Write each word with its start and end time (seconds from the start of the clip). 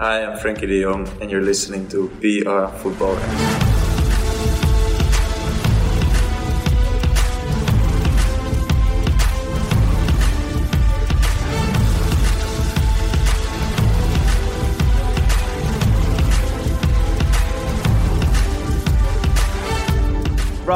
I 0.00 0.20
am 0.20 0.38
Frenkie 0.38 0.66
de 0.66 0.80
Jong, 0.80 1.06
and 1.20 1.30
you're 1.30 1.42
listening 1.42 1.86
to 1.88 2.08
BR 2.22 2.74
Football. 2.78 3.69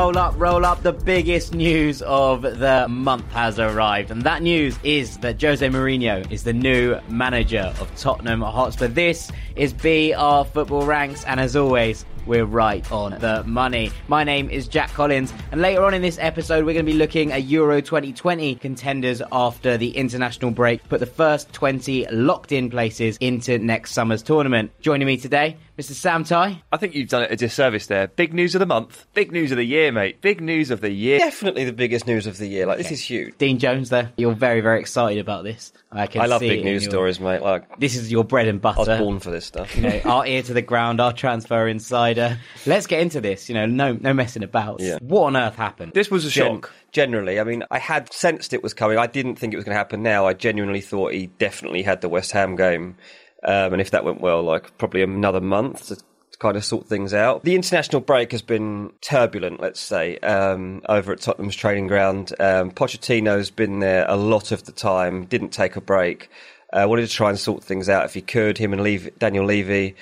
Roll 0.04 0.18
up, 0.18 0.34
roll 0.36 0.66
up. 0.66 0.82
The 0.82 0.92
biggest 0.92 1.54
news 1.54 2.02
of 2.02 2.42
the 2.42 2.86
month 2.90 3.24
has 3.32 3.58
arrived. 3.58 4.10
And 4.10 4.20
that 4.24 4.42
news 4.42 4.78
is 4.82 5.16
that 5.20 5.40
Jose 5.40 5.66
Mourinho 5.66 6.30
is 6.30 6.44
the 6.44 6.52
new 6.52 7.00
manager 7.08 7.74
of 7.80 7.90
Tottenham 7.96 8.42
Hotspur. 8.42 8.88
This 8.88 9.32
is 9.56 9.72
BR 9.72 10.44
Football 10.52 10.84
Ranks. 10.84 11.24
And 11.24 11.40
as 11.40 11.56
always, 11.56 12.04
we're 12.26 12.44
right 12.44 12.90
on 12.92 13.12
the 13.20 13.42
money. 13.44 13.90
My 14.08 14.24
name 14.24 14.50
is 14.50 14.68
Jack 14.68 14.90
Collins, 14.92 15.32
and 15.52 15.60
later 15.60 15.84
on 15.84 15.94
in 15.94 16.02
this 16.02 16.18
episode, 16.20 16.64
we're 16.64 16.72
going 16.74 16.86
to 16.86 16.92
be 16.92 16.98
looking 16.98 17.32
at 17.32 17.44
Euro 17.44 17.80
2020 17.80 18.54
contenders 18.56 19.22
after 19.32 19.76
the 19.76 19.90
international 19.96 20.50
break, 20.50 20.82
put 20.88 21.00
the 21.00 21.06
first 21.06 21.52
20 21.52 22.06
locked 22.10 22.52
in 22.52 22.70
places 22.70 23.16
into 23.20 23.58
next 23.58 23.92
summer's 23.92 24.22
tournament. 24.22 24.70
Joining 24.80 25.06
me 25.06 25.16
today, 25.16 25.56
Mr. 25.78 25.92
Sam 25.92 26.24
Tighe. 26.24 26.60
I 26.72 26.76
think 26.76 26.94
you've 26.94 27.08
done 27.08 27.22
it 27.24 27.30
a 27.32 27.36
disservice 27.36 27.86
there. 27.86 28.08
Big 28.08 28.32
news 28.32 28.54
of 28.54 28.58
the 28.60 28.66
month, 28.66 29.06
big 29.14 29.32
news 29.32 29.50
of 29.50 29.56
the 29.56 29.64
year, 29.64 29.90
mate. 29.92 30.20
Big 30.20 30.40
news 30.40 30.70
of 30.70 30.80
the 30.80 30.90
year. 30.90 31.18
Definitely 31.18 31.64
the 31.64 31.72
biggest 31.72 32.06
news 32.06 32.26
of 32.26 32.38
the 32.38 32.46
year. 32.46 32.66
Like, 32.66 32.78
this 32.78 32.90
is 32.90 33.00
huge. 33.00 33.36
Dean 33.38 33.58
Jones, 33.58 33.90
there. 33.90 34.12
You're 34.16 34.34
very, 34.34 34.60
very 34.60 34.80
excited 34.80 35.18
about 35.18 35.44
this. 35.44 35.72
I 35.90 36.06
can 36.06 36.22
I 36.22 36.26
love 36.26 36.40
see 36.40 36.48
big 36.48 36.64
news 36.64 36.82
your- 36.84 36.90
stories, 36.90 37.20
mate. 37.20 37.40
Like, 37.42 37.78
This 37.78 37.96
is 37.96 38.10
your 38.10 38.24
bread 38.24 38.48
and 38.48 38.60
butter. 38.60 38.80
I 38.90 38.94
was 38.94 38.98
born 39.00 39.18
for 39.20 39.30
this 39.30 39.44
stuff. 39.46 39.76
you 39.76 39.82
know, 39.82 40.00
our 40.04 40.26
ear 40.26 40.42
to 40.42 40.52
the 40.54 40.62
ground, 40.62 41.00
our 41.00 41.12
transfer 41.12 41.68
insider. 42.16 42.40
Let's 42.66 42.86
get 42.86 43.00
into 43.00 43.20
this. 43.20 43.48
You 43.48 43.54
know, 43.54 43.66
no, 43.66 43.92
no 43.92 44.12
messing 44.12 44.42
about. 44.42 44.80
Yeah. 44.80 44.98
What 45.00 45.24
on 45.24 45.36
earth 45.36 45.56
happened? 45.56 45.92
This 45.92 46.10
was 46.10 46.24
a 46.24 46.30
Gen- 46.30 46.56
shock. 46.56 46.72
generally, 46.92 47.40
I 47.40 47.44
mean, 47.44 47.64
I 47.70 47.78
had 47.78 48.12
sensed 48.12 48.52
it 48.52 48.62
was 48.62 48.74
coming. 48.74 48.98
I 48.98 49.06
didn't 49.06 49.36
think 49.36 49.52
it 49.52 49.56
was 49.56 49.64
going 49.64 49.74
to 49.74 49.78
happen 49.78 50.02
now. 50.02 50.26
I 50.26 50.34
genuinely 50.34 50.80
thought 50.80 51.12
he 51.12 51.26
definitely 51.26 51.82
had 51.82 52.00
the 52.00 52.08
West 52.08 52.32
Ham 52.32 52.56
game. 52.56 52.96
Um, 53.42 53.72
and 53.74 53.80
if 53.80 53.90
that 53.90 54.04
went 54.04 54.20
well, 54.20 54.42
like 54.42 54.76
probably 54.78 55.02
another 55.02 55.40
month 55.40 55.88
to 55.88 55.96
kind 56.38 56.56
of 56.56 56.64
sort 56.64 56.86
things 56.86 57.14
out. 57.14 57.44
The 57.44 57.54
international 57.54 58.00
break 58.00 58.32
has 58.32 58.42
been 58.42 58.92
turbulent, 59.00 59.60
let's 59.60 59.80
say, 59.80 60.18
um, 60.18 60.82
over 60.88 61.12
at 61.12 61.20
Tottenham's 61.20 61.54
training 61.56 61.86
ground. 61.86 62.32
Um, 62.40 62.70
Pochettino's 62.70 63.50
been 63.50 63.78
there 63.78 64.04
a 64.08 64.16
lot 64.16 64.50
of 64.50 64.64
the 64.64 64.72
time, 64.72 65.26
didn't 65.26 65.50
take 65.50 65.76
a 65.76 65.80
break. 65.80 66.30
Uh, 66.72 66.86
wanted 66.88 67.06
to 67.06 67.12
try 67.12 67.30
and 67.30 67.38
sort 67.38 67.62
things 67.62 67.88
out 67.88 68.04
if 68.04 68.14
he 68.14 68.20
could. 68.20 68.58
Him 68.58 68.72
and 68.72 68.82
Levy, 68.82 69.10
Daniel 69.16 69.44
Levy 69.44 69.94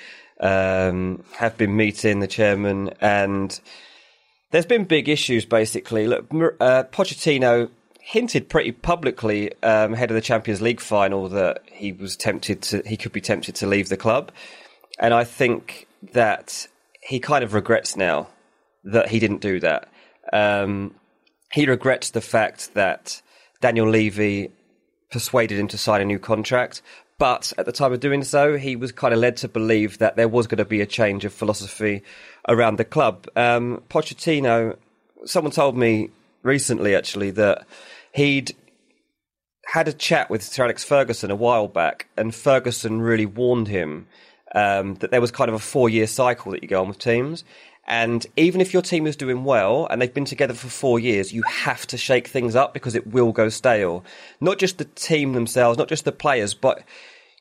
um, 0.43 1.23
have 1.31 1.57
been 1.57 1.75
meeting 1.75 2.19
the 2.19 2.27
chairman 2.27 2.91
and 3.01 3.59
there's 4.51 4.67
been 4.67 4.83
big 4.83 5.09
issues, 5.09 5.45
basically. 5.45 6.05
Look, 6.05 6.27
uh, 6.31 6.83
Pochettino 6.83 7.71
hinted 7.99 8.49
pretty 8.49 8.71
publicly 8.71 9.51
um, 9.63 9.93
ahead 9.93 10.11
of 10.11 10.15
the 10.15 10.21
Champions 10.21 10.61
League 10.61 10.79
final 10.79 11.27
that 11.29 11.63
he 11.71 11.91
was 11.91 12.15
tempted 12.15 12.61
to, 12.61 12.83
he 12.85 12.95
could 12.95 13.11
be 13.11 13.21
tempted 13.21 13.55
to 13.55 13.65
leave 13.65 13.89
the 13.89 13.97
club, 13.97 14.31
and 14.99 15.11
I 15.13 15.23
think 15.23 15.87
that 16.11 16.67
he 17.01 17.19
kind 17.19 17.43
of 17.43 17.55
regrets 17.55 17.95
now 17.95 18.27
that 18.83 19.09
he 19.09 19.19
didn't 19.19 19.41
do 19.41 19.59
that. 19.61 19.87
Um, 20.31 20.93
he 21.51 21.65
regrets 21.65 22.11
the 22.11 22.21
fact 22.21 22.75
that 22.75 23.21
Daniel 23.59 23.89
Levy 23.89 24.51
persuaded 25.09 25.57
him 25.57 25.67
to 25.69 25.77
sign 25.77 26.01
a 26.01 26.05
new 26.05 26.19
contract. 26.19 26.81
But 27.17 27.53
at 27.57 27.65
the 27.65 27.71
time 27.71 27.93
of 27.93 27.99
doing 27.99 28.23
so, 28.23 28.57
he 28.57 28.75
was 28.75 28.91
kind 28.91 29.13
of 29.13 29.19
led 29.19 29.37
to 29.37 29.47
believe 29.47 29.99
that 29.99 30.15
there 30.15 30.27
was 30.27 30.47
going 30.47 30.57
to 30.57 30.65
be 30.65 30.81
a 30.81 30.85
change 30.85 31.25
of 31.25 31.33
philosophy 31.33 32.03
around 32.47 32.77
the 32.77 32.85
club. 32.85 33.27
Um, 33.35 33.83
Pochettino, 33.89 34.77
someone 35.25 35.51
told 35.51 35.77
me 35.77 36.09
recently 36.41 36.95
actually 36.95 37.31
that 37.31 37.65
he'd 38.13 38.55
had 39.65 39.87
a 39.87 39.93
chat 39.93 40.29
with 40.29 40.43
Sir 40.43 40.65
Alex 40.65 40.83
Ferguson 40.83 41.31
a 41.31 41.35
while 41.35 41.67
back, 41.67 42.07
and 42.17 42.33
Ferguson 42.33 43.01
really 43.01 43.25
warned 43.25 43.67
him 43.67 44.07
um, 44.53 44.95
that 44.95 45.11
there 45.11 45.21
was 45.21 45.31
kind 45.31 45.49
of 45.49 45.55
a 45.55 45.59
four 45.59 45.89
year 45.89 46.07
cycle 46.07 46.51
that 46.51 46.61
you 46.61 46.69
go 46.69 46.81
on 46.81 46.87
with 46.87 46.99
teams. 46.99 47.43
And 47.85 48.25
even 48.37 48.61
if 48.61 48.71
your 48.71 48.81
team 48.81 49.05
is 49.07 49.15
doing 49.15 49.43
well 49.43 49.87
and 49.89 50.01
they've 50.01 50.13
been 50.13 50.25
together 50.25 50.53
for 50.53 50.67
four 50.67 50.99
years, 50.99 51.33
you 51.33 51.43
have 51.43 51.85
to 51.87 51.97
shake 51.97 52.27
things 52.27 52.55
up 52.55 52.73
because 52.73 52.95
it 52.95 53.07
will 53.07 53.31
go 53.31 53.49
stale. 53.49 54.05
Not 54.39 54.57
just 54.57 54.77
the 54.77 54.85
team 54.85 55.33
themselves, 55.33 55.77
not 55.77 55.89
just 55.89 56.05
the 56.05 56.13
players, 56.13 56.53
but 56.53 56.83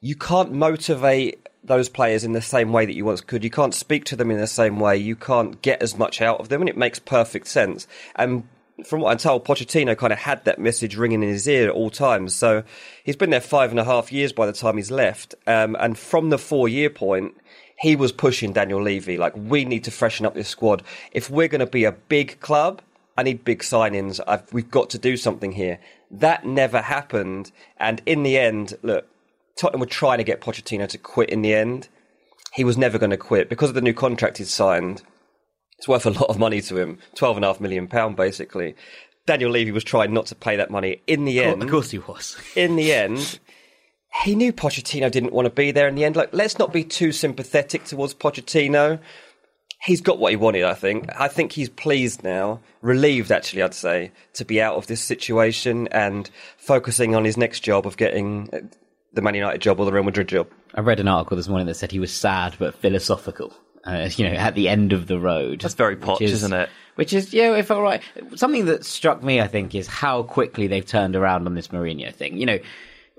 you 0.01 0.17
can't 0.17 0.53
motivate 0.53 1.49
those 1.65 1.89
players 1.89 2.25
in 2.25 2.33
the 2.33 2.43
same 2.43 2.73
way 2.73 2.87
that 2.87 2.95
you 2.95 3.05
once 3.05 3.21
could. 3.21 3.45
You 3.45 3.51
can't 3.51 3.75
speak 3.75 4.05
to 4.07 4.17
them 4.17 4.33
in 4.33 4.39
the 4.39 4.49
same 4.49 4.81
way. 4.81 4.97
You 4.97 5.15
can't 5.15 5.63
get 5.63 5.81
as 5.81 5.97
much 5.97 6.21
out 6.21 6.41
of 6.41 6.49
them, 6.49 6.61
and 6.61 6.69
it 6.69 6.77
makes 6.77 6.99
perfect 6.99 7.47
sense. 7.47 7.87
And 8.17 8.43
from 8.85 9.01
what 9.01 9.13
I'm 9.13 9.19
told, 9.19 9.45
Pochettino 9.45 9.97
kind 9.97 10.13
of 10.13 10.19
had 10.19 10.45
that 10.45 10.59
message 10.59 10.97
ringing 10.97 11.23
in 11.23 11.29
his 11.29 11.47
ear 11.47 11.69
at 11.69 11.75
all 11.75 11.91
times. 11.91 12.35
So 12.35 12.65
he's 13.05 13.17
been 13.17 13.31
there 13.31 13.41
five 13.41 13.71
and 13.71 13.79
a 13.79 13.85
half 13.85 14.13
years 14.13 14.33
by 14.33 14.47
the 14.47 14.53
time 14.53 14.77
he's 14.77 14.91
left. 14.91 15.35
Um, 15.47 15.77
and 15.79 15.97
from 15.97 16.31
the 16.31 16.39
four 16.39 16.69
year 16.69 16.91
point, 16.91 17.37
he 17.83 17.97
was 17.97 18.13
pushing 18.13 18.53
Daniel 18.53 18.81
Levy 18.81 19.17
like, 19.19 19.37
we 19.37 19.65
need 19.65 19.83
to 19.85 19.91
freshen 19.91 20.25
up 20.25 20.35
this 20.35 20.49
squad. 20.49 20.85
If 21.11 21.29
we're 21.29 21.49
going 21.49 21.59
to 21.59 21.67
be 21.67 21.85
a 21.85 21.91
big 21.91 22.39
club, 22.39 22.81
I 23.19 23.25
need 23.25 23.45
big 23.45 23.59
signings. 23.59 24.21
I've, 24.25 24.51
we've 24.53 24.71
got 24.71 24.89
to 24.91 24.99
do 24.99 25.17
something 25.17 25.51
here. 25.51 25.81
That 26.09 26.47
never 26.47 26.81
happened. 26.81 27.51
And 27.79 28.01
in 28.07 28.23
the 28.23 28.39
end, 28.39 28.75
look, 28.83 29.09
Tottenham 29.61 29.81
were 29.81 29.87
trying 29.87 30.19
to 30.19 30.25
get 30.25 30.41
Pochettino 30.41 30.89
to 30.91 30.97
quit 30.97 31.29
in 31.29 31.43
the 31.43 31.55
end. 31.55 31.89
He 32.55 32.63
was 32.63 32.79
never 32.79 33.01
going 33.01 33.11
to 33.11 33.17
quit 33.17 33.49
because 33.49 33.71
of 33.71 33.75
the 33.75 33.81
new 33.81 33.95
contract 33.95 34.39
he'd 34.39 34.47
signed. 34.47 35.03
It's 35.79 35.89
worth 35.89 36.07
a 36.07 36.11
lot 36.11 36.31
of 36.31 36.39
money 36.39 36.61
to 36.61 36.77
him, 36.77 36.99
twelve 37.17 37.37
and 37.37 37.45
a 37.45 37.49
half 37.49 37.61
million 37.61 37.89
pound 37.89 38.15
basically. 38.15 38.77
Daniel 39.27 39.51
Levy 39.51 39.73
was 39.73 39.83
trying 39.83 40.15
not 40.15 40.27
to 40.27 40.37
pay 40.37 40.55
that 40.55 40.71
money. 40.71 41.03
In 41.09 41.25
the 41.25 41.43
end, 41.43 41.63
of 41.63 41.69
course 41.69 41.91
he 41.91 41.99
was. 41.99 42.37
in 42.55 42.77
the 42.77 42.93
end, 42.93 43.41
he 44.25 44.35
knew 44.35 44.53
Pochettino 44.53 45.11
didn't 45.11 45.33
want 45.33 45.47
to 45.47 45.51
be 45.51 45.71
there 45.71 45.89
in 45.89 45.95
the 45.95 46.05
end. 46.05 46.17
Like, 46.17 46.33
let's 46.33 46.59
not 46.59 46.73
be 46.73 46.85
too 46.85 47.13
sympathetic 47.13 47.85
towards 47.85 48.15
Pochettino. 48.15 49.01
He's 49.83 50.01
got 50.01 50.19
what 50.19 50.31
he 50.31 50.37
wanted, 50.37 50.65
I 50.65 50.75
think. 50.75 51.09
I 51.19 51.27
think 51.29 51.53
he's 51.53 51.69
pleased 51.69 52.23
now, 52.23 52.61
relieved 52.83 53.33
actually, 53.33 53.63
I'd 53.63 53.75
say, 53.75 54.13
to 54.35 54.45
be 54.45 54.61
out 54.61 54.77
of 54.77 54.87
this 54.87 55.01
situation 55.01 55.89
and 55.89 56.31
focusing 56.57 57.17
on 57.17 57.25
his 57.25 57.37
next 57.37 57.61
job 57.61 57.87
of 57.87 57.97
getting 57.97 58.49
uh, 58.53 58.61
the 59.13 59.23
Man 59.23 59.35
United 59.35 59.61
job 59.61 59.81
or 59.81 59.87
the 59.87 59.93
Real 59.93 60.05
Madrid 60.05 60.29
job. 60.29 60.49
I 60.75 60.83
read 60.83 61.01
an 61.01 61.09
article 61.09 61.37
this 61.37 61.49
morning 61.49 61.67
that 61.67 61.75
said 61.75 61.91
he 61.91 61.99
was 61.99 62.13
sad 62.13 62.55
but 62.59 62.75
philosophical. 62.77 63.53
Uh, 63.85 64.09
you 64.15 64.29
know, 64.29 64.35
at 64.37 64.55
the 64.55 64.69
end 64.69 64.93
of 64.93 65.09
the 65.09 65.19
road. 65.19 65.61
That's 65.61 65.75
very 65.75 65.97
which 65.97 66.05
Poch, 66.05 66.21
isn't 66.21 66.53
it? 66.53 66.71
Which 66.95 67.13
is, 67.13 67.35
yeah, 67.35 67.53
it 67.57 67.65
felt 67.65 67.83
right. 67.83 68.01
Something 68.37 68.67
that 68.67 68.85
struck 68.85 69.25
me, 69.25 69.41
I 69.41 69.49
think, 69.49 69.75
is 69.75 69.89
how 69.89 70.23
quickly 70.23 70.69
they've 70.69 70.87
turned 70.87 71.17
around 71.17 71.47
on 71.47 71.55
this 71.55 71.69
Mourinho 71.69 72.15
thing. 72.15 72.37
You 72.37 72.47
know, 72.47 72.59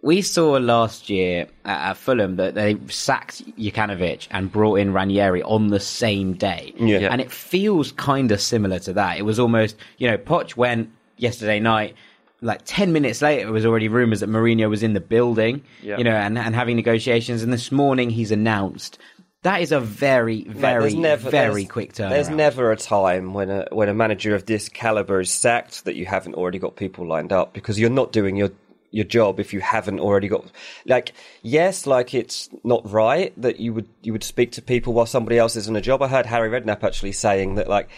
we 0.04 0.22
saw 0.22 0.52
last 0.58 1.10
year 1.10 1.48
at, 1.64 1.94
Fulham 1.96 2.36
that 2.36 2.56
they 2.56 2.78
sacked 2.90 3.44
Jokanovic 3.58 4.28
and 4.32 4.52
brought 4.52 4.76
in 4.76 4.92
Ranieri 4.92 5.42
on 5.44 5.70
the 5.70 5.80
same 5.80 6.34
day. 6.34 6.74
Yeah. 6.78 7.08
And 7.10 7.22
it 7.22 7.32
feels 7.32 7.94
kind 7.94 8.30
of 8.34 8.42
similar 8.42 8.80
to 8.80 8.94
that. 8.94 9.18
It 9.18 9.22
was 9.22 9.40
almost, 9.40 9.78
you 9.98 10.10
know, 10.12 10.18
Poch 10.18 10.58
went 10.58 10.90
yesterday 11.18 11.60
night. 11.62 11.96
Like 12.42 12.64
10 12.66 12.92
minutes 12.92 13.22
later, 13.22 13.48
it 13.48 13.52
was 13.52 13.66
already 13.66 13.88
rumours 13.88 14.20
that 14.20 14.30
Mourinho 14.30 14.70
was 14.70 14.84
in 14.84 14.92
the 14.92 15.00
building, 15.00 15.64
Yeah. 15.82 15.98
you 15.98 16.04
know, 16.04 16.12
and, 16.16 16.38
and 16.38 16.54
having 16.54 16.76
negotiations. 16.76 17.42
And 17.42 17.54
this 17.54 17.72
morning 17.72 18.10
he's 18.10 18.32
announced. 18.32 19.00
That 19.44 19.62
is 19.62 19.72
a 19.74 19.80
very, 19.80 20.44
very, 20.44 20.94
never- 20.96 21.30
very 21.30 21.66
quick 21.66 21.94
turnaround. 21.94 22.10
There's 22.10 22.30
never 22.30 22.72
a 22.72 22.78
time 22.78 23.34
when 23.34 23.50
a 23.50 23.68
when 23.72 23.90
a 23.90 23.94
manager 23.94 24.36
of 24.36 24.46
this 24.46 24.70
caliber 24.70 25.20
is 25.20 25.32
sacked 25.32 25.84
that 25.84 25.96
you 25.96 26.06
haven't 26.06 26.36
already 26.36 26.60
got 26.60 26.78
people 26.78 27.06
lined 27.06 27.34
up 27.34 27.54
because 27.54 27.78
you're 27.78 27.90
not 27.90 28.14
doing 28.14 28.38
your 28.38 28.52
your 28.94 29.04
job 29.04 29.40
if 29.40 29.54
you 29.54 29.60
haven't 29.60 30.00
already 30.00 30.28
got 30.28 30.46
like 30.86 31.14
yes 31.42 31.88
like 31.88 32.14
it's 32.14 32.48
not 32.64 32.90
right 32.90 33.34
that 33.36 33.60
you 33.60 33.74
would 33.74 33.88
you 34.04 34.12
would 34.12 34.24
speak 34.24 34.52
to 34.52 34.62
people 34.62 34.94
while 34.94 35.06
somebody 35.06 35.38
else 35.38 35.56
is 35.56 35.68
in 35.68 35.76
a 35.76 35.82
job 35.82 36.02
i 36.02 36.08
heard 36.08 36.28
harry 36.28 36.50
redknapp 36.50 36.84
actually 36.84 37.12
saying 37.12 37.56
that 37.56 37.68
like 37.68 37.90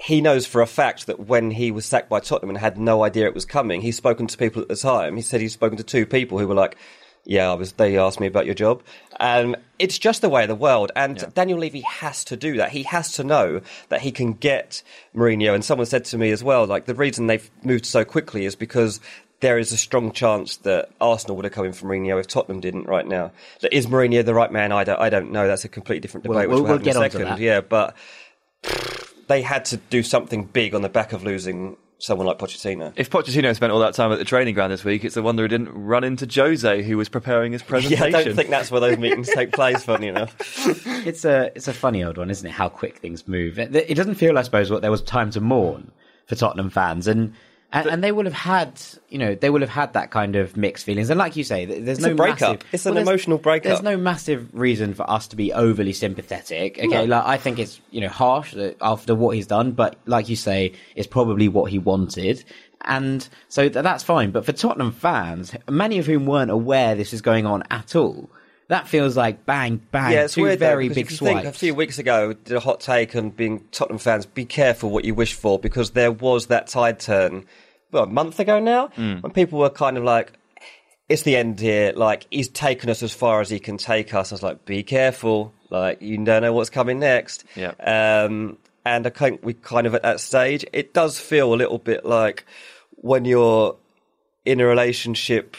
he 0.00 0.20
knows 0.20 0.46
for 0.46 0.62
a 0.62 0.66
fact 0.66 1.06
that 1.08 1.18
when 1.18 1.50
he 1.50 1.72
was 1.72 1.84
sacked 1.84 2.08
by 2.08 2.20
tottenham 2.20 2.50
and 2.50 2.58
had 2.58 2.78
no 2.78 3.02
idea 3.02 3.26
it 3.26 3.34
was 3.34 3.44
coming 3.44 3.80
he's 3.80 3.96
spoken 3.96 4.28
to 4.28 4.38
people 4.38 4.62
at 4.62 4.68
the 4.68 4.76
time 4.76 5.16
he 5.16 5.22
said 5.22 5.40
he's 5.40 5.52
spoken 5.52 5.76
to 5.76 5.82
two 5.82 6.06
people 6.06 6.38
who 6.38 6.46
were 6.46 6.54
like 6.54 6.76
yeah, 7.28 7.50
I 7.50 7.54
was. 7.54 7.72
They 7.72 7.98
asked 7.98 8.20
me 8.20 8.26
about 8.26 8.46
your 8.46 8.54
job. 8.54 8.82
Um, 9.20 9.54
it's 9.78 9.98
just 9.98 10.22
the 10.22 10.30
way 10.30 10.44
of 10.44 10.48
the 10.48 10.54
world, 10.54 10.90
and 10.96 11.32
Daniel 11.34 11.58
Levy 11.58 11.82
has 11.82 12.24
to 12.24 12.38
do 12.38 12.56
that. 12.56 12.70
He 12.70 12.84
has 12.84 13.12
to 13.12 13.24
know 13.24 13.60
that 13.90 14.00
he 14.00 14.12
can 14.12 14.32
get 14.32 14.82
Mourinho. 15.14 15.54
And 15.54 15.62
someone 15.62 15.86
said 15.86 16.06
to 16.06 16.16
me 16.16 16.30
as 16.30 16.42
well, 16.42 16.66
like 16.66 16.86
the 16.86 16.94
reason 16.94 17.26
they've 17.26 17.50
moved 17.62 17.84
so 17.84 18.02
quickly 18.02 18.46
is 18.46 18.56
because 18.56 18.98
there 19.40 19.58
is 19.58 19.72
a 19.72 19.76
strong 19.76 20.10
chance 20.12 20.56
that 20.58 20.90
Arsenal 21.00 21.36
would 21.36 21.44
have 21.44 21.52
come 21.54 21.64
in 21.66 21.72
for 21.72 21.86
Mourinho 21.86 22.18
if 22.18 22.26
Tottenham 22.26 22.60
didn't 22.60 22.84
right 22.86 23.06
now. 23.06 23.30
Is 23.70 23.86
Mourinho 23.86 24.24
the 24.24 24.34
right 24.34 24.50
man? 24.50 24.72
I 24.72 24.84
don't. 24.84 24.98
I 25.00 25.10
don't 25.10 25.30
know. 25.30 25.46
That's 25.46 25.64
a 25.64 25.68
completely 25.68 26.00
different 26.00 26.26
We'll- 26.26 26.38
debate. 26.38 26.48
we'll- 26.48 26.58
which 26.58 26.62
we'll, 26.64 26.68
we'll 26.70 26.78
have 26.78 26.84
get 26.84 26.96
in 26.96 27.02
a 27.02 27.04
onto 27.04 27.18
second. 27.18 27.28
that. 27.30 27.38
Yeah, 27.40 27.60
but 27.60 27.94
they 29.28 29.42
had 29.42 29.64
to 29.66 29.76
do 29.76 30.02
something 30.02 30.44
big 30.44 30.74
on 30.74 30.82
the 30.82 30.88
back 30.88 31.12
of 31.12 31.22
losing 31.22 31.76
someone 32.00 32.26
like 32.26 32.38
Pochettino. 32.38 32.92
If 32.96 33.10
Pochettino 33.10 33.54
spent 33.54 33.72
all 33.72 33.80
that 33.80 33.94
time 33.94 34.12
at 34.12 34.18
the 34.18 34.24
training 34.24 34.54
ground 34.54 34.72
this 34.72 34.84
week, 34.84 35.04
it's 35.04 35.16
a 35.16 35.22
wonder 35.22 35.42
he 35.42 35.48
didn't 35.48 35.70
run 35.70 36.04
into 36.04 36.26
Jose, 36.32 36.82
who 36.84 36.96
was 36.96 37.08
preparing 37.08 37.52
his 37.52 37.62
presentation. 37.62 37.92
Yeah, 38.06 38.10
presentation. 38.10 38.20
I 38.20 38.24
don't 38.24 38.36
think 38.36 38.50
that's 38.50 38.70
where 38.70 38.80
those 38.80 38.98
meetings 38.98 39.28
take 39.28 39.52
place. 39.52 39.82
Funny 39.84 40.06
enough, 40.08 40.34
It's 41.06 41.24
a 41.24 41.50
it's 41.54 41.68
a 41.68 41.72
funny 41.72 42.02
old 42.04 42.16
one, 42.18 42.30
isn't 42.30 42.46
it? 42.46 42.52
How 42.52 42.68
quick 42.68 42.98
things 42.98 43.26
move. 43.28 43.58
It, 43.58 43.74
it 43.74 43.94
doesn't 43.94 44.14
feel, 44.14 44.38
I 44.38 44.42
suppose, 44.42 44.70
what 44.70 44.82
there 44.82 44.90
was 44.90 45.02
time 45.02 45.30
to 45.32 45.40
mourn 45.40 45.90
for 46.26 46.34
Tottenham 46.36 46.70
fans, 46.70 47.06
and 47.08 47.34
and, 47.72 47.86
and 47.88 48.02
they 48.04 48.12
will 48.12 48.24
have 48.24 48.32
had, 48.32 48.80
you 49.10 49.18
know, 49.18 49.34
they 49.34 49.50
will 49.50 49.60
have 49.60 49.68
had 49.68 49.92
that 49.92 50.10
kind 50.10 50.36
of 50.36 50.56
mixed 50.56 50.84
feelings. 50.86 51.10
And 51.10 51.18
like 51.18 51.36
you 51.36 51.44
say, 51.44 51.66
there's 51.66 52.00
no 52.00 52.14
breakup. 52.14 52.40
massive- 52.40 52.62
It's 52.72 52.86
an 52.86 52.94
there's- 52.94 53.06
emotional 53.08 53.38
breakup. 53.38 53.64
There's 53.68 53.82
no 53.82 53.96
massive 53.96 54.48
reason 54.52 54.94
for 54.94 55.08
us 55.10 55.28
to 55.28 55.36
be 55.36 55.52
overly 55.52 55.92
sympathetic. 55.92 56.78
Okay, 56.78 56.86
No. 56.86 57.04
like 57.04 57.24
I 57.26 57.36
think 57.36 57.58
it's 57.58 57.80
you 57.90 58.00
know 58.00 58.08
harsh 58.08 58.54
after 58.80 59.14
what 59.14 59.36
he's 59.36 59.46
done, 59.46 59.72
but 59.72 59.96
like 60.06 60.28
you 60.28 60.36
say, 60.36 60.72
it's 60.96 61.06
probably 61.06 61.48
what 61.48 61.70
he 61.70 61.78
wanted. 61.78 62.42
And 62.82 63.28
so 63.48 63.68
th- 63.68 63.82
that's 63.82 64.02
fine. 64.04 64.30
But 64.30 64.46
for 64.46 64.52
Tottenham 64.52 64.92
fans, 64.92 65.52
many 65.68 65.98
of 65.98 66.06
whom 66.06 66.26
weren't 66.26 66.50
aware 66.50 66.94
this 66.94 67.12
is 67.12 67.20
going 67.20 67.44
on 67.44 67.64
at 67.70 67.94
all, 67.96 68.30
that 68.68 68.86
feels 68.86 69.16
like 69.16 69.46
bang, 69.46 69.80
bang, 69.90 70.12
yeah, 70.12 70.24
it's 70.24 70.34
two 70.34 70.42
weird. 70.42 70.58
very 70.58 70.88
because 70.88 71.04
big 71.04 71.10
swipes. 71.10 71.34
think 71.42 71.54
a 71.54 71.58
few 71.58 71.74
weeks 71.74 71.98
ago, 71.98 72.34
did 72.34 72.56
a 72.56 72.60
hot 72.60 72.80
take 72.80 73.16
on 73.16 73.30
being 73.30 73.64
Tottenham 73.72 73.98
fans. 73.98 74.26
Be 74.26 74.44
careful 74.44 74.90
what 74.90 75.04
you 75.04 75.14
wish 75.14 75.34
for 75.34 75.58
because 75.58 75.90
there 75.92 76.12
was 76.12 76.46
that 76.46 76.66
tide 76.66 77.00
turn. 77.00 77.46
Well, 77.90 78.04
a 78.04 78.06
month 78.06 78.38
ago 78.38 78.60
now, 78.60 78.88
when 78.88 79.32
people 79.32 79.58
were 79.58 79.70
kind 79.70 79.96
of 79.96 80.04
like, 80.04 80.32
"It's 81.08 81.22
the 81.22 81.36
end 81.36 81.58
here." 81.60 81.92
Like 81.96 82.26
he's 82.30 82.48
taken 82.48 82.90
us 82.90 83.02
as 83.02 83.14
far 83.14 83.40
as 83.40 83.48
he 83.48 83.58
can 83.58 83.78
take 83.78 84.12
us. 84.12 84.32
I 84.32 84.34
was 84.34 84.42
like, 84.42 84.64
"Be 84.66 84.82
careful." 84.82 85.54
Like 85.70 86.02
you 86.02 86.22
don't 86.24 86.42
know 86.42 86.52
what's 86.52 86.70
coming 86.70 86.98
next. 86.98 87.44
Yeah. 87.56 87.72
Um, 87.80 88.58
and 88.84 89.06
I 89.06 89.10
think 89.10 89.40
we 89.42 89.54
kind 89.54 89.86
of 89.86 89.94
at 89.94 90.02
that 90.02 90.20
stage. 90.20 90.64
It 90.72 90.92
does 90.92 91.18
feel 91.18 91.54
a 91.54 91.56
little 91.56 91.78
bit 91.78 92.04
like 92.04 92.44
when 92.90 93.24
you're 93.24 93.76
in 94.44 94.60
a 94.60 94.66
relationship 94.66 95.56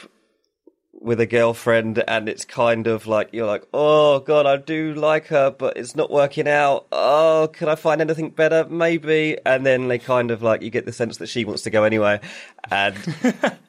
with 1.01 1.19
a 1.19 1.25
girlfriend 1.25 2.04
and 2.07 2.28
it's 2.28 2.44
kind 2.44 2.86
of 2.86 3.07
like 3.07 3.30
you're 3.31 3.48
like 3.48 3.63
oh 3.74 4.19
god 4.19 4.46
i 4.46 4.57
do 4.57 4.94
like 4.94 5.28
her 5.28 5.50
but 5.50 5.78
it's 5.78 5.96
not 5.96 6.12
working 6.12 6.48
out. 6.48 6.86
Oh 6.92 7.50
can 7.54 7.69
i 7.69 7.75
find 7.75 8.01
anything 8.01 8.30
better? 8.30 8.66
Maybe. 8.69 9.38
And 9.46 9.66
then 9.66 9.88
they 9.88 9.98
kind 9.98 10.31
of 10.31 10.42
like 10.42 10.62
you 10.62 10.69
get 10.69 10.86
the 10.86 10.94
sense 10.94 11.18
that 11.18 11.28
she 11.28 11.46
wants 11.46 11.63
to 11.63 11.69
go 11.69 11.84
anyway. 11.84 12.19
And 12.69 12.96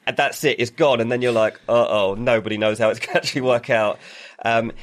and 0.05 0.17
that's 0.17 0.43
it 0.43 0.59
it's 0.59 0.71
gone. 0.71 0.99
And 0.99 1.11
then 1.11 1.21
you're 1.21 1.31
like 1.31 1.59
uh-oh 1.69 2.15
nobody 2.15 2.57
knows 2.57 2.79
how 2.79 2.89
it's 2.89 2.99
going 2.99 3.13
to 3.13 3.17
actually 3.17 3.41
work 3.41 3.69
out. 3.69 3.99
Um 4.43 4.73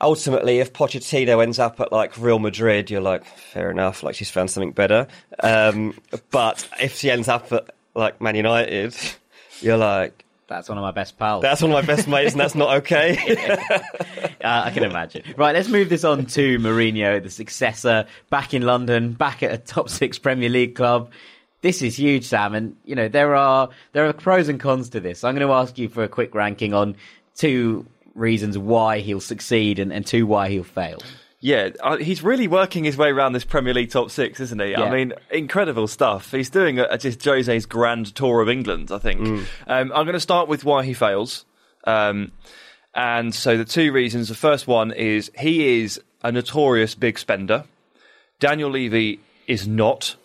ultimately 0.00 0.58
if 0.58 0.72
pochettino 0.72 1.42
ends 1.42 1.58
up 1.58 1.78
at 1.78 1.92
like 1.92 2.16
real 2.16 2.38
madrid 2.38 2.90
you're 2.90 3.02
like 3.02 3.24
fair 3.24 3.70
enough 3.70 4.02
like 4.02 4.14
she's 4.14 4.30
found 4.30 4.50
something 4.50 4.72
better. 4.72 5.06
Um 5.42 5.94
but 6.30 6.68
if 6.80 6.96
she 6.96 7.10
ends 7.10 7.28
up 7.28 7.52
at 7.52 7.70
like 7.94 8.20
man 8.20 8.34
united 8.34 8.96
you're 9.60 9.76
like 9.76 10.24
That's 10.50 10.68
one 10.68 10.76
of 10.76 10.82
my 10.82 10.90
best 10.90 11.16
pals. 11.16 11.42
that's 11.42 11.62
one 11.62 11.70
of 11.70 11.74
my 11.76 11.86
best 11.94 12.08
mates, 12.08 12.32
and 12.32 12.40
that's 12.40 12.56
not 12.56 12.78
okay. 12.78 13.16
Uh, 14.42 14.62
I 14.64 14.70
can 14.70 14.84
imagine. 14.84 15.22
Right, 15.36 15.54
let's 15.54 15.68
move 15.68 15.90
this 15.90 16.02
on 16.02 16.24
to 16.24 16.58
Mourinho, 16.58 17.22
the 17.22 17.28
successor, 17.28 18.06
back 18.30 18.54
in 18.54 18.62
London, 18.62 19.12
back 19.12 19.42
at 19.42 19.52
a 19.52 19.58
top 19.58 19.90
six 19.90 20.18
Premier 20.18 20.48
League 20.48 20.74
club. 20.74 21.10
This 21.60 21.82
is 21.82 21.98
huge, 21.98 22.24
Sam, 22.24 22.54
and 22.54 22.74
you 22.86 22.94
know 22.94 23.06
there 23.08 23.34
are 23.34 23.68
there 23.92 24.06
are 24.06 24.14
pros 24.14 24.48
and 24.48 24.58
cons 24.58 24.88
to 24.90 25.00
this. 25.00 25.24
I'm 25.24 25.34
going 25.34 25.46
to 25.46 25.52
ask 25.52 25.76
you 25.76 25.90
for 25.90 26.02
a 26.02 26.08
quick 26.08 26.34
ranking 26.34 26.72
on 26.72 26.96
two 27.36 27.84
reasons 28.14 28.56
why 28.56 29.00
he'll 29.00 29.20
succeed 29.20 29.78
and, 29.78 29.92
and 29.92 30.06
two 30.06 30.26
why 30.26 30.48
he'll 30.48 30.64
fail. 30.64 31.00
Yeah, 31.42 31.70
uh, 31.82 31.96
he's 31.96 32.22
really 32.22 32.48
working 32.48 32.84
his 32.84 32.98
way 32.98 33.08
around 33.08 33.32
this 33.32 33.44
Premier 33.44 33.72
League 33.72 33.90
top 33.90 34.10
six, 34.10 34.40
isn't 34.40 34.60
he? 34.60 34.72
Yeah. 34.72 34.82
I 34.82 34.90
mean, 34.90 35.14
incredible 35.30 35.88
stuff. 35.88 36.30
He's 36.30 36.50
doing 36.50 36.78
a, 36.78 36.98
just 36.98 37.24
Jose's 37.24 37.64
grand 37.64 38.14
tour 38.14 38.42
of 38.42 38.48
England, 38.50 38.90
I 38.92 38.98
think. 38.98 39.20
Um, 39.20 39.46
I'm 39.66 40.04
going 40.04 40.12
to 40.12 40.20
start 40.20 40.48
with 40.48 40.64
why 40.64 40.84
he 40.84 40.92
fails. 40.92 41.46
Um, 41.84 42.32
and 42.94 43.34
so 43.34 43.56
the 43.56 43.64
two 43.64 43.90
reasons 43.90 44.28
the 44.28 44.34
first 44.34 44.66
one 44.66 44.92
is 44.92 45.30
he 45.38 45.80
is 45.80 45.98
a 46.22 46.30
notorious 46.30 46.94
big 46.94 47.18
spender. 47.18 47.64
Daniel 48.38 48.70
Levy 48.70 49.20
is 49.46 49.66
not, 49.66 50.16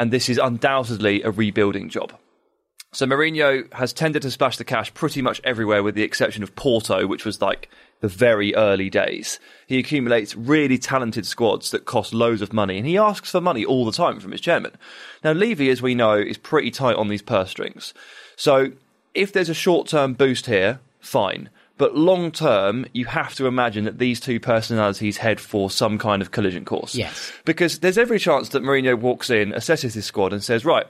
and 0.00 0.10
this 0.10 0.28
is 0.28 0.38
undoubtedly 0.38 1.22
a 1.22 1.30
rebuilding 1.30 1.88
job. 1.88 2.12
So 2.94 3.06
Mourinho 3.06 3.72
has 3.74 3.92
tended 3.92 4.22
to 4.22 4.30
splash 4.30 4.56
the 4.56 4.64
cash 4.64 4.94
pretty 4.94 5.20
much 5.20 5.40
everywhere, 5.42 5.82
with 5.82 5.96
the 5.96 6.04
exception 6.04 6.44
of 6.44 6.54
Porto, 6.54 7.08
which 7.08 7.24
was 7.24 7.42
like 7.42 7.68
the 8.00 8.08
very 8.08 8.54
early 8.54 8.88
days. 8.88 9.40
He 9.66 9.78
accumulates 9.78 10.36
really 10.36 10.78
talented 10.78 11.26
squads 11.26 11.72
that 11.72 11.86
cost 11.86 12.14
loads 12.14 12.40
of 12.40 12.52
money, 12.52 12.78
and 12.78 12.86
he 12.86 12.96
asks 12.96 13.32
for 13.32 13.40
money 13.40 13.64
all 13.64 13.84
the 13.84 13.90
time 13.90 14.20
from 14.20 14.30
his 14.30 14.40
chairman. 14.40 14.72
Now, 15.24 15.32
Levy, 15.32 15.70
as 15.70 15.82
we 15.82 15.96
know, 15.96 16.14
is 16.14 16.38
pretty 16.38 16.70
tight 16.70 16.94
on 16.94 17.08
these 17.08 17.22
purse 17.22 17.50
strings. 17.50 17.94
So 18.36 18.72
if 19.12 19.32
there's 19.32 19.48
a 19.48 19.54
short 19.54 19.88
term 19.88 20.14
boost 20.14 20.46
here, 20.46 20.78
fine. 21.00 21.50
But 21.76 21.96
long 21.96 22.30
term, 22.30 22.86
you 22.92 23.06
have 23.06 23.34
to 23.34 23.46
imagine 23.46 23.86
that 23.86 23.98
these 23.98 24.20
two 24.20 24.38
personalities 24.38 25.16
head 25.16 25.40
for 25.40 25.68
some 25.68 25.98
kind 25.98 26.22
of 26.22 26.30
collision 26.30 26.64
course. 26.64 26.94
Yes. 26.94 27.32
Because 27.44 27.80
there's 27.80 27.98
every 27.98 28.20
chance 28.20 28.50
that 28.50 28.62
Mourinho 28.62 28.96
walks 28.96 29.30
in, 29.30 29.50
assesses 29.50 29.94
his 29.94 30.04
squad, 30.04 30.32
and 30.32 30.44
says, 30.44 30.64
right, 30.64 30.86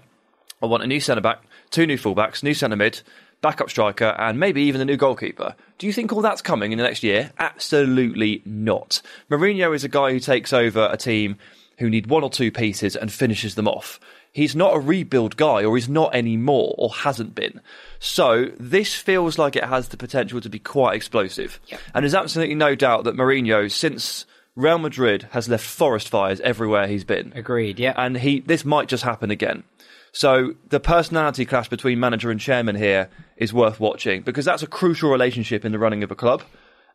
I 0.62 0.66
want 0.66 0.82
a 0.82 0.86
new 0.86 1.00
centre 1.00 1.22
back, 1.22 1.42
two 1.74 1.86
new 1.86 1.98
fullbacks, 1.98 2.42
new 2.42 2.54
centre 2.54 2.76
mid, 2.76 3.02
backup 3.40 3.68
striker, 3.68 4.14
and 4.18 4.38
maybe 4.40 4.62
even 4.62 4.80
a 4.80 4.84
new 4.84 4.96
goalkeeper. 4.96 5.54
Do 5.78 5.86
you 5.86 5.92
think 5.92 6.12
all 6.12 6.22
that's 6.22 6.40
coming 6.40 6.72
in 6.72 6.78
the 6.78 6.84
next 6.84 7.02
year? 7.02 7.32
Absolutely 7.38 8.42
not. 8.44 9.02
Mourinho 9.30 9.74
is 9.74 9.84
a 9.84 9.88
guy 9.88 10.12
who 10.12 10.20
takes 10.20 10.52
over 10.52 10.88
a 10.90 10.96
team 10.96 11.36
who 11.78 11.90
need 11.90 12.06
one 12.06 12.22
or 12.22 12.30
two 12.30 12.52
pieces 12.52 12.94
and 12.94 13.12
finishes 13.12 13.54
them 13.56 13.66
off. 13.66 13.98
He's 14.32 14.54
not 14.56 14.74
a 14.74 14.80
rebuild 14.80 15.36
guy, 15.36 15.64
or 15.64 15.76
he's 15.76 15.88
not 15.88 16.14
anymore, 16.14 16.74
or 16.78 16.90
hasn't 16.90 17.34
been. 17.34 17.60
So 17.98 18.46
this 18.58 18.94
feels 18.94 19.38
like 19.38 19.56
it 19.56 19.64
has 19.64 19.88
the 19.88 19.96
potential 19.96 20.40
to 20.40 20.48
be 20.48 20.58
quite 20.58 20.94
explosive. 20.96 21.60
And 21.94 22.02
there's 22.04 22.14
absolutely 22.14 22.54
no 22.56 22.74
doubt 22.74 23.04
that 23.04 23.14
Mourinho, 23.16 23.70
since 23.70 24.26
Real 24.56 24.78
Madrid, 24.78 25.28
has 25.32 25.48
left 25.48 25.64
forest 25.64 26.08
fires 26.08 26.40
everywhere 26.40 26.86
he's 26.86 27.04
been 27.04 27.32
Agreed. 27.34 27.78
Yeah. 27.78 27.94
and 27.96 28.16
he 28.16 28.40
this 28.40 28.64
might 28.64 28.88
just 28.88 29.02
happen 29.04 29.30
again. 29.30 29.64
So 30.14 30.54
the 30.68 30.78
personality 30.78 31.44
clash 31.44 31.68
between 31.68 31.98
manager 31.98 32.30
and 32.30 32.38
chairman 32.38 32.76
here 32.76 33.10
is 33.36 33.52
worth 33.52 33.80
watching 33.80 34.22
because 34.22 34.44
that's 34.44 34.62
a 34.62 34.68
crucial 34.68 35.10
relationship 35.10 35.64
in 35.64 35.72
the 35.72 35.78
running 35.78 36.04
of 36.04 36.10
a 36.12 36.14
club, 36.14 36.44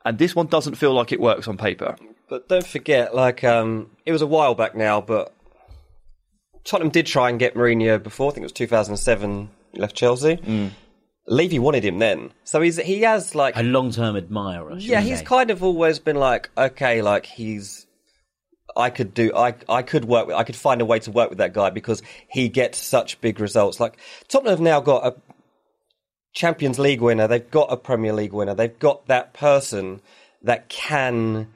and 0.06 0.18
this 0.18 0.34
one 0.34 0.48
doesn't 0.48 0.76
feel 0.76 0.94
like 0.94 1.12
it 1.12 1.20
works 1.20 1.46
on 1.48 1.58
paper. 1.58 1.98
but 2.30 2.48
don't 2.48 2.66
forget, 2.66 3.14
like, 3.14 3.44
um, 3.44 3.92
it 4.06 4.14
was 4.14 4.22
a 4.22 4.28
while 4.28 4.56
back 4.56 4.74
now, 4.74 5.02
but 5.02 5.34
Tottenham 6.64 6.92
did 6.92 7.08
try 7.08 7.30
and 7.30 7.38
get 7.40 7.56
Mourinho 7.56 8.02
before. 8.02 8.32
I 8.32 8.34
think 8.34 8.44
it 8.44 8.46
was 8.46 8.52
2007. 8.54 9.50
He 9.74 9.80
left 9.80 9.96
Chelsea. 9.96 10.40
Levy 11.28 11.60
wanted 11.60 11.84
him 11.84 12.00
then, 12.00 12.32
so 12.44 12.62
he's 12.62 12.78
he 12.78 13.02
has 13.02 13.36
like 13.36 13.56
a 13.56 13.62
long-term 13.62 14.16
admirer. 14.16 14.78
yeah, 14.80 15.02
he's 15.02 15.20
say. 15.20 15.26
kind 15.26 15.52
of 15.52 15.62
always 15.62 16.00
been 16.00 16.16
like 16.16 16.50
okay, 16.58 17.02
like 17.02 17.26
he's. 17.26 17.86
I 18.76 18.90
could 18.90 19.14
do. 19.14 19.32
I 19.36 19.56
I 19.68 19.82
could 19.82 20.06
work. 20.06 20.28
With, 20.28 20.36
I 20.36 20.44
could 20.44 20.56
find 20.56 20.82
a 20.82 20.86
way 20.86 21.00
to 21.00 21.12
work 21.12 21.30
with 21.30 21.40
that 21.40 21.54
guy 21.54 21.70
because 21.70 22.02
he 22.28 22.50
gets 22.50 22.78
such 22.78 23.20
big 23.22 23.40
results. 23.40 23.80
Like 23.80 23.98
Tottenham 24.28 24.52
have 24.52 24.62
now 24.62 24.80
got 24.80 25.06
a 25.06 25.16
Champions 26.34 26.80
League 26.80 27.02
winner. 27.02 27.28
They've 27.28 27.50
got 27.50 27.72
a 27.72 27.78
Premier 27.78 28.14
League 28.14 28.34
winner. 28.34 28.54
They've 28.54 28.78
got 28.80 29.08
that 29.08 29.34
person 29.34 30.02
that 30.44 30.70
can 30.70 31.48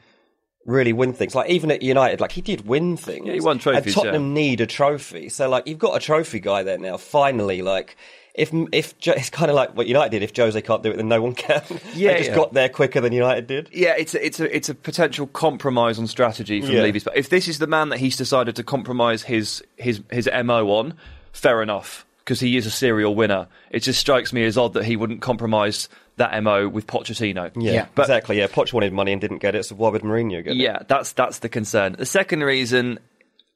really 0.66 0.94
win 0.94 1.14
things. 1.14 1.36
Like 1.36 1.50
even 1.50 1.72
at 1.72 1.82
United, 1.82 2.20
like 2.20 2.32
he 2.32 2.42
did 2.42 2.66
win 2.68 2.98
things. 2.98 3.28
Yeah, 3.28 3.34
he 3.34 3.42
won 3.42 3.60
trophies, 3.60 3.86
And 3.86 3.96
Tottenham 3.96 4.28
yeah. 4.28 4.34
need 4.34 4.62
a 4.62 4.68
trophy. 4.68 5.30
So 5.30 5.50
like 5.50 5.68
you've 5.68 5.80
got 5.80 5.96
a 5.96 6.00
trophy 6.00 6.40
guy 6.40 6.64
there 6.64 6.78
now. 6.78 6.98
Finally, 6.98 7.62
like. 7.62 7.98
If 8.34 8.52
if 8.72 8.96
it's 9.06 9.30
kind 9.30 9.52
of 9.52 9.56
like 9.56 9.76
what 9.78 9.86
United 9.86 10.10
did, 10.10 10.24
if 10.24 10.36
Jose 10.36 10.60
can't 10.62 10.82
do 10.82 10.90
it, 10.90 10.98
then 10.98 11.08
no 11.08 11.22
one 11.22 11.36
can. 11.36 11.62
Yeah, 11.94 12.14
they 12.14 12.18
just 12.18 12.30
yeah. 12.32 12.36
got 12.36 12.54
there 12.54 12.70
quicker 12.70 13.00
than 13.00 13.14
United 13.14 13.46
did. 13.46 13.70
Yeah, 13.72 13.94
it's 13.98 14.16
a, 14.16 14.26
it's 14.26 14.40
a 14.40 14.56
it's 14.56 14.70
a 14.70 14.76
potential 14.76 15.28
compromise 15.28 16.00
on 16.00 16.08
strategy 16.08 16.62
from 16.62 16.72
Yeah. 16.72 16.82
Levy's. 16.82 17.04
But 17.04 17.16
if 17.16 17.30
this 17.30 17.48
is 17.48 17.60
the 17.60 17.68
man 17.68 17.90
that 17.90 18.00
he's 18.00 18.16
decided 18.16 18.56
to 18.56 18.64
compromise 18.64 19.22
his 19.22 19.64
his 19.78 20.02
his 20.12 20.28
mo 20.44 20.72
on, 20.72 20.96
fair 21.32 21.62
enough, 21.62 22.08
because 22.20 22.40
he 22.40 22.58
is 22.58 22.66
a 22.66 22.72
serial 22.72 23.14
winner. 23.14 23.48
It 23.70 23.82
just 23.82 24.00
strikes 24.00 24.34
me 24.34 24.46
as 24.46 24.58
odd 24.58 24.74
that 24.74 24.86
he 24.86 24.96
wouldn't 24.96 25.22
compromise 25.22 25.88
that 26.16 26.42
mo 26.44 26.68
with 26.68 26.88
Pochettino. 26.88 27.52
Yeah. 27.56 27.88
but 27.96 28.04
exactly. 28.04 28.38
Yeah, 28.40 28.48
Poch 28.48 28.74
wanted 28.74 28.94
money 28.94 29.12
and 29.12 29.22
didn't 29.22 29.40
get 29.40 29.56
it, 29.56 29.66
so 29.66 29.76
why 29.76 29.90
would 29.90 30.02
Mourinho 30.02 30.44
get 30.44 30.54
it? 30.54 30.58
Yeah, 30.58 30.80
that's 30.88 31.12
that's 31.14 31.40
the 31.40 31.50
concern. 31.50 31.96
The 31.98 32.06
second 32.06 32.44
reason 32.44 33.00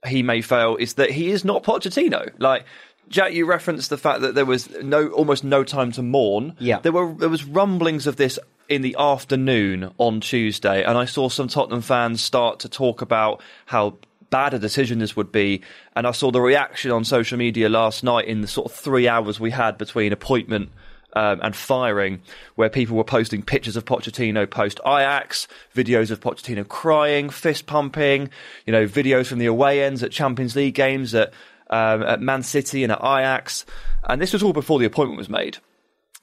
he 0.05 0.22
may 0.24 0.41
fail 0.41 0.75
is 0.75 0.93
that 0.96 1.10
he 1.10 1.31
is 1.31 1.43
not 1.43 1.63
Pochettino. 1.63 2.29
Like 2.39 2.65
Jack, 3.10 3.34
you 3.34 3.46
referenced 3.46 3.90
the 3.90 3.98
fact 3.98 4.22
that 4.22 4.36
there 4.36 4.46
was 4.46 4.70
no 4.82 5.08
almost 5.10 5.44
no 5.44 5.64
time 5.64 5.92
to 5.94 6.02
mourn. 6.02 6.56
Yeah. 6.60 6.80
there 6.80 6.92
were 6.92 7.14
there 7.14 7.30
was 7.30 7.44
rumblings 7.44 8.08
of 8.08 8.16
this 8.16 8.38
in 8.70 8.82
the 8.82 8.96
afternoon 9.00 9.94
on 9.98 10.20
Tuesday, 10.20 10.84
and 10.84 10.98
I 10.98 11.06
saw 11.06 11.30
some 11.30 11.48
Tottenham 11.48 11.82
fans 11.82 12.22
start 12.22 12.60
to 12.60 12.70
talk 12.70 13.02
about 13.02 13.42
how 13.66 13.98
bad 14.30 14.54
a 14.54 14.60
decision 14.60 15.00
this 15.00 15.16
would 15.16 15.32
be, 15.32 15.62
and 15.96 16.06
I 16.06 16.12
saw 16.12 16.32
the 16.32 16.42
reaction 16.42 16.92
on 16.92 17.06
social 17.06 17.38
media 17.38 17.70
last 17.70 18.04
night 18.04 18.26
in 18.26 18.42
the 18.42 18.48
sort 18.48 18.72
of 18.72 18.78
three 18.78 19.08
hours 19.08 19.40
we 19.40 19.52
had 19.52 19.78
between 19.78 20.12
appointment 20.12 20.70
um, 21.14 21.40
and 21.42 21.56
firing, 21.56 22.22
where 22.56 22.70
people 22.70 22.98
were 22.98 23.04
posting 23.04 23.42
pictures 23.42 23.76
of 23.78 23.86
Pochettino 23.86 24.50
post 24.50 24.80
Ajax, 24.86 25.48
videos 25.74 26.12
of 26.12 26.20
Pochettino 26.20 26.68
crying, 26.68 27.30
fist 27.30 27.66
pumping, 27.66 28.30
you 28.66 28.74
know, 28.74 28.86
videos 28.86 29.28
from 29.28 29.40
the 29.40 29.46
away 29.46 29.84
ends 29.84 30.04
at 30.04 30.12
Champions 30.12 30.56
League 30.56 30.76
games 30.76 31.16
at 31.16 31.34
um, 31.69 32.03
at 32.03 32.21
Man 32.21 32.43
City 32.43 32.83
and 32.83 32.91
at 32.91 33.00
Ajax. 33.00 33.65
And 34.03 34.21
this 34.21 34.33
was 34.33 34.43
all 34.43 34.53
before 34.53 34.79
the 34.79 34.86
appointment 34.86 35.17
was 35.17 35.29
made. 35.29 35.57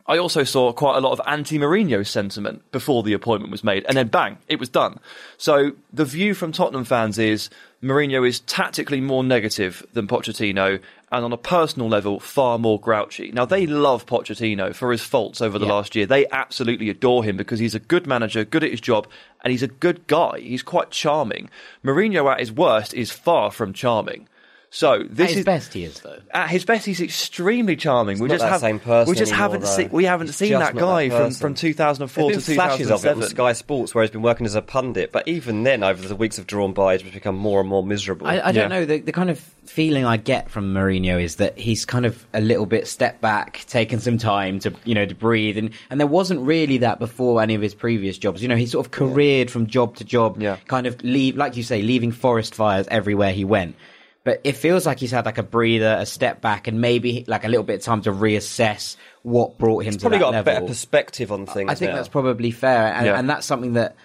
I 0.07 0.19
also 0.19 0.45
saw 0.45 0.71
quite 0.75 0.97
a 0.97 1.01
lot 1.01 1.13
of 1.19 1.21
anti 1.27 1.59
Mourinho 1.59 2.07
sentiment 2.07 2.71
before 2.73 3.03
the 3.03 3.15
appointment 3.15 3.51
was 3.51 3.65
made, 3.65 3.87
and 3.89 3.97
then 3.97 4.09
bang, 4.09 4.37
it 4.49 4.61
was 4.61 4.69
done. 4.69 4.99
So 5.39 5.73
the 5.95 6.05
view 6.05 6.35
from 6.35 6.53
Tottenham 6.53 6.85
fans 6.85 7.19
is 7.19 7.49
Mourinho 7.83 8.27
is 8.29 8.41
tactically 8.41 9.01
more 9.01 9.25
negative 9.25 9.83
than 9.95 10.07
Pochettino, 10.07 10.79
and 11.11 11.25
on 11.25 11.33
a 11.33 11.39
personal 11.39 11.89
level, 11.89 12.21
far 12.21 12.59
more 12.59 12.79
grouchy. 12.79 13.33
Now, 13.33 13.47
they 13.47 13.67
love 13.67 14.05
Pochettino 14.05 14.75
for 14.75 14.93
his 14.93 15.01
faults 15.03 15.41
over 15.41 15.59
the 15.59 15.65
Yeah. 15.67 15.73
last 15.73 15.97
year. 15.97 16.05
They 16.05 16.27
absolutely 16.29 16.91
adore 16.91 17.25
him 17.25 17.39
because 17.39 17.61
he's 17.61 17.75
a 17.75 17.79
good 17.81 18.07
manager, 18.07 18.45
good 18.45 18.65
at 18.65 18.73
his 18.73 18.83
job, 18.83 19.07
and 19.43 19.53
he's 19.53 19.63
a 19.63 19.69
good 19.69 20.07
guy. 20.07 20.41
He's 20.41 20.63
quite 20.63 20.91
charming. 20.91 21.49
Mourinho 21.83 22.31
at 22.31 22.41
his 22.41 22.53
worst 22.53 22.93
is 22.93 23.11
far 23.11 23.51
from 23.51 23.73
charming. 23.73 24.29
So 24.77 25.05
this 25.09 25.27
At 25.27 25.29
his 25.31 25.39
is 25.39 25.45
best, 25.45 25.73
he 25.73 25.85
is 25.85 26.01
though. 26.01 26.19
at 26.33 26.51
his 26.51 26.65
best, 26.65 26.85
he's 26.85 27.01
extremely 27.01 27.77
charming. 27.77 28.19
we 28.19 28.27
not 28.27 28.35
just 28.35 28.43
that 28.43 28.51
have, 28.51 28.61
same 28.61 28.81
person 28.81 29.09
we 29.09 29.17
just 29.17 29.31
anymore, 29.31 29.39
haven't 29.39 29.61
though. 29.61 29.67
seen 29.69 29.89
we 29.91 30.03
haven't 30.05 30.27
He's 30.27 30.37
seen 30.37 30.49
just 30.49 30.65
that 30.67 30.75
not 30.75 30.81
guy 30.81 31.09
that 31.09 31.17
from, 31.17 31.27
person. 31.29 31.41
from 31.41 31.55
2004 31.55 32.31
There's 32.33 32.45
to 32.45 32.51
been 32.51 32.55
flashes 32.57 32.91
of 32.91 33.05
it 33.05 33.17
on 33.17 33.23
Sky 33.23 33.53
Sports 33.53 33.95
where 33.95 34.03
he's 34.03 34.11
been 34.11 34.23
working 34.23 34.47
as 34.47 34.57
a 34.57 34.63
pundit, 34.63 35.13
but 35.13 35.29
even 35.29 35.63
then, 35.63 35.85
over 35.85 36.07
the 36.09 36.17
weeks 36.17 36.39
have 36.39 36.49
drawn 36.49 36.73
by, 36.73 36.95
it's 36.95 37.05
become 37.05 37.37
more 37.37 37.61
and 37.61 37.69
more 37.69 37.85
miserable. 37.85 38.27
I, 38.27 38.39
I 38.39 38.47
Yeah. 38.49 38.53
don't 38.53 38.69
know. 38.71 38.85
The, 38.85 38.99
the 38.99 39.13
kind 39.13 39.31
of 39.31 39.39
feeling 39.65 40.05
I 40.05 40.17
get 40.17 40.51
from 40.51 40.75
Mourinho 40.75 41.23
is 41.23 41.37
that 41.37 41.57
he's 41.57 41.85
kind 41.85 42.05
of 42.05 42.27
a 42.35 42.41
little 42.41 42.67
bit 42.67 42.89
stepped 42.89 43.21
back, 43.21 43.65
taken 43.69 44.01
some 44.01 44.19
time 44.19 44.59
to 44.59 44.75
you 44.85 44.97
know 44.97 45.07
to 45.07 45.15
breathe, 45.15 45.57
and 45.57 45.71
and 45.89 46.01
there 46.01 46.09
wasn't 46.09 46.41
really 46.41 46.79
that 46.79 46.99
before 46.99 47.41
any 47.41 47.55
of 47.55 47.63
his 47.63 47.75
previous 47.77 48.19
jobs. 48.19 48.43
You 48.43 48.49
know, 48.49 48.57
he 48.57 48.67
sort 48.67 48.85
of 48.87 48.91
careered 48.91 49.53
from 49.53 49.69
job 49.69 49.95
to 49.99 50.05
job, 50.05 50.43
Yeah. 50.43 50.57
kind 50.67 50.89
of 50.89 51.01
leave, 51.05 51.37
like 51.37 51.57
you 51.57 51.63
say, 51.63 51.81
leaving 51.81 52.11
forest 52.11 52.57
fires 52.57 52.89
everywhere 52.91 53.31
he 53.33 53.45
went. 53.45 53.77
But 54.25 54.41
it 54.43 54.57
feels 54.57 54.87
like 54.87 54.99
he's 54.99 55.11
had 55.11 55.27
like 55.27 55.37
a 55.37 55.43
breather, 55.43 55.97
a 56.01 56.07
step 56.07 56.41
back, 56.41 56.67
and 56.67 56.81
maybe 56.81 57.25
like 57.29 57.45
a 57.45 57.49
little 57.49 57.63
bit 57.63 57.75
of 57.75 57.83
time 57.83 58.01
to 58.03 58.11
reassess 58.13 58.97
what 59.23 59.59
brought 59.59 59.85
him 59.85 59.91
to. 59.91 59.91
he's 59.91 59.97
to 59.97 60.01
probably 60.01 60.19
that 60.19 60.25
got 60.33 60.35
a 60.35 60.43
better 60.43 60.67
perspective 60.67 61.31
on 61.31 61.45
things. 61.45 61.71
I 61.71 61.75
think 61.75 61.91
now. 61.91 61.97
that's 61.97 62.09
probably 62.09 62.51
fair, 62.51 62.95
and, 62.95 63.07
Yeah. 63.07 63.19
and 63.19 63.29
that's 63.29 63.47
something 63.47 63.75
that 63.75 63.97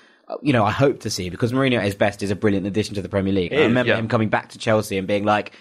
you 0.42 0.54
know 0.54 0.66
I 0.66 0.72
hope 0.72 1.00
to 1.02 1.10
see 1.10 1.30
because 1.30 1.54
Mourinho 1.54 1.78
at 1.78 1.84
his 1.84 1.96
best 1.96 2.22
is 2.22 2.32
a 2.32 2.36
brilliant 2.36 2.68
addition 2.68 2.96
to 2.96 3.02
the 3.02 3.10
Premier 3.10 3.34
League. 3.34 3.54
I 3.54 3.58
is, 3.58 3.68
remember 3.68 3.94
yeah. 3.94 3.98
him 3.98 4.10
coming 4.10 4.30
back 4.30 4.50
to 4.50 4.60
Chelsea 4.60 4.98
and 4.98 5.08
being 5.08 5.24
like, 5.24 5.54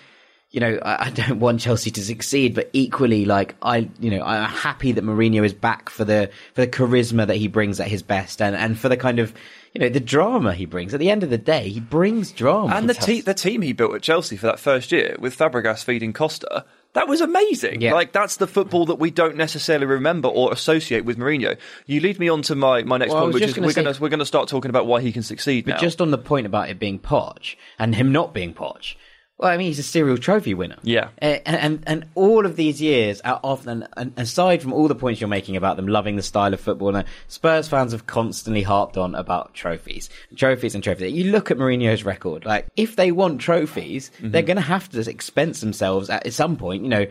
you 0.50 0.60
know, 0.60 0.78
I, 0.82 1.06
I 1.06 1.10
don't 1.10 1.38
want 1.40 1.60
Chelsea 1.60 1.90
to 1.92 2.02
succeed, 2.02 2.54
but 2.54 2.68
equally, 2.72 3.26
like 3.26 3.54
I, 3.62 3.88
you 4.00 4.10
know, 4.10 4.22
I'm 4.24 4.48
happy 4.48 4.92
that 4.92 5.04
Mourinho 5.04 5.44
is 5.44 5.54
back 5.54 5.88
for 5.88 6.04
the 6.04 6.30
for 6.54 6.62
the 6.62 6.68
charisma 6.68 7.28
that 7.28 7.36
he 7.36 7.46
brings 7.46 7.78
at 7.80 7.86
his 7.86 8.02
best, 8.02 8.42
and 8.42 8.56
and 8.56 8.78
for 8.78 8.88
the 8.88 8.96
kind 8.96 9.20
of 9.20 9.32
you 9.74 9.80
know 9.80 9.88
the 9.88 10.00
drama 10.00 10.54
he 10.54 10.64
brings. 10.66 10.94
At 10.94 11.00
the 11.00 11.10
end 11.10 11.22
of 11.22 11.30
the 11.30 11.38
day, 11.38 11.68
he 11.68 11.80
brings 11.80 12.32
drama. 12.32 12.74
and 12.74 12.88
the, 12.88 12.94
te- 12.94 13.20
the 13.20 13.34
team 13.34 13.62
he 13.62 13.72
built 13.72 13.94
at 13.94 14.02
Chelsea 14.02 14.36
for 14.36 14.46
that 14.46 14.58
first 14.58 14.92
year 14.92 15.16
with 15.18 15.36
Fabregas 15.36 15.84
feeding 15.84 16.12
Costa, 16.12 16.64
that 16.94 17.06
was 17.06 17.20
amazing. 17.20 17.80
Yeah. 17.82 17.92
Like 17.92 18.12
that's 18.12 18.36
the 18.38 18.46
football 18.46 18.86
that 18.86 18.96
we 18.96 19.10
don't 19.10 19.36
necessarily 19.36 19.86
remember 19.86 20.28
or 20.28 20.52
associate 20.52 21.04
with 21.04 21.18
Mourinho. 21.18 21.56
You 21.86 22.00
lead 22.00 22.18
me 22.18 22.28
on 22.28 22.42
to 22.42 22.54
my, 22.54 22.82
my 22.82 22.96
next 22.96 23.12
Well, 23.12 23.22
point, 23.22 23.34
which 23.34 23.42
is 23.44 23.52
gonna 23.54 23.66
we're 23.66 23.72
say- 23.72 23.84
to 23.84 24.00
we're 24.00 24.08
going 24.08 24.18
to 24.20 24.26
start 24.26 24.48
talking 24.48 24.70
about 24.70 24.86
why 24.86 25.00
he 25.02 25.12
can 25.12 25.22
succeed 25.22 25.64
But 25.66 25.72
now. 25.72 25.78
just 25.80 26.00
on 26.00 26.10
the 26.10 26.18
point 26.18 26.46
about 26.46 26.70
it 26.70 26.78
being 26.78 26.98
Poch 26.98 27.56
and 27.78 27.94
him 27.94 28.10
not 28.10 28.32
being 28.32 28.54
Poch, 28.54 28.94
well, 29.38 29.50
I 29.50 29.56
mean, 29.56 29.68
he's 29.68 29.78
a 29.78 29.84
serial 29.84 30.18
trophy 30.18 30.52
winner. 30.52 30.76
Yeah. 30.82 31.08
Uh, 31.22 31.38
and, 31.46 31.56
and 31.56 31.84
and 31.86 32.06
all 32.16 32.44
of 32.44 32.56
these 32.56 32.80
years, 32.82 33.20
out 33.24 33.40
of 33.44 33.66
and, 33.66 33.86
and 33.96 34.12
aside 34.16 34.60
from 34.62 34.72
all 34.72 34.88
the 34.88 34.94
points 34.96 35.20
you're 35.20 35.28
making 35.28 35.56
about 35.56 35.76
them 35.76 35.86
loving 35.86 36.16
the 36.16 36.22
style 36.22 36.52
of 36.52 36.60
football, 36.60 36.96
and 36.96 37.06
Spurs 37.28 37.68
fans 37.68 37.92
have 37.92 38.06
constantly 38.06 38.62
harped 38.62 38.96
on 38.96 39.14
about 39.14 39.54
trophies, 39.54 40.10
trophies 40.36 40.74
and 40.74 40.82
trophies. 40.82 41.12
You 41.12 41.30
look 41.30 41.50
at 41.50 41.56
Mourinho's 41.56 42.04
record. 42.04 42.44
Like, 42.44 42.66
if 42.76 42.96
they 42.96 43.12
want 43.12 43.40
trophies, 43.40 44.10
Mm-hmm. 44.18 44.30
they're 44.32 44.42
going 44.42 44.56
to 44.56 44.62
have 44.62 44.88
to 44.90 45.08
expense 45.08 45.60
themselves 45.60 46.10
at 46.10 46.32
some 46.32 46.56
point. 46.56 46.82
You 46.82 46.88
know. 46.88 47.06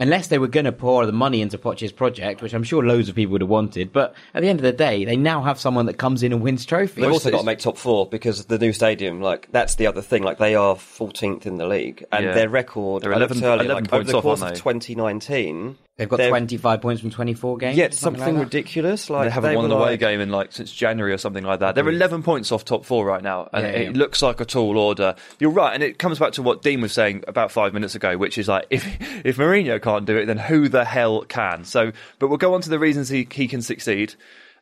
Unless 0.00 0.28
they 0.28 0.38
were 0.38 0.48
going 0.48 0.64
to 0.64 0.72
pour 0.72 1.04
the 1.04 1.12
money 1.12 1.42
into 1.42 1.58
Poch's 1.58 1.92
project, 1.92 2.40
which 2.40 2.54
I'm 2.54 2.62
sure 2.64 2.82
loads 2.82 3.10
of 3.10 3.14
people 3.14 3.32
would 3.32 3.42
have 3.42 3.50
wanted, 3.50 3.92
but 3.92 4.14
at 4.32 4.40
the 4.40 4.48
end 4.48 4.58
of 4.58 4.62
the 4.62 4.72
day, 4.72 5.04
they 5.04 5.16
now 5.16 5.42
have 5.42 5.60
someone 5.60 5.84
that 5.86 5.98
comes 5.98 6.22
in 6.22 6.32
and 6.32 6.40
wins 6.40 6.64
trophies. 6.64 7.02
They've 7.02 7.12
also 7.12 7.30
got 7.30 7.40
to 7.40 7.44
make 7.44 7.58
top 7.58 7.76
four 7.76 8.08
because 8.08 8.46
the 8.46 8.58
new 8.58 8.72
stadium. 8.72 9.20
Like 9.20 9.48
that's 9.52 9.74
the 9.74 9.86
other 9.86 10.00
thing. 10.00 10.22
Like 10.22 10.38
they 10.38 10.54
are 10.54 10.74
14th 10.74 11.44
in 11.44 11.56
the 11.56 11.66
league, 11.66 12.04
and 12.10 12.24
Yeah. 12.24 12.32
their 12.32 12.48
record. 12.48 13.02
They're 13.02 13.14
I 13.14 13.18
looked 13.18 13.36
11 13.36 13.44
earlier, 13.44 13.64
11 13.72 13.84
like, 13.84 13.92
over 13.92 14.04
the 14.04 14.20
course 14.22 14.40
aren't 14.42 14.56
of 14.56 14.62
2019. 14.62 15.76
They've 16.00 16.08
got 16.08 16.16
they're- 16.16 16.30
25 16.30 16.80
points 16.80 17.02
from 17.02 17.10
24 17.10 17.58
games. 17.58 17.76
Yeah, 17.76 17.84
or 17.84 17.86
it's 17.88 17.98
something, 17.98 18.36
like 18.36 18.44
ridiculous. 18.44 19.10
Like 19.10 19.26
they 19.26 19.30
haven't 19.30 19.54
won 19.54 19.68
were 19.68 19.74
an 19.76 19.80
away 19.82 19.90
like- 19.90 20.00
game 20.00 20.20
in 20.22 20.30
like 20.30 20.50
since 20.50 20.72
January 20.72 21.12
or 21.12 21.18
something 21.18 21.44
like 21.44 21.60
that. 21.60 21.74
They're 21.74 21.86
11 21.86 22.22
points 22.22 22.50
off 22.50 22.64
top 22.64 22.86
four 22.86 23.04
right 23.04 23.22
now, 23.22 23.50
and 23.52 23.66
Yeah, 23.66 23.72
it 23.72 23.84
yeah. 23.92 23.98
looks 23.98 24.22
like 24.22 24.40
a 24.40 24.46
tall 24.46 24.78
order. 24.78 25.14
You're 25.38 25.50
right, 25.50 25.74
and 25.74 25.82
it 25.82 25.98
comes 25.98 26.18
back 26.18 26.32
to 26.32 26.42
what 26.42 26.62
Dean 26.62 26.80
was 26.80 26.92
saying 26.94 27.22
about 27.28 27.52
five 27.52 27.74
minutes 27.74 27.94
ago, 27.94 28.16
which 28.16 28.38
is 28.38 28.48
like 28.48 28.66
if 28.70 28.86
if 29.26 29.36
Mourinho 29.36 29.80
can't 29.82 30.06
do 30.06 30.16
it, 30.16 30.24
then 30.24 30.38
who 30.38 30.68
the 30.70 30.86
hell 30.86 31.20
can? 31.22 31.64
So, 31.64 31.92
but 32.18 32.28
we'll 32.28 32.38
go 32.38 32.54
on 32.54 32.62
to 32.62 32.70
the 32.70 32.78
reasons 32.78 33.10
he 33.10 33.28
he 33.30 33.46
can 33.46 33.60
succeed, 33.60 34.14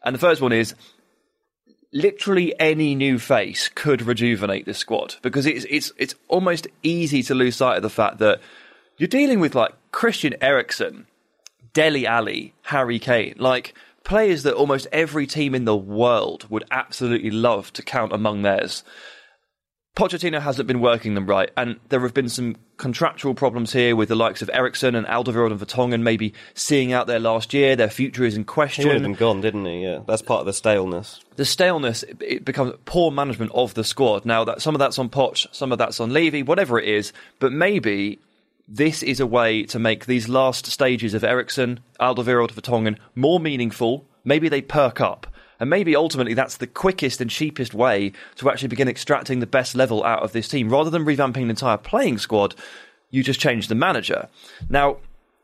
and 0.05 0.15
the 0.15 0.19
first 0.19 0.43
one 0.43 0.53
is 0.53 0.75
literally 1.93 2.55
any 2.61 2.95
new 2.95 3.19
face 3.19 3.69
could 3.75 4.03
rejuvenate 4.03 4.67
this 4.67 4.79
squad 4.79 5.15
because 5.23 5.47
it's 5.47 5.65
it's 5.71 5.93
it's 5.97 6.15
almost 6.29 6.67
easy 6.83 7.23
to 7.23 7.35
lose 7.35 7.57
sight 7.57 7.77
of 7.77 7.83
the 7.83 7.89
fact 7.91 8.19
that 8.19 8.41
you're 8.99 9.09
dealing 9.09 9.41
with 9.41 9.55
like 9.55 9.73
Christian 9.93 10.35
Eriksen, 10.43 11.07
Dele 11.73 12.07
Alli, 12.07 12.55
Harry 12.63 12.99
Kane, 12.99 13.35
like 13.39 13.75
players 14.05 14.43
that 14.45 14.55
almost 14.55 14.87
every 14.93 15.27
team 15.27 15.55
in 15.55 15.65
the 15.65 15.77
world 15.77 16.47
would 16.49 16.65
absolutely 16.71 17.31
love 17.31 17.73
to 17.75 17.83
count 17.83 18.13
among 18.13 18.43
theirs. 18.43 18.83
Pochettino 19.97 20.41
hasn't 20.41 20.69
been 20.69 20.81
working 20.81 21.15
them 21.15 21.27
right, 21.27 21.51
and 21.57 21.81
there 21.89 21.99
have 22.01 22.15
been 22.15 22.29
some 22.29 22.55
contractual 22.77 23.35
problems 23.35 23.73
here 23.73 23.97
with 23.97 24.09
the 24.09 24.15
likes 24.15 24.41
of 24.43 24.51
Eriksen 24.53 24.95
and 24.95 25.05
Alderweireld 25.09 25.51
and 25.51 25.61
Vertonghen 25.61 26.03
maybe 26.03 26.35
seeing 26.55 26.93
out 26.93 27.09
their 27.09 27.19
last 27.19 27.53
year. 27.53 27.75
Their 27.75 27.91
future 27.91 28.25
is 28.25 28.37
in 28.37 28.43
He 28.43 28.45
question 28.45 28.89
have 28.91 29.03
been 29.03 29.15
gone, 29.15 29.41
didn't 29.41 29.65
he? 29.65 29.83
Yeah, 29.83 29.99
that's 30.07 30.23
part 30.23 30.39
of 30.39 30.47
the 30.47 30.53
staleness. 30.53 31.21
the 31.35 31.45
staleness 31.45 32.05
it 32.21 32.45
becomes 32.45 32.75
poor 32.85 33.11
management 33.11 33.51
of 33.55 33.75
the 33.75 33.83
squad. 33.83 34.25
Now 34.25 34.45
that 34.45 34.63
some 34.63 34.77
of 34.77 34.79
that's 34.79 35.01
on 35.01 35.09
Poch, 35.09 35.49
some 35.53 35.73
of 35.73 35.79
that's 35.79 35.99
on 35.99 36.13
Levy, 36.13 36.45
whatever 36.45 36.79
it 36.79 36.89
is, 36.89 37.13
but 37.41 37.51
maybe 37.51 38.21
this 38.69 39.03
is 39.03 39.19
a 39.19 39.27
way 39.27 39.63
to 39.65 39.79
make 39.79 40.05
these 40.05 40.29
last 40.29 40.67
stages 40.67 41.15
of 41.15 41.25
Eriksen, 41.25 41.81
Alderweireld, 41.99 42.53
Vertonghen 42.53 42.99
more 43.15 43.41
meaningful. 43.41 44.07
Maybe 44.25 44.51
they 44.51 44.61
perk 44.61 45.01
up. 45.01 45.27
And 45.59 45.71
maybe 45.71 45.97
ultimately 45.97 46.35
that's 46.35 46.59
the 46.59 46.67
quickest 46.67 47.21
and 47.21 47.31
cheapest 47.31 47.73
way 47.73 48.13
to 48.37 48.51
actually 48.51 48.69
begin 48.69 48.87
extracting 48.87 49.41
the 49.41 49.47
best 49.47 49.75
level 49.75 50.05
out 50.05 50.23
of 50.23 50.33
this 50.33 50.49
team. 50.49 50.69
Rather 50.69 50.91
than 50.91 51.05
revamping 51.05 51.43
an 51.43 51.51
entire 51.51 51.79
playing 51.79 52.19
squad, 52.19 52.55
you 53.11 53.23
just 53.23 53.41
change 53.41 53.69
the 53.69 53.75
manager. 53.75 54.29
Now, 54.69 54.99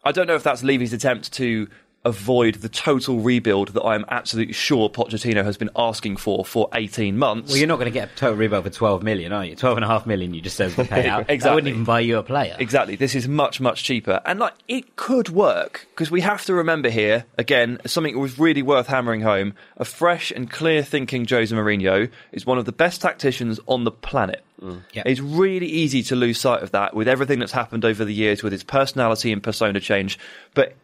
I 0.05 0.13
don't 0.13 0.27
know 0.27 0.35
if 0.35 0.43
that's 0.43 0.63
Levy's 0.63 0.93
attempt 0.93 1.33
to 1.33 1.67
avoid 2.05 2.57
the 2.57 2.69
total 2.69 3.21
rebuild 3.21 3.69
that 3.69 3.83
I 3.83 3.95
am 3.95 4.05
absolutely 4.09 4.53
sure 4.53 4.91
Pochettino 4.91 5.45
has 5.45 5.57
been 5.57 5.71
asking 5.75 6.17
for 6.17 6.45
for 6.45 6.69
18 6.75 7.17
months. 7.17 7.51
Well, 7.51 7.59
you're 7.59 7.69
not 7.69 7.77
going 7.77 7.91
to 7.91 7.99
get 7.99 8.13
a 8.13 8.15
total 8.15 8.37
rebuild 8.37 8.65
for 8.65 8.71
12 8.71 9.03
million, 9.03 9.33
are 9.33 9.45
you? 9.45 9.57
12 9.57 9.79
and 9.79 9.85
a 9.85 9.89
half 9.89 10.07
million 10.07 10.35
you 10.35 10.41
just 10.41 10.57
said 10.57 10.71
the 10.73 10.85
payout. 10.85 11.27
Exactly. 11.29 11.55
wouldn't 11.55 11.73
even 11.73 11.85
buy 11.85 12.01
you 12.01 12.19
a 12.19 12.23
player. 12.23 12.57
Exactly. 12.59 12.97
This 12.97 13.15
is 13.15 13.27
much, 13.27 13.61
much 13.61 13.85
cheaper. 13.85 14.21
And 14.25 14.39
like 14.39 14.55
it 14.69 14.97
could 14.97 15.31
work 15.31 15.87
because 15.91 16.11
we 16.11 16.21
have 16.21 16.45
to 16.45 16.55
remember 16.55 16.91
here, 16.91 17.25
again, 17.39 17.79
something 17.87 18.15
that 18.15 18.21
was 18.21 18.39
really 18.39 18.63
worth 18.63 18.87
hammering 18.87 19.23
home. 19.23 19.55
A 19.77 19.85
fresh 19.85 20.31
and 20.31 20.51
clear 20.51 20.83
thinking 20.83 21.27
Jose 21.29 21.55
Mourinho 21.55 22.11
is 22.33 22.45
one 22.45 22.59
of 22.59 22.65
the 22.65 22.73
best 22.73 23.01
tacticians 23.01 23.59
on 23.67 23.85
the 23.85 23.91
planet. 23.91 24.45
Mm. 24.61 24.83
Yep. 24.93 25.07
It's 25.07 25.21
really 25.21 25.67
easy 25.67 26.03
to 26.05 26.17
lose 26.17 26.39
sight 26.39 26.63
of 26.63 26.71
that 26.73 26.95
with 26.95 27.09
everything 27.09 27.39
that's 27.39 27.53
happened 27.53 27.85
over 27.85 28.05
the 28.05 28.15
years 28.15 28.43
with 28.43 28.53
his 28.53 28.63
personality 28.63 29.33
and 29.33 29.43
persona 29.43 29.81
change. 29.81 30.19
But 30.55 30.75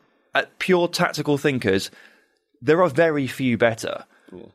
pure 0.58 0.88
tactical 0.88 1.38
thinkers, 1.38 1.90
there 2.62 2.82
are 2.82 2.88
very 2.88 3.26
few 3.26 3.56
better. 3.58 4.04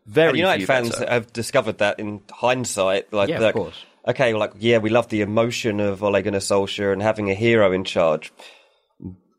Very 0.05 0.29
And 0.29 0.38
United 0.38 0.60
few 0.60 0.67
fans 0.67 0.89
better. 0.91 1.12
have 1.12 1.34
discovered 1.34 1.79
that 1.79 2.00
in 2.00 2.22
hindsight. 2.32 3.12
Like, 3.12 3.29
Yeah, 3.29 3.39
of 3.41 3.53
course. 3.53 3.86
Okay, 4.08 4.34
like 4.34 4.53
yeah, 4.60 4.77
we 4.77 4.89
love 4.89 5.10
the 5.10 5.22
emotion 5.22 5.79
of 5.79 6.03
Ole 6.03 6.22
Gunnar 6.22 6.38
Solskjaer 6.39 6.94
and 6.94 7.01
having 7.01 7.29
a 7.32 7.34
hero 7.34 7.72
in 7.72 7.84
charge, 7.84 8.32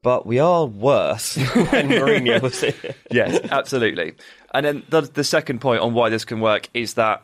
but 0.03 0.27
we 0.27 0.41
are 0.41 0.67
worse 0.67 1.37
when 1.55 1.89
Mourinho 1.89 2.43
was 2.43 2.61
here. 2.61 2.95
yes, 3.11 3.39
absolutely. 3.51 4.15
And 4.53 4.67
then 4.67 4.83
the, 4.89 5.03
the 5.03 5.23
second 5.25 5.61
point 5.61 5.81
on 5.83 5.95
why 5.95 6.09
this 6.09 6.25
can 6.25 6.41
work 6.41 6.69
is 6.75 6.95
that 6.95 7.23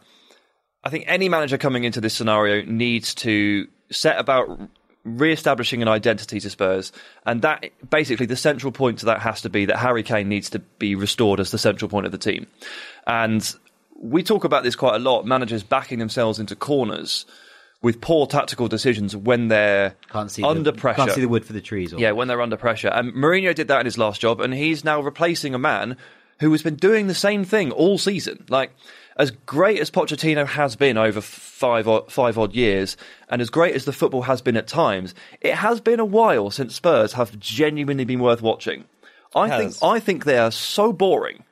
I 0.85 0.91
think 0.91 1.05
any 1.09 1.29
manager 1.29 1.59
coming 1.59 1.83
into 1.85 2.01
this 2.01 2.15
scenario 2.15 2.65
needs 2.65 3.15
to 3.17 3.67
set 3.91 4.19
about 4.19 4.61
re-establishing 5.05 5.83
an 5.83 5.89
identity 5.89 6.39
to 6.41 6.51
Spurs, 6.51 6.93
and 7.27 7.43
that 7.43 7.71
basically 7.91 8.27
the 8.27 8.37
central 8.37 8.73
point 8.73 8.99
to 9.01 9.07
that 9.07 9.21
has 9.21 9.43
to 9.43 9.51
be 9.51 9.65
that 9.65 9.77
Harry 9.77 10.03
Kane 10.03 10.29
needs 10.29 10.51
to 10.51 10.59
be 10.61 10.95
restored 10.95 11.41
as 11.41 11.51
the 11.51 11.59
central 11.59 11.89
point 11.89 12.07
of 12.07 12.13
the 12.13 12.19
team. 12.19 12.47
And 13.07 13.55
we 13.97 14.23
talk 14.23 14.45
about 14.45 14.63
this 14.63 14.77
quite 14.77 14.95
a 14.95 14.99
lot. 14.99 15.27
Managers 15.27 15.63
backing 15.63 15.99
themselves 15.99 16.39
into 16.39 16.55
corners 16.55 17.27
with 17.83 18.01
poor 18.01 18.27
tactical 18.27 18.69
decisions 18.69 19.17
when 19.17 19.49
they're 19.49 19.97
under 20.15 20.71
the, 20.71 20.73
pressure. 20.73 20.99
Can't 20.99 21.13
see 21.13 21.21
the 21.21 21.29
wood 21.29 21.45
for 21.45 21.53
the 21.53 21.61
trees. 21.61 21.93
Or 21.93 21.99
Yeah, 21.99 22.13
when 22.13 22.29
they're 22.29 22.41
under 22.41 22.57
pressure. 22.57 22.89
And 22.89 23.13
Mourinho 23.13 23.55
did 23.55 23.69
that 23.69 23.81
in 23.81 23.87
his 23.87 23.99
last 23.99 24.21
job, 24.21 24.41
and 24.41 24.55
he's 24.55 24.85
now 24.85 25.01
replacing 25.01 25.55
a 25.55 25.59
man 25.59 25.97
who 26.39 26.53
has 26.53 26.63
been 26.63 26.77
doing 26.77 27.09
the 27.09 27.15
same 27.15 27.45
thing 27.45 27.73
all 27.73 27.99
season. 27.99 28.45
Like, 28.49 28.73
as 29.17 29.31
great 29.31 29.81
as 29.81 29.91
Pochettino 29.91 30.47
has 30.47 30.77
been 30.77 30.97
over 30.97 31.21
five 31.21 31.87
odd, 31.89 32.11
five 32.11 32.39
odd 32.39 32.55
years, 32.55 32.97
and 33.29 33.43
as 33.43 33.51
great 33.51 33.75
as 33.75 33.85
the 33.85 33.93
football 33.93 34.23
has 34.23 34.41
been 34.43 34.57
at 34.57 34.67
times, 34.67 35.15
it 35.41 35.55
has 35.55 35.81
been 35.81 36.01
a 36.01 36.05
while 36.05 36.51
since 36.51 36.75
Spurs 36.75 37.15
have 37.15 37.39
genuinely 37.39 38.05
been 38.05 38.21
worth 38.21 38.43
watching. 38.43 38.85
I 39.35 39.59
think 39.59 39.75
I 39.83 39.99
think 39.99 40.25
they 40.25 40.39
are 40.39 40.51
so 40.51 40.93
boring, 40.93 41.45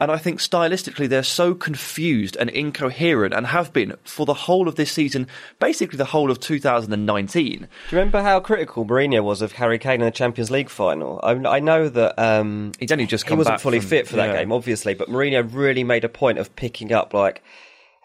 and 0.00 0.10
I 0.10 0.16
think 0.18 0.40
stylistically 0.40 1.08
they're 1.08 1.22
so 1.22 1.54
confused 1.54 2.36
and 2.36 2.50
incoherent, 2.50 3.32
and 3.32 3.46
have 3.46 3.72
been 3.72 3.94
for 4.04 4.26
the 4.26 4.34
whole 4.34 4.66
of 4.68 4.74
this 4.74 4.90
season, 4.92 5.28
basically 5.60 5.96
the 5.98 6.04
whole 6.06 6.30
of 6.30 6.40
2019. 6.40 7.58
Do 7.60 7.64
you 7.64 7.68
remember 7.92 8.22
how 8.22 8.40
critical 8.40 8.84
Mourinho 8.84 9.22
was 9.22 9.40
of 9.42 9.52
Harry 9.52 9.78
Kane 9.78 10.00
in 10.00 10.06
the 10.06 10.10
Champions 10.10 10.50
League 10.50 10.68
final? 10.70 11.20
I, 11.22 11.32
I 11.32 11.60
know 11.60 11.88
that 11.88 12.18
um, 12.18 12.72
He'd 12.80 12.90
only 12.92 13.06
just 13.06 13.28
he 13.28 13.34
wasn't 13.34 13.60
fully 13.60 13.80
from- 13.80 13.88
fit 13.90 14.08
for 14.08 14.16
that 14.16 14.30
yeah. 14.30 14.38
game, 14.40 14.52
obviously, 14.52 14.94
but 14.94 15.08
Mourinho 15.08 15.48
really 15.52 15.84
made 15.84 16.04
a 16.04 16.08
point 16.08 16.38
of 16.38 16.54
picking 16.56 16.92
up 16.92 17.14
like 17.14 17.42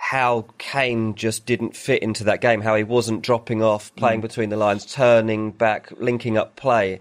how 0.01 0.45
Kane 0.57 1.13
just 1.15 1.45
didn't 1.45 1.75
fit 1.75 2.01
into 2.01 2.23
that 2.25 2.39
game, 2.39 2.61
how 2.61 2.75
he 2.75 2.83
wasn't 2.83 3.21
dropping 3.21 3.61
off, 3.61 3.91
Mm. 3.93 3.97
playing 3.97 4.21
between 4.21 4.49
the 4.49 4.55
lines, 4.57 4.85
turning 4.85 5.51
back, 5.51 5.91
linking 5.97 6.37
up 6.37 6.55
play. 6.55 6.99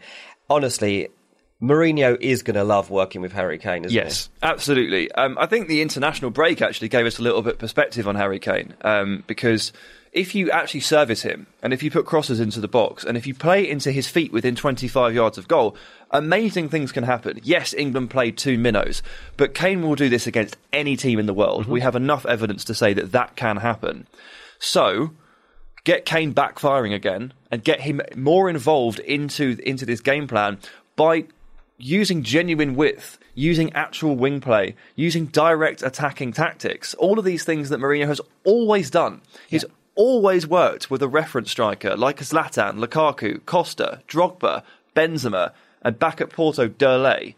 Honestly, 0.50 1.09
Mourinho 1.60 2.16
is 2.20 2.42
going 2.42 2.54
to 2.54 2.62
love 2.62 2.88
working 2.88 3.20
with 3.20 3.32
Harry 3.32 3.58
Kane, 3.58 3.84
isn't 3.84 3.94
Yes, 3.94 4.30
absolutely. 4.42 5.10
Um, 5.12 5.36
I 5.40 5.46
think 5.46 5.66
the 5.66 5.82
international 5.82 6.30
break 6.30 6.62
actually 6.62 6.88
gave 6.88 7.04
us 7.04 7.18
a 7.18 7.22
little 7.22 7.42
bit 7.42 7.54
of 7.54 7.58
perspective 7.58 8.06
on 8.06 8.14
Harry 8.14 8.38
Kane 8.38 8.74
um, 8.82 9.24
because 9.26 9.72
if 10.12 10.36
you 10.36 10.52
actually 10.52 10.80
service 10.80 11.22
him 11.22 11.48
and 11.60 11.72
if 11.72 11.82
you 11.82 11.90
put 11.90 12.06
crosses 12.06 12.38
into 12.38 12.60
the 12.60 12.68
box 12.68 13.02
and 13.02 13.16
if 13.16 13.26
you 13.26 13.34
play 13.34 13.68
into 13.68 13.90
his 13.90 14.06
feet 14.06 14.32
within 14.32 14.54
25 14.54 15.12
yards 15.12 15.36
of 15.36 15.48
goal, 15.48 15.76
amazing 16.12 16.68
things 16.68 16.92
can 16.92 17.02
happen. 17.02 17.40
Yes, 17.42 17.74
England 17.74 18.10
played 18.10 18.38
two 18.38 18.56
minnows, 18.56 19.02
but 19.36 19.52
Kane 19.52 19.82
will 19.82 19.96
do 19.96 20.08
this 20.08 20.28
against 20.28 20.56
any 20.72 20.96
team 20.96 21.18
in 21.18 21.26
the 21.26 21.34
world. 21.34 21.66
We 21.66 21.80
have 21.80 21.96
enough 21.96 22.24
evidence 22.24 22.64
to 22.66 22.74
say 22.74 22.94
that 22.94 23.10
that 23.10 23.34
can 23.34 23.56
happen. 23.56 24.06
So, 24.60 25.10
get 25.82 26.04
Kane 26.04 26.34
backfiring 26.34 26.94
again 26.94 27.32
and 27.50 27.64
get 27.64 27.80
him 27.80 28.00
more 28.16 28.48
involved 28.48 29.00
into 29.00 29.58
into 29.64 29.84
this 29.86 30.00
game 30.00 30.28
plan 30.28 30.58
by 30.96 31.24
using 31.78 32.23
genuine 32.23 32.75
width, 32.75 33.18
using 33.35 33.73
actual 33.73 34.16
wing 34.16 34.40
play, 34.40 34.75
using 34.97 35.26
direct 35.26 35.82
attacking 35.82 36.32
tactics. 36.32 36.92
All 36.94 37.18
of 37.18 37.25
these 37.25 37.44
things 37.44 37.68
that 37.68 37.80
Mourinho 37.80 38.06
has 38.06 38.20
always 38.44 38.90
done. 38.90 39.23
He's 39.49 39.64
always 39.94 40.47
worked 40.47 40.90
with 40.90 41.02
a 41.02 41.08
reference 41.08 41.50
striker 41.50 41.97
like 41.97 42.18
Zlatan, 42.18 42.85
Lukaku, 42.85 43.44
Costa, 43.47 44.02
Drogba, 44.08 44.62
Benzema, 44.94 45.52
and 45.82 45.99
back 45.99 46.20
at 46.20 46.30
Porto, 46.30 46.68
Derlei. 46.68 47.35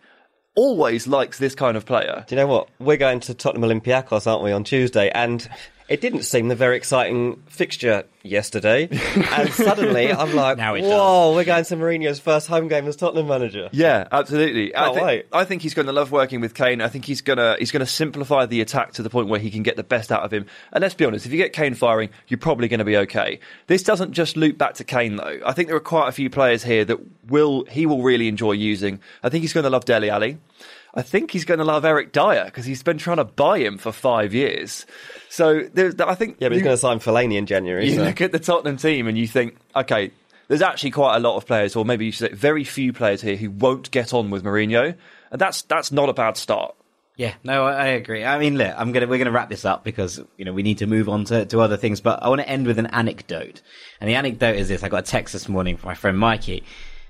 Always 0.56 1.06
likes 1.06 1.38
this 1.38 1.54
kind 1.54 1.76
of 1.76 1.87
player. 1.87 2.25
Do 2.26 2.35
you 2.35 2.40
know 2.40 2.47
what? 2.47 2.68
We're 2.78 2.97
going 2.97 3.20
to 3.20 3.35
Tottenham 3.35 3.70
Olympiacos, 3.70 4.26
aren't 4.26 4.42
we, 4.42 4.52
on 4.52 4.64
Tuesday? 4.64 5.11
And 5.11 5.49
it 5.90 6.00
didn't 6.00 6.23
seem 6.23 6.47
the 6.47 6.54
very 6.54 6.76
exciting 6.76 7.42
fixture 7.49 8.04
yesterday. 8.23 8.88
and 9.32 9.50
suddenly 9.52 10.12
I'm 10.12 10.35
like, 10.37 10.56
Now 10.56 10.76
it 10.76 10.85
whoa, 10.85 11.35
we're 11.35 11.44
going 11.44 11.64
to 11.64 11.76
Mourinho's 11.76 12.20
first 12.20 12.47
home 12.47 12.68
game 12.68 12.87
as 12.87 12.94
Tottenham 12.94 13.26
manager. 13.26 13.68
Yeah, 13.73 14.06
absolutely. 14.12 14.75
I 14.75 14.85
Can't 14.85 14.94
think, 14.94 15.06
wait. 15.06 15.26
I 15.32 15.44
think 15.44 15.62
he's 15.62 15.75
going 15.75 15.87
to 15.87 15.92
love 15.92 16.12
working 16.12 16.40
with 16.40 16.54
Kane. 16.54 16.80
I 16.80 16.87
think 16.87 17.06
he's 17.06 17.23
going 17.23 17.38
to 17.38 17.56
he's 17.59 17.73
going 17.73 17.80
to 17.80 17.90
simplify 17.90 18.47
the 18.47 18.61
attack 18.61 18.92
to 18.92 19.02
the 19.02 19.11
point 19.11 19.28
where 19.28 19.40
he 19.40 19.50
can 19.50 19.64
get 19.64 19.75
the 19.75 19.82
best 19.82 20.12
out 20.12 20.23
of 20.23 20.32
him. 20.32 20.47
And 20.73 20.80
let's 20.80 20.94
be 20.94 21.04
honest, 21.04 21.26
if 21.26 21.32
you 21.32 21.38
get 21.38 21.52
Kane 21.52 21.75
firing, 21.75 22.11
you're 22.28 22.38
probably 22.38 22.68
going 22.68 22.78
to 22.78 22.85
be 22.85 22.97
okay. 22.99 23.40
This 23.66 23.82
doesn't 23.82 24.12
just 24.12 24.37
loop 24.37 24.56
back 24.56 24.75
to 24.75 24.85
Kane 24.85 25.16
though. 25.16 25.40
I 25.44 25.52
think 25.52 25.66
there 25.66 25.76
are 25.76 25.80
quite 25.80 26.09
a 26.09 26.12
few 26.12 26.30
players 26.30 26.62
here 26.62 26.85
that 26.85 26.99
will 27.28 27.64
he 27.64 27.85
will 27.85 28.04
really 28.04 28.28
enjoy 28.28 28.52
using. 28.52 29.00
I 29.25 29.28
think 29.28 29.42
he's 29.42 29.52
going 29.52 29.64
to 29.64 29.70
love 29.70 29.85
Dele 29.87 30.09
Alli. 30.09 30.38
I 30.94 31.02
think 31.02 31.30
he's 31.30 31.44
going 31.44 31.59
to 31.59 31.64
love 31.64 31.85
Eric 31.85 32.12
Dier 32.12 32.44
because 32.47 32.64
he's 32.64 32.82
been 32.82 32.99
trying 32.99 33.18
to 33.18 33.25
buy 33.25 33.59
him 33.59 33.78
for 33.78 33.92
five 33.92 34.35
years. 34.35 34.87
So 35.28 35.62
there, 35.73 35.92
I 36.00 36.14
think 36.14 36.37
Yeah, 36.40 36.49
but 36.49 36.54
he's 36.54 36.64
going 36.64 36.75
to 36.75 36.80
sign 36.80 36.99
Fellaini 36.99 37.37
in 37.37 37.47
January. 37.47 37.88
you 37.88 37.97
so- 37.97 38.02
look 38.04 38.20
at 38.20 38.32
the 38.32 38.38
Tottenham 38.40 38.76
team 38.76 39.06
and 39.06 39.16
you 39.16 39.28
think, 39.28 39.56
okay, 39.76 40.11
there's 40.49 40.62
actually 40.62 40.90
quite 40.90 41.14
a 41.14 41.20
lot 41.20 41.37
of 41.37 41.47
players, 41.47 41.76
or 41.76 41.85
maybe 41.85 42.06
you 42.06 42.11
should 42.12 42.30
say 42.30 42.35
very 42.35 42.64
few 42.64 42.92
players 42.92 43.23
here 43.23 43.37
who 43.37 43.50
won't 43.50 43.88
get 43.92 44.12
on 44.12 44.30
with 44.30 44.42
Mourinho, 44.42 44.97
and 45.30 45.40
that's 45.40 45.62
that's 45.62 45.92
not 45.92 46.09
a 46.09 46.12
bad 46.12 46.37
start. 46.37 46.75
Yeah, 47.14 47.35
no, 47.44 47.66
I 47.66 47.73
I 47.73 47.87
agree. 47.87 48.25
I 48.25 48.37
mean, 48.40 48.59
look, 48.59 48.75
I'm 48.76 48.90
gonna 48.90 49.06
we're 49.06 49.18
gonna 49.18 49.30
wrap 49.30 49.49
this 49.49 49.64
up 49.64 49.85
because 49.85 50.20
you 50.37 50.44
know 50.44 50.52
we 50.52 50.64
need 50.64 50.78
to 50.78 50.88
move 50.88 51.09
on 51.09 51.25
to, 51.26 51.44
to 51.47 51.61
other 51.61 51.76
things. 51.76 52.00
But 52.00 52.25
I 52.25 52.28
want 52.30 52.40
to 52.40 52.49
end 52.49 52.66
with 52.66 52.80
an 52.80 52.87
anecdote, 52.87 53.62
and 54.00 54.11
the 54.11 54.16
anecdote 54.16 54.56
is 54.56 54.66
this: 54.66 54.82
I 54.82 54.88
got 54.88 55.04
a 55.04 55.06
text 55.06 55.35
this 55.35 55.48
morning 55.48 55.76
from 55.76 55.87
my 55.87 55.94
friend 55.94 56.18
Mikey, 56.18 56.64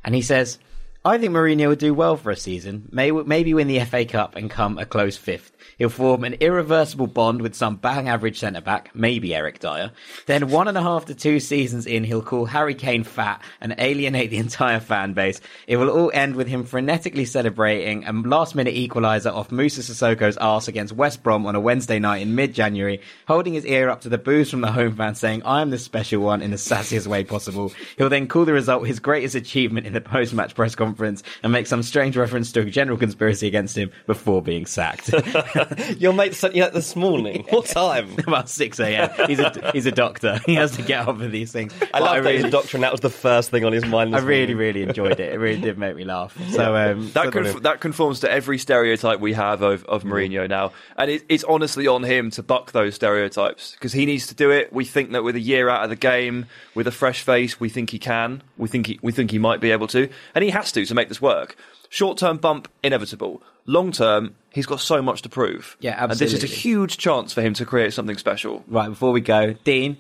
and 0.05 0.15
he 0.15 0.21
says, 0.21 0.59
"I 1.05 1.17
think 1.17 1.33
Mourinho 1.33 1.69
would 1.69 1.79
do 1.79 1.95
well 1.95 2.17
for 2.17 2.31
a 2.31 2.37
season, 2.37 2.89
may, 2.93 3.11
maybe 3.11 3.55
win 3.55 3.69
the 3.69 3.81
FA 3.81 4.05
Cup 4.05 4.37
and 4.37 4.51
come 4.51 4.77
a 4.77 4.85
close 4.85 5.17
fifth. 5.17 5.53
He'll 5.81 5.89
form 5.89 6.25
an 6.25 6.35
irreversible 6.35 7.07
bond 7.07 7.41
with 7.41 7.55
some 7.55 7.77
bang 7.77 8.07
average 8.07 8.39
centre 8.39 8.61
back, 8.61 8.91
maybe 8.95 9.35
Eric 9.35 9.61
Dier. 9.61 9.93
Then 10.27 10.51
one 10.51 10.69
and 10.69 10.77
a 10.77 10.83
half 10.83 11.07
to 11.07 11.15
two 11.15 11.41
seasons 11.41 11.87
in, 11.87 12.05
he'll 12.05 12.21
call 12.21 12.45
Harry 12.45 12.75
Kane 12.75 13.03
fat 13.03 13.43
and 13.63 13.75
alienate 13.79 14.29
the 14.29 14.37
entire 14.37 14.79
fan 14.79 15.15
base. 15.15 15.41
It 15.67 15.79
will 15.79 15.89
all 15.89 16.11
end 16.13 16.37
with 16.37 16.49
him 16.49 16.67
frenetically 16.67 17.27
celebrating 17.27 18.05
a 18.05 18.13
last 18.13 18.55
minute 18.55 18.75
equaliser 18.75 19.33
off 19.33 19.51
Moussa 19.51 19.81
Sissoko's 19.81 20.37
arse 20.37 20.69
against 20.69 20.93
West 20.93 21.23
Brom 21.23 21.47
on 21.47 21.55
a 21.55 21.61
Wednesday 21.61 21.99
night 21.99 22.21
in 22.21 22.35
mid 22.35 22.53
January, 22.53 23.01
holding 23.27 23.55
his 23.55 23.65
ear 23.65 23.89
up 23.89 24.03
to 24.03 24.11
the 24.11 24.19
boos 24.19 24.51
from 24.51 24.61
the 24.61 24.73
home 24.73 24.97
fans 24.97 25.19
saying, 25.19 25.43
I 25.45 25.63
am 25.63 25.71
the 25.71 25.79
special 25.79 26.21
one 26.21 26.43
in 26.43 26.51
the 26.51 26.59
sassiest 26.59 27.07
way 27.07 27.25
possible. 27.25 27.73
He'll 27.97 28.11
then 28.11 28.29
call 28.29 28.45
the 28.45 28.53
result 28.53 28.87
his 28.87 29.01
greatest 29.01 29.35
achievement 29.35 29.87
in 29.87 29.95
the 29.95 30.03
post 30.03 30.35
match 30.35 30.55
press 30.55 30.75
conference 30.75 31.23
and 31.43 31.51
make 31.51 31.67
some 31.67 31.83
strange 31.83 32.19
reference 32.19 32.53
to 32.53 32.61
a 32.61 32.67
general 32.67 32.99
conspiracy 32.99 33.47
against 33.47 33.79
him 33.79 33.91
before 34.07 34.43
being 34.43 34.67
sacked. 34.67 35.11
Your 35.99 36.13
mate 36.13 36.35
sent 36.35 36.55
you 36.55 36.63
that 36.63 36.73
this 36.73 36.97
morning. 36.97 37.45
What 37.51 37.67
time? 37.67 38.15
About 38.27 38.49
6 38.49 38.81
a.m. 38.81 39.11
He's 39.27 39.39
a, 39.39 39.71
he's 39.73 39.87
a 39.87 39.91
doctor. 39.93 40.41
He 40.47 40.55
has 40.55 40.77
to 40.77 40.83
get 40.83 41.07
up 41.09 41.19
with 41.19 41.33
these 41.33 41.51
things. 41.53 41.73
I 41.83 41.87
But 41.93 42.03
love 42.03 42.15
that 42.15 42.21
really, 42.23 42.37
he's 42.37 42.45
a 42.45 42.51
doctor 42.51 42.77
and 42.77 42.85
that 42.85 42.93
was 42.93 43.01
the 43.01 43.11
first 43.11 43.51
thing 43.51 43.65
on 43.65 43.73
his 43.73 43.85
mind. 43.85 44.15
I 44.15 44.21
really, 44.21 44.55
morning. 44.55 44.57
really 44.57 44.83
enjoyed 44.83 45.19
it. 45.21 45.33
It 45.33 45.39
really 45.39 45.61
did 45.61 45.79
make 45.79 45.97
me 45.97 46.05
laugh. 46.05 46.37
So 46.53 46.77
um, 46.77 47.11
That 47.13 47.25
so 47.27 47.31
conf- 47.31 47.63
that 47.63 47.81
conforms 47.81 48.21
to 48.21 48.31
every 48.31 48.59
stereotype 48.59 49.21
we 49.21 49.33
have 49.33 49.63
of, 49.63 49.85
of 49.87 50.05
Mourinho 50.05 50.49
now, 50.49 50.73
and 50.97 51.11
it, 51.11 51.25
it's 51.29 51.45
honestly 51.45 51.87
on 51.87 52.03
him 52.05 52.31
to 52.33 52.43
buck 52.43 52.73
those 52.73 52.95
stereotypes 52.95 53.73
because 53.73 53.93
he 53.93 54.07
needs 54.07 54.27
to 54.29 54.35
do 54.35 54.51
it. 54.51 54.73
We 54.73 54.85
think 54.85 55.13
that 55.13 55.23
with 55.25 55.37
a 55.37 55.41
year 55.41 55.69
out 55.69 55.83
of 55.85 55.91
the 55.91 55.97
game, 55.97 56.47
with 56.75 56.87
a 56.87 56.93
fresh 56.93 57.23
face, 57.23 57.59
we 57.61 57.69
think 57.69 57.91
he 57.91 57.99
can. 57.99 58.43
We 58.57 58.69
think 58.69 58.87
he, 58.87 58.99
we 59.03 59.13
think 59.13 59.31
he 59.31 59.39
might 59.39 59.61
be 59.61 59.71
able 59.73 59.87
to, 59.89 60.09
and 60.35 60.45
he 60.45 60.51
has 60.51 60.73
to 60.73 60.85
to 60.85 60.95
make 60.95 61.09
this 61.09 61.21
work. 61.21 61.57
Short 61.91 62.17
term 62.19 62.39
bump 62.39 62.69
inevitable. 62.83 63.43
Long 63.67 63.93
term, 63.93 64.35
he's 64.53 64.65
got 64.67 64.81
so 64.81 65.03
much 65.03 65.23
to 65.23 65.29
prove. 65.29 65.77
Yeah, 65.81 66.03
And 66.03 66.13
this 66.13 66.33
is 66.33 66.43
a 66.43 66.47
huge 66.47 66.97
chance 66.99 67.33
for 67.35 67.43
him 67.43 67.53
to 67.55 67.67
create 67.67 67.93
something 67.93 68.17
special. 68.17 68.65
right 68.69 68.89
before 68.89 69.13
we 69.13 69.21
go, 69.21 69.53
Dean, 69.65 69.99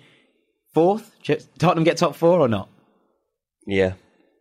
fourth. 0.73 1.11
Tottenham 1.59 1.85
get 1.85 1.99
top 1.99 2.15
four 2.17 2.41
or 2.41 2.49
not? 2.49 2.69
Yeah. 3.67 3.93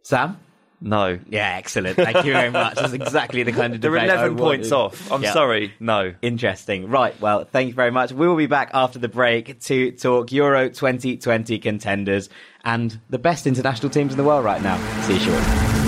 Sam. 0.04 0.38
No, 0.82 1.20
Yeah, 1.28 1.58
excellent. 1.58 1.98
Thank 1.98 2.24
you 2.26 2.32
very 2.32 2.50
much. 2.52 2.76
That's 2.76 2.94
exactly 2.94 3.44
the 3.44 3.52
kind 3.52 3.74
of 3.74 3.82
debate. 3.82 4.08
they're 4.08 4.08
debate 4.08 4.18
I 4.18 4.24
eleven 4.24 4.38
points 4.38 4.72
off. 4.72 5.12
I'm 5.12 5.22
Yeah. 5.22 5.34
sorry. 5.34 5.74
No. 5.82 6.14
Interesting. 6.22 6.88
Right. 6.88 7.20
Well, 7.20 7.44
thank 7.44 7.68
you 7.68 7.74
very 7.74 7.92
much. 7.92 8.14
We 8.14 8.26
will 8.30 8.38
be 8.38 8.48
back 8.48 8.72
after 8.74 8.98
the 8.98 9.10
break 9.10 9.60
to 9.64 9.92
talk 9.92 10.32
Euro 10.32 10.70
2020 10.70 11.60
contenders 11.60 12.30
and 12.64 12.98
the 13.10 13.20
best 13.20 13.46
international 13.46 13.90
teams 13.90 14.14
in 14.14 14.18
the 14.18 14.24
world 14.24 14.46
right 14.46 14.62
now. 14.62 14.78
See 15.02 15.16
you 15.16 15.20
shortly. 15.20 15.79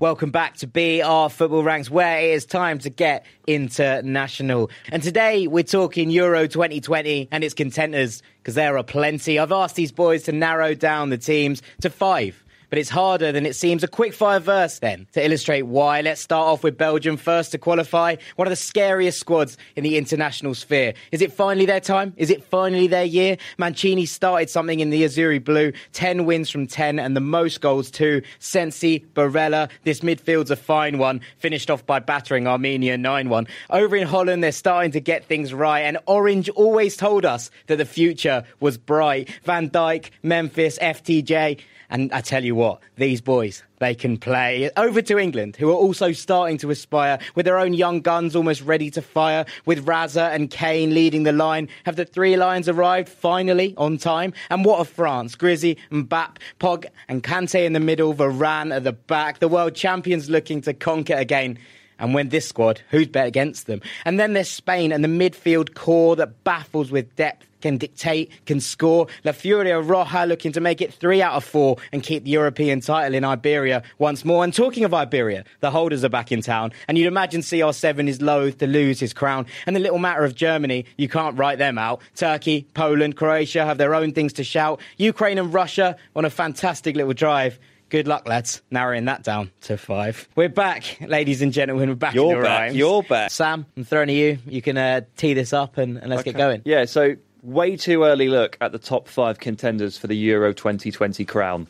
Welcome 0.00 0.32
back 0.32 0.56
to 0.56 0.66
BR 0.66 1.32
Football 1.32 1.62
Ranks, 1.62 1.88
where 1.88 2.18
it 2.18 2.30
is 2.30 2.44
time 2.44 2.80
to 2.80 2.90
get 2.90 3.24
international. 3.46 4.68
And 4.90 5.00
today 5.00 5.46
we're 5.46 5.62
talking 5.62 6.10
Euro 6.10 6.48
2020 6.48 7.28
and 7.30 7.44
its 7.44 7.54
contenders 7.54 8.20
because 8.38 8.56
there 8.56 8.76
are 8.76 8.82
plenty. 8.82 9.38
I've 9.38 9.52
asked 9.52 9.76
these 9.76 9.92
boys 9.92 10.24
to 10.24 10.32
narrow 10.32 10.74
down 10.74 11.10
the 11.10 11.18
teams 11.18 11.62
to 11.82 11.90
five 11.90 12.43
but 12.70 12.78
it's 12.78 12.90
harder 12.90 13.32
than 13.32 13.46
it 13.46 13.56
seems. 13.56 13.82
A 13.82 13.88
quick 13.88 14.14
fire 14.14 14.40
verse 14.40 14.78
then 14.78 15.06
to 15.12 15.24
illustrate 15.24 15.62
why. 15.62 16.00
Let's 16.00 16.20
start 16.20 16.46
off 16.46 16.62
with 16.62 16.76
Belgium 16.76 17.16
first 17.16 17.52
to 17.52 17.58
qualify. 17.58 18.16
One 18.36 18.46
of 18.46 18.50
the 18.50 18.56
scariest 18.56 19.20
squads 19.20 19.56
in 19.76 19.84
the 19.84 19.96
international 19.98 20.54
sphere. 20.54 20.94
Is 21.12 21.22
it 21.22 21.32
finally 21.32 21.66
their 21.66 21.80
time? 21.80 22.14
Is 22.16 22.30
it 22.30 22.44
finally 22.44 22.86
their 22.86 23.04
year? 23.04 23.36
Mancini 23.58 24.06
started 24.06 24.50
something 24.50 24.80
in 24.80 24.90
the 24.90 25.02
Azzurri 25.02 25.42
Blue. 25.42 25.72
10 25.92 26.26
wins 26.26 26.50
from 26.50 26.66
10 26.66 26.98
and 26.98 27.16
the 27.16 27.20
most 27.20 27.60
goals 27.60 27.90
too. 27.90 28.22
Sensi, 28.38 29.04
Barella. 29.14 29.68
This 29.84 30.00
midfield's 30.00 30.50
a 30.50 30.56
fine 30.56 30.98
one. 30.98 31.20
Finished 31.38 31.70
off 31.70 31.84
by 31.86 31.98
battering 31.98 32.46
Armenia 32.46 32.96
9-1. 32.96 33.48
Over 33.70 33.96
in 33.96 34.06
Holland, 34.06 34.42
they're 34.42 34.52
starting 34.52 34.92
to 34.92 35.00
get 35.00 35.24
things 35.24 35.52
right. 35.52 35.80
And 35.80 35.98
Orange 36.06 36.48
always 36.50 36.96
told 36.96 37.24
us 37.24 37.50
that 37.66 37.76
the 37.76 37.84
future 37.84 38.44
was 38.60 38.78
bright. 38.78 39.28
Van 39.44 39.70
Dijk, 39.70 40.10
Memphis, 40.22 40.78
FDJ. 40.78 41.60
And 41.90 42.12
I 42.12 42.22
tell 42.22 42.42
you 42.42 42.54
what, 42.54 42.63
these 42.96 43.20
boys, 43.20 43.62
they 43.78 43.94
can 43.94 44.16
play. 44.16 44.70
Over 44.76 45.02
to 45.02 45.18
England, 45.18 45.56
who 45.56 45.70
are 45.70 45.74
also 45.74 46.12
starting 46.12 46.58
to 46.58 46.70
aspire 46.70 47.18
with 47.34 47.46
their 47.46 47.58
own 47.58 47.74
young 47.74 48.00
guns 48.00 48.34
almost 48.34 48.62
ready 48.62 48.90
to 48.90 49.02
fire. 49.02 49.44
With 49.66 49.84
Raza 49.86 50.32
and 50.34 50.50
Kane 50.50 50.94
leading 50.94 51.24
the 51.24 51.32
line, 51.32 51.68
have 51.84 51.96
the 51.96 52.04
three 52.04 52.36
lions 52.36 52.68
arrived 52.68 53.08
finally 53.08 53.74
on 53.76 53.98
time? 53.98 54.32
And 54.50 54.64
what 54.64 54.80
of 54.80 54.88
France? 54.88 55.34
Grizzy, 55.34 55.76
Mbappe, 55.90 56.38
Pog, 56.60 56.86
and 57.08 57.22
Kante 57.22 57.64
in 57.64 57.72
the 57.72 57.80
middle, 57.80 58.14
Varane 58.14 58.74
at 58.74 58.84
the 58.84 58.92
back. 58.92 59.38
The 59.38 59.48
world 59.48 59.74
champions 59.74 60.30
looking 60.30 60.60
to 60.62 60.72
conquer 60.72 61.14
again. 61.14 61.58
And 61.98 62.14
when 62.14 62.28
this 62.28 62.48
squad, 62.48 62.80
who's 62.90 63.08
bet 63.08 63.26
against 63.26 63.66
them? 63.66 63.80
And 64.04 64.18
then 64.18 64.32
there's 64.32 64.50
Spain 64.50 64.92
and 64.92 65.04
the 65.04 65.08
midfield 65.08 65.74
core 65.74 66.16
that 66.16 66.44
baffles 66.44 66.90
with 66.90 67.14
depth, 67.16 67.46
can 67.64 67.78
dictate, 67.78 68.30
can 68.44 68.60
score. 68.60 69.06
La 69.24 69.32
Furia 69.32 69.80
Roja 69.80 70.28
looking 70.28 70.52
to 70.52 70.60
make 70.60 70.82
it 70.82 70.92
three 70.92 71.22
out 71.22 71.32
of 71.32 71.42
four 71.44 71.78
and 71.92 72.02
keep 72.02 72.24
the 72.24 72.30
European 72.30 72.80
title 72.80 73.14
in 73.14 73.24
Iberia 73.24 73.82
once 73.98 74.22
more. 74.22 74.44
And 74.44 74.52
talking 74.52 74.84
of 74.84 74.92
Iberia, 74.92 75.44
the 75.60 75.70
holders 75.70 76.04
are 76.04 76.10
back 76.10 76.30
in 76.30 76.42
town. 76.42 76.72
And 76.88 76.98
you'd 76.98 77.06
imagine 77.06 77.40
CR7 77.40 78.06
is 78.06 78.20
loath 78.20 78.58
to 78.58 78.66
lose 78.66 79.00
his 79.00 79.14
crown. 79.14 79.46
And 79.64 79.74
the 79.74 79.80
little 79.80 79.98
matter 79.98 80.24
of 80.24 80.34
Germany, 80.34 80.84
you 80.98 81.08
can't 81.08 81.38
write 81.38 81.56
them 81.56 81.78
out. 81.78 82.02
Turkey, 82.14 82.66
Poland, 82.74 83.16
Croatia 83.16 83.64
have 83.64 83.78
their 83.78 83.94
own 83.94 84.12
things 84.12 84.34
to 84.34 84.44
shout. 84.44 84.78
Ukraine 84.98 85.38
and 85.38 85.54
Russia 85.54 85.96
on 86.14 86.26
a 86.26 86.30
fantastic 86.30 86.96
little 86.96 87.14
drive. 87.14 87.58
Good 87.90 88.08
luck, 88.08 88.26
lads. 88.26 88.62
Narrowing 88.70 89.04
that 89.04 89.22
down 89.22 89.50
to 89.62 89.76
five. 89.76 90.28
We're 90.34 90.48
back, 90.48 90.98
ladies 91.00 91.42
and 91.42 91.52
gentlemen. 91.52 91.90
We're 91.90 91.94
back. 91.94 92.14
You're 92.14 92.42
back, 92.42 92.60
rhymes. 92.60 92.76
you're 92.76 93.02
back. 93.02 93.30
Sam, 93.30 93.66
I'm 93.76 93.84
throwing 93.84 94.08
to 94.08 94.12
you. 94.14 94.38
You 94.46 94.62
can 94.62 94.76
uh, 94.76 95.02
tee 95.16 95.34
this 95.34 95.52
up 95.52 95.76
and, 95.78 95.98
and 95.98 96.10
let's 96.10 96.22
get 96.24 96.36
going. 96.36 96.62
Yeah, 96.64 96.86
so 96.86 97.14
way 97.42 97.76
too 97.76 98.02
early 98.04 98.28
look 98.28 98.56
at 98.60 98.72
the 98.72 98.78
top 98.78 99.06
five 99.06 99.38
contenders 99.38 99.96
for 99.96 100.06
the 100.08 100.16
Euro 100.16 100.52
2020 100.52 101.24
crown. 101.24 101.66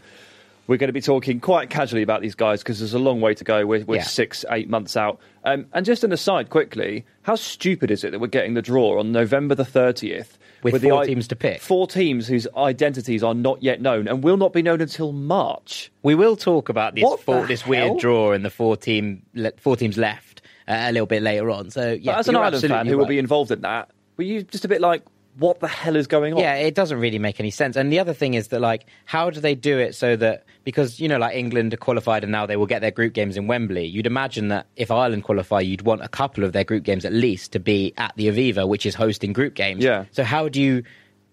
We're 0.66 0.78
going 0.78 0.88
to 0.88 0.94
be 0.94 1.02
talking 1.02 1.40
quite 1.40 1.68
casually 1.68 2.02
about 2.02 2.22
these 2.22 2.34
guys 2.36 2.62
because 2.62 2.78
there's 2.78 2.94
a 2.94 2.98
long 2.98 3.20
way 3.20 3.34
to 3.34 3.44
go. 3.44 3.66
We're, 3.66 3.84
we're 3.84 3.96
Yeah. 3.96 4.02
six, 4.04 4.46
eight 4.50 4.70
months 4.70 4.96
out. 4.96 5.20
Um, 5.44 5.66
and 5.74 5.84
just 5.84 6.04
an 6.04 6.12
aside 6.12 6.48
quickly, 6.48 7.04
how 7.22 7.34
stupid 7.34 7.90
is 7.90 8.02
it 8.02 8.12
that 8.12 8.20
we're 8.20 8.28
getting 8.28 8.54
the 8.54 8.62
draw 8.62 8.98
on 8.98 9.12
November 9.12 9.54
the 9.54 9.64
30th? 9.64 10.38
With 10.72 10.82
the 10.82 10.88
four 10.90 11.02
i- 11.02 11.06
teams 11.06 11.28
to 11.28 11.36
pick. 11.36 11.60
Four 11.60 11.86
teams 11.86 12.26
whose 12.26 12.46
identities 12.56 13.22
are 13.22 13.34
not 13.34 13.62
yet 13.62 13.80
known 13.80 14.08
and 14.08 14.24
will 14.24 14.36
not 14.36 14.52
be 14.52 14.62
known 14.62 14.80
until 14.80 15.12
March. 15.12 15.92
We 16.02 16.14
will 16.14 16.36
talk 16.36 16.68
about 16.68 16.94
this 16.94 17.04
four, 17.22 17.46
this 17.46 17.66
weird 17.66 17.98
draw 17.98 18.32
and 18.32 18.44
the 18.44 18.50
four 18.50 18.76
team 18.76 19.22
four 19.58 19.76
teams 19.76 19.96
left 19.96 20.42
uh, 20.66 20.76
a 20.88 20.92
little 20.92 21.06
bit 21.06 21.22
later 21.22 21.50
on. 21.50 21.70
So 21.70 21.92
yeah, 21.92 22.12
but 22.12 22.18
as 22.20 22.28
an 22.28 22.36
Ireland 22.36 22.64
fan 22.66 22.86
who 22.86 22.98
will 22.98 23.06
be 23.06 23.18
involved 23.18 23.50
in 23.50 23.60
that, 23.60 23.90
were 24.16 24.24
you 24.24 24.42
just 24.42 24.64
a 24.64 24.68
bit 24.68 24.80
like, 24.80 25.02
what 25.38 25.60
the 25.60 25.68
hell 25.68 25.96
is 25.96 26.06
going 26.06 26.34
on? 26.34 26.40
Yeah, 26.40 26.54
it 26.54 26.74
doesn't 26.74 26.98
really 27.00 27.18
make 27.18 27.40
any 27.40 27.50
sense. 27.50 27.76
And 27.76 27.92
the 27.92 27.98
other 27.98 28.14
thing 28.14 28.34
is 28.34 28.48
that, 28.48 28.60
like, 28.60 28.86
how 29.04 29.30
do 29.30 29.40
they 29.40 29.54
do 29.54 29.78
it 29.78 29.94
so 29.94 30.14
that 30.16 30.44
because 30.62 31.00
you 31.00 31.08
know, 31.08 31.18
like 31.18 31.34
England 31.36 31.74
are 31.74 31.78
qualified 31.78 32.22
and 32.22 32.32
now 32.32 32.46
they 32.46 32.56
will 32.56 32.66
get 32.66 32.80
their 32.80 32.90
group 32.90 33.12
games 33.14 33.36
in 33.36 33.46
Wembley. 33.46 33.84
You'd 33.84 34.06
imagine 34.06 34.48
that 34.48 34.66
if 34.76 34.90
Ireland 34.90 35.24
qualify, 35.24 35.60
you'd 35.60 35.82
want 35.82 36.02
a 36.02 36.08
couple 36.08 36.44
of 36.44 36.52
their 36.52 36.64
group 36.64 36.84
games 36.84 37.04
at 37.04 37.12
least 37.12 37.52
to 37.52 37.58
be 37.58 37.92
at 37.98 38.12
the 38.16 38.28
Aviva, 38.28 38.66
which 38.68 38.86
is 38.86 38.94
hosting 38.94 39.32
group 39.32 39.54
games. 39.54 39.82
Yeah. 39.84 40.04
So 40.12 40.22
how 40.24 40.48
do 40.48 40.60
you 40.62 40.84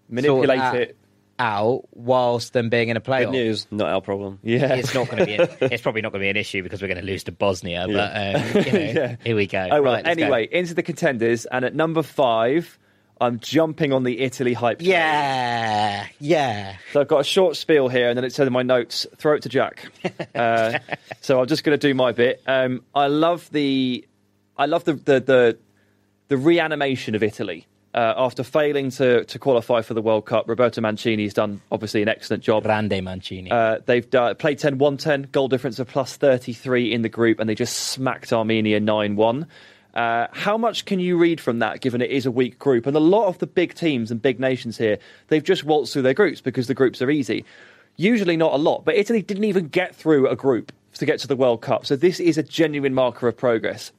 Manipulate 0.10 0.48
sort 0.60 0.74
that 0.74 0.76
it. 0.82 0.98
out 1.40 1.84
whilst 1.94 2.54
them 2.54 2.70
being 2.70 2.90
in 2.90 2.98
a 2.98 3.02
playoff? 3.02 3.26
Good 3.26 3.32
news, 3.32 3.68
not 3.72 3.88
our 3.90 4.02
problem. 4.02 4.40
Yeah. 4.44 4.76
It's 4.76 4.94
not 4.94 5.08
going 5.08 5.20
to 5.20 5.26
be. 5.26 5.36
A, 5.36 5.58
it's 5.74 5.82
probably 5.82 6.02
not 6.02 6.12
going 6.12 6.22
to 6.22 6.26
be 6.26 6.30
an 6.30 6.38
issue 6.38 6.64
because 6.64 6.82
we're 6.82 6.88
going 6.90 7.00
to 7.00 7.06
lose 7.06 7.24
to 7.26 7.32
Bosnia. 7.32 7.86
But 7.88 8.12
um, 8.16 8.66
you 8.66 8.72
know, 8.74 8.80
Yeah. 9.02 9.16
here 9.24 9.36
we 9.36 9.48
go. 9.48 9.68
Oh 9.72 9.82
well. 9.82 9.94
Right, 9.94 10.04
let's 10.06 10.18
go. 10.18 10.24
anyway, 10.24 10.48
into 10.52 10.74
the 10.74 10.84
contenders, 10.84 11.46
and 11.46 11.64
at 11.64 11.74
number 11.76 12.04
five, 12.04 12.78
I'm 13.22 13.40
jumping 13.40 13.94
on 13.94 14.04
the 14.04 14.20
Italy 14.20 14.54
hype. 14.54 14.80
train. 14.80 14.90
Yeah, 14.90 16.08
yeah. 16.20 16.78
So 16.92 17.02
I've 17.02 17.08
got 17.08 17.20
a 17.20 17.24
short 17.24 17.56
spiel 17.56 17.88
here, 17.88 18.10
and 18.10 18.18
then 18.18 18.26
it 18.26 18.34
said 18.34 18.48
in 18.48 18.54
my 18.54 18.64
notes, 18.64 19.06
"Throw 19.18 19.36
it 19.36 19.44
to 19.44 19.50
Jack." 19.50 19.92
uh, 20.36 20.80
so 21.22 21.40
I'm 21.40 21.46
just 21.46 21.64
going 21.64 21.78
to 21.78 21.88
do 21.88 21.94
my 21.94 22.14
bit. 22.14 22.42
Um, 22.48 22.84
I 22.96 23.08
love 23.08 23.48
the, 23.52 24.08
I 24.58 24.66
love 24.66 24.86
the 24.86 24.94
the 24.94 25.20
the, 25.20 25.58
the 26.30 26.38
reanimation 26.38 27.14
of 27.14 27.22
Italy. 27.22 27.68
Uh, 27.94 28.14
after 28.16 28.42
failing 28.42 28.90
to, 28.90 29.26
to 29.26 29.38
qualify 29.38 29.82
for 29.82 29.94
the 29.94 30.02
World 30.02 30.26
Cup, 30.26 30.48
Roberto 30.48 30.80
Mancini's 30.80 31.34
done 31.34 31.62
obviously 31.74 32.02
an 32.02 32.08
excellent 32.08 32.42
job. 32.42 32.64
Grande 32.64 33.04
Mancini. 33.04 33.52
Uh, 33.52 33.80
they've 33.86 34.10
done, 34.10 34.34
played 34.38 34.60
10 34.60 34.78
1 34.78 34.96
10, 34.96 35.28
goal 35.34 35.50
difference 35.50 35.78
of 35.78 35.90
plus 35.90 36.16
33 36.16 36.94
in 36.94 37.02
the 37.02 37.10
group, 37.10 37.42
and 37.42 37.50
they 37.50 37.56
just 37.56 37.76
smacked 37.76 38.32
Armenia 38.32 38.80
9 38.80 39.18
1. 39.18 39.48
Uh, 39.94 40.28
how 40.32 40.58
much 40.58 40.86
can 40.86 41.00
you 41.00 41.18
read 41.18 41.42
from 41.42 41.60
that, 41.60 41.82
given 41.82 42.02
it 42.02 42.10
is 42.10 42.26
a 42.26 42.32
weak 42.32 42.58
group? 42.58 42.86
And 42.86 42.96
a 42.96 43.00
lot 43.00 43.28
of 43.28 43.40
the 43.40 43.48
big 43.48 43.74
teams 43.74 44.10
and 44.12 44.22
big 44.22 44.40
nations 44.40 44.78
here, 44.78 44.98
they've 45.28 45.44
just 45.44 45.64
waltzed 45.64 45.94
through 45.94 46.04
their 46.04 46.14
groups 46.14 46.42
because 46.42 46.68
the 46.68 46.74
groups 46.74 47.02
are 47.02 47.10
easy. 47.10 47.44
Usually 47.98 48.38
not 48.38 48.54
a 48.54 48.58
lot, 48.58 48.86
but 48.86 48.96
Italy 48.96 49.22
didn't 49.22 49.44
even 49.44 49.68
get 49.68 49.96
through 49.96 50.28
a 50.28 50.36
group 50.36 50.72
to 50.94 51.06
get 51.06 51.20
to 51.20 51.28
the 51.28 51.36
World 51.36 51.62
Cup. 51.62 51.86
So 51.86 51.96
this 51.96 52.20
is 52.20 52.38
a 52.38 52.44
genuine 52.44 52.94
marker 52.94 53.28
of 53.28 53.36
progress. 53.36 53.92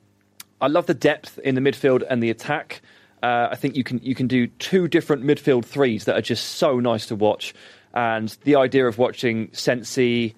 I 0.60 0.68
love 0.68 0.86
the 0.86 0.94
depth 0.94 1.38
in 1.40 1.54
the 1.56 1.60
midfield 1.60 2.04
and 2.08 2.22
the 2.22 2.30
attack. 2.30 2.80
Uh, 3.22 3.48
I 3.50 3.56
think 3.56 3.76
you 3.76 3.84
can 3.84 4.00
you 4.02 4.14
can 4.14 4.26
do 4.26 4.46
two 4.46 4.88
different 4.88 5.24
midfield 5.24 5.64
threes 5.64 6.06
that 6.06 6.16
are 6.16 6.22
just 6.22 6.56
so 6.56 6.80
nice 6.80 7.06
to 7.06 7.16
watch, 7.16 7.54
and 7.94 8.36
the 8.44 8.56
idea 8.56 8.86
of 8.86 8.98
watching 8.98 9.50
Sensi, 9.52 10.34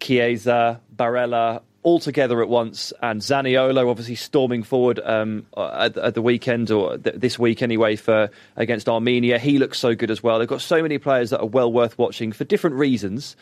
Chiesa, 0.00 0.80
Barella 0.94 1.62
all 1.84 2.00
together 2.00 2.42
at 2.42 2.48
once, 2.48 2.92
and 3.02 3.20
Zaniolo 3.20 3.88
obviously 3.88 4.16
storming 4.16 4.62
forward 4.62 5.00
um, 5.04 5.46
at, 5.56 5.96
at 5.96 6.14
the 6.14 6.22
weekend 6.22 6.70
or 6.70 6.98
th- 6.98 7.16
this 7.16 7.38
week 7.38 7.62
anyway 7.62 7.96
for 7.96 8.30
against 8.56 8.88
Armenia. 8.88 9.38
He 9.38 9.58
looks 9.58 9.78
so 9.78 9.94
good 9.94 10.10
as 10.10 10.22
well. 10.22 10.38
They've 10.38 10.48
got 10.48 10.60
so 10.60 10.82
many 10.82 10.98
players 10.98 11.30
that 11.30 11.40
are 11.40 11.46
well 11.46 11.72
worth 11.72 11.96
watching 11.96 12.32
for 12.32 12.44
different 12.44 12.76
reasons. 12.76 13.36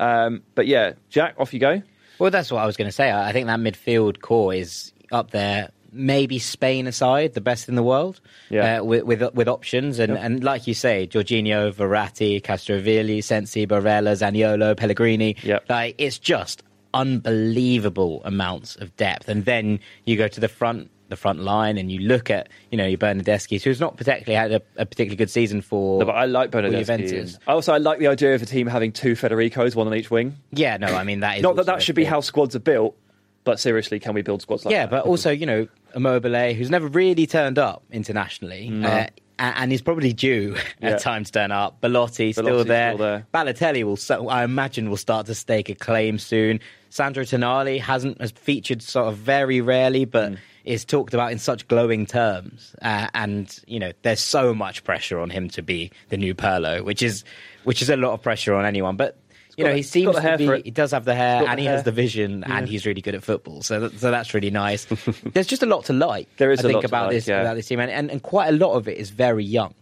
Um, 0.00 0.42
but 0.54 0.66
yeah, 0.66 0.92
Jack, 1.10 1.34
off 1.38 1.52
you 1.52 1.60
go. 1.60 1.82
Well, 2.18 2.30
that's 2.30 2.50
what 2.50 2.62
I 2.62 2.66
was 2.66 2.76
going 2.76 2.88
to 2.88 2.92
say. 2.92 3.10
I 3.12 3.32
think 3.32 3.46
that 3.46 3.60
midfield 3.60 4.20
core 4.20 4.54
is 4.54 4.92
up 5.10 5.30
there. 5.30 5.70
Maybe 5.94 6.38
Spain 6.38 6.86
aside, 6.86 7.34
the 7.34 7.42
best 7.42 7.68
in 7.68 7.74
the 7.74 7.82
world, 7.82 8.18
Yeah. 8.48 8.78
uh, 8.80 8.84
with, 8.84 9.02
with 9.04 9.34
with 9.34 9.46
options 9.46 9.98
and, 9.98 10.12
and 10.16 10.42
like 10.42 10.66
you 10.66 10.72
say, 10.72 11.06
Jorginho, 11.06 11.70
Verratti, 11.70 12.40
Castrovilli, 12.40 13.22
Sensi, 13.22 13.66
Barella, 13.66 14.12
Zaniolo, 14.16 14.74
Pellegrini. 14.74 15.36
Yep. 15.42 15.66
Like 15.68 15.94
it's 15.98 16.18
just 16.18 16.62
unbelievable 16.94 18.22
amounts 18.24 18.76
of 18.76 18.94
depth. 18.96 19.28
And 19.28 19.44
then 19.44 19.80
you 20.04 20.16
go 20.16 20.28
to 20.28 20.40
the 20.40 20.48
front 20.48 20.90
the 21.12 21.16
front 21.16 21.40
line 21.40 21.76
and 21.76 21.92
you 21.92 22.00
look 22.00 22.30
at 22.30 22.48
you 22.70 22.78
know 22.78 22.86
your 22.86 22.96
Bernardeschi, 22.96 23.62
who's 23.62 23.80
not 23.80 23.98
particularly 23.98 24.34
had 24.34 24.50
a, 24.50 24.80
a 24.80 24.86
particularly 24.86 25.16
good 25.16 25.30
season 25.30 25.60
for. 25.60 26.00
No, 26.00 26.06
but 26.06 26.12
I 26.16 26.24
like 26.24 26.50
Bernardeschi. 26.50 27.38
Also, 27.46 27.72
I 27.72 27.78
like 27.78 27.98
the 27.98 28.06
idea 28.08 28.34
of 28.34 28.42
a 28.42 28.46
team 28.46 28.66
having 28.66 28.92
two 28.92 29.14
Federicos, 29.14 29.76
one 29.76 29.86
on 29.86 29.94
each 29.94 30.10
wing. 30.10 30.36
Yeah, 30.52 30.78
no, 30.78 30.86
I 30.88 31.04
mean 31.04 31.20
that 31.20 31.36
is 31.36 31.42
Not 31.42 31.56
that 31.56 31.66
that 31.66 31.82
should 31.82 31.96
be 31.96 32.04
how 32.04 32.20
squads 32.20 32.56
are 32.56 32.60
built, 32.60 32.96
but 33.44 33.60
seriously, 33.60 34.00
can 34.00 34.14
we 34.14 34.22
build 34.22 34.42
squads 34.42 34.64
like 34.64 34.72
yeah, 34.72 34.86
that? 34.86 34.90
but 34.90 35.04
also 35.04 35.30
you 35.30 35.46
know 35.46 35.68
Immobile, 35.94 36.54
who's 36.54 36.70
never 36.70 36.88
really 36.88 37.26
turned 37.26 37.58
up 37.58 37.82
internationally, 37.92 38.70
uh, 38.82 38.88
a- 38.88 39.08
and 39.42 39.70
he's 39.70 39.82
probably 39.82 40.12
due 40.12 40.56
Yeah. 40.80 40.90
at 40.90 41.00
times 41.00 41.30
to 41.30 41.40
turn 41.40 41.52
up. 41.52 41.80
Belotti 41.80 42.32
still 42.32 42.64
there. 42.64 42.94
still 42.94 42.98
there. 42.98 43.26
Balotelli 43.34 43.84
will, 43.84 44.28
I 44.30 44.44
imagine, 44.44 44.88
will 44.90 44.96
start 44.96 45.26
to 45.26 45.34
stake 45.34 45.68
a 45.68 45.74
claim 45.74 46.18
soon. 46.18 46.60
Sandro 46.90 47.24
Tonali 47.24 47.80
hasn't 47.80 48.20
has 48.20 48.30
featured 48.32 48.82
sort 48.82 49.08
of 49.08 49.16
very 49.16 49.60
rarely, 49.60 50.04
but. 50.04 50.32
Mm. 50.32 50.38
Is 50.64 50.84
talked 50.84 51.12
about 51.12 51.32
in 51.32 51.40
such 51.40 51.66
glowing 51.66 52.06
terms, 52.06 52.76
uh, 52.82 53.08
and 53.14 53.58
you 53.66 53.80
know 53.80 53.90
there's 54.02 54.20
so 54.20 54.54
much 54.54 54.84
pressure 54.84 55.18
on 55.18 55.28
him 55.28 55.48
to 55.50 55.60
be 55.60 55.90
the 56.10 56.16
new 56.16 56.36
Pirlo, 56.36 56.84
which 56.84 57.02
is 57.02 57.24
which 57.64 57.82
is 57.82 57.90
a 57.90 57.96
lot 57.96 58.12
of 58.12 58.22
pressure 58.22 58.54
on 58.54 58.64
anyone. 58.64 58.94
But 58.96 59.16
you 59.56 59.64
know 59.64 59.74
he 59.74 59.82
seems 59.82 60.16
to 60.16 60.36
be. 60.38 60.62
He 60.62 60.70
does 60.70 60.92
have 60.92 61.04
the 61.04 61.14
hair, 61.14 61.46
and 61.46 61.58
the 61.58 61.62
he 61.62 61.66
has 61.66 61.84
the 61.84 61.92
vision, 61.92 62.44
and 62.44 62.68
he's 62.68 62.86
really 62.86 63.00
good 63.00 63.14
at 63.14 63.22
football. 63.22 63.62
So, 63.62 63.80
that, 63.80 63.98
so 63.98 64.10
that's 64.10 64.34
really 64.34 64.50
nice. 64.50 64.84
There's 65.32 65.46
just 65.46 65.62
a 65.62 65.66
lot 65.66 65.86
to 65.86 65.92
like. 65.92 66.28
There 66.36 66.52
is 66.52 66.60
I 66.60 66.62
a 66.62 66.66
think 66.68 66.76
lot 66.76 66.84
about 66.84 67.06
like, 67.06 67.16
this 67.16 67.28
yeah. 67.28 67.40
about 67.40 67.54
this 67.54 67.66
team, 67.66 67.80
and, 67.80 67.90
and, 67.90 68.10
and 68.10 68.22
quite 68.22 68.48
a 68.48 68.56
lot 68.56 68.72
of 68.74 68.88
it 68.88 68.98
is 68.98 69.10
very 69.10 69.44
young, 69.44 69.74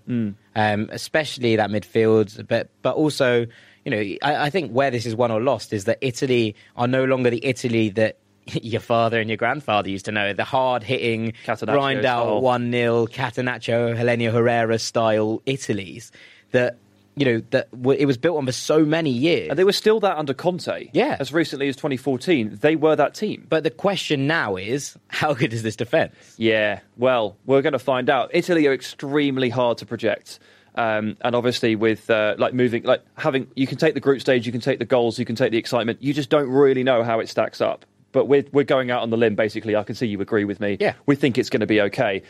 um, 0.57 0.89
especially 0.91 1.57
that 1.57 1.71
midfield. 1.71 2.47
But 2.49 2.71
but 2.83 2.97
also, 2.97 3.47
you 3.85 3.91
know, 3.91 3.99
I, 4.23 4.47
I 4.47 4.51
think 4.51 4.73
where 4.73 4.91
this 4.91 5.07
is 5.07 5.15
won 5.15 5.31
or 5.31 5.41
lost 5.41 5.73
is 5.73 5.85
that 5.85 5.99
Italy 6.01 6.57
are 6.77 6.89
no 6.89 7.05
longer 7.05 7.31
the 7.31 7.45
Italy 7.45 7.91
that. 7.91 8.19
Your 8.63 8.81
father 8.81 9.21
and 9.21 9.29
your 9.29 9.37
grandfather 9.37 9.91
used 9.91 10.07
to 10.07 10.13
know 10.13 10.33
the 10.33 10.45
hard 10.45 10.83
hitting, 10.83 11.35
grind 11.67 12.05
out 12.05 12.43
1 12.43 12.73
0, 12.73 13.07
Catenaccio, 13.07 13.95
Helenio 13.95 14.33
Herrera 14.33 14.79
style 14.79 15.41
Italy's 15.47 16.11
that, 16.51 16.79
you 17.17 17.25
know, 17.25 17.43
that 17.51 17.71
w- 17.73 17.99
it 17.99 18.07
was 18.07 18.17
built 18.17 18.39
on 18.39 18.47
for 18.47 18.53
so 18.53 18.85
many 18.85 19.11
years. 19.11 19.51
And 19.51 19.59
they 19.59 19.65
were 19.65 19.73
still 19.73 20.01
that 20.01 20.17
under 20.17 20.33
Conte. 20.33 20.91
Yeah. 20.93 21.17
As 21.21 21.33
recently 21.33 21.69
as 21.69 21.77
2014, 21.77 22.59
they 22.61 22.77
were 22.77 22.97
that 22.97 23.15
team. 23.15 23.47
But 23.49 23.65
the 23.65 23.71
question 23.71 24.27
now 24.27 24.57
is, 24.57 24.97
how 25.09 25.35
good 25.35 25.53
is 25.53 25.63
this 25.63 25.77
defence? 25.77 26.15
Yeah, 26.37 26.81
well, 26.97 27.37
we're 27.47 27.63
going 27.63 27.73
to 27.75 27.79
find 27.79 28.09
out. 28.09 28.31
Italy 28.33 28.67
are 28.67 28.73
extremely 28.73 29.49
hard 29.51 29.79
to 29.79 29.87
project. 29.87 30.39
Um, 30.77 31.17
and 31.21 31.35
obviously, 31.35 31.75
with 31.75 32.09
uh, 32.09 32.37
like 32.39 32.55
moving, 32.55 32.85
like 32.85 33.03
having, 33.17 33.49
you 33.57 33.67
can 33.67 33.77
take 33.77 33.95
the 33.95 34.01
group 34.01 34.21
stage, 34.21 34.47
you 34.47 34.53
can 34.53 34.61
take 34.61 34.79
the 34.79 34.85
goals, 34.85 35.19
you 35.19 35.25
can 35.25 35.35
take 35.35 35.51
the 35.51 35.59
excitement. 35.59 36.01
You 36.03 36.15
just 36.15 36.31
don't 36.31 36.49
really 36.49 36.85
know 36.85 37.03
how 37.03 37.19
it 37.21 37.29
stacks 37.29 37.61
up. 37.61 37.85
But 38.13 38.27
we're 38.27 38.45
we're 38.53 38.65
going 38.65 38.91
out 38.91 39.03
on 39.03 39.11
the 39.11 39.17
limb. 39.17 39.35
Basically, 39.37 39.77
I 39.77 39.85
can 39.85 39.95
see 39.95 40.07
you 40.07 40.21
agree 40.21 40.45
with 40.45 40.59
me. 40.61 40.77
Yeah. 40.81 40.95
we 41.07 41.15
think 41.17 41.39
it's 41.39 41.51
going 41.51 41.61
to 41.61 41.67
be 41.67 41.81
okay. 41.83 42.23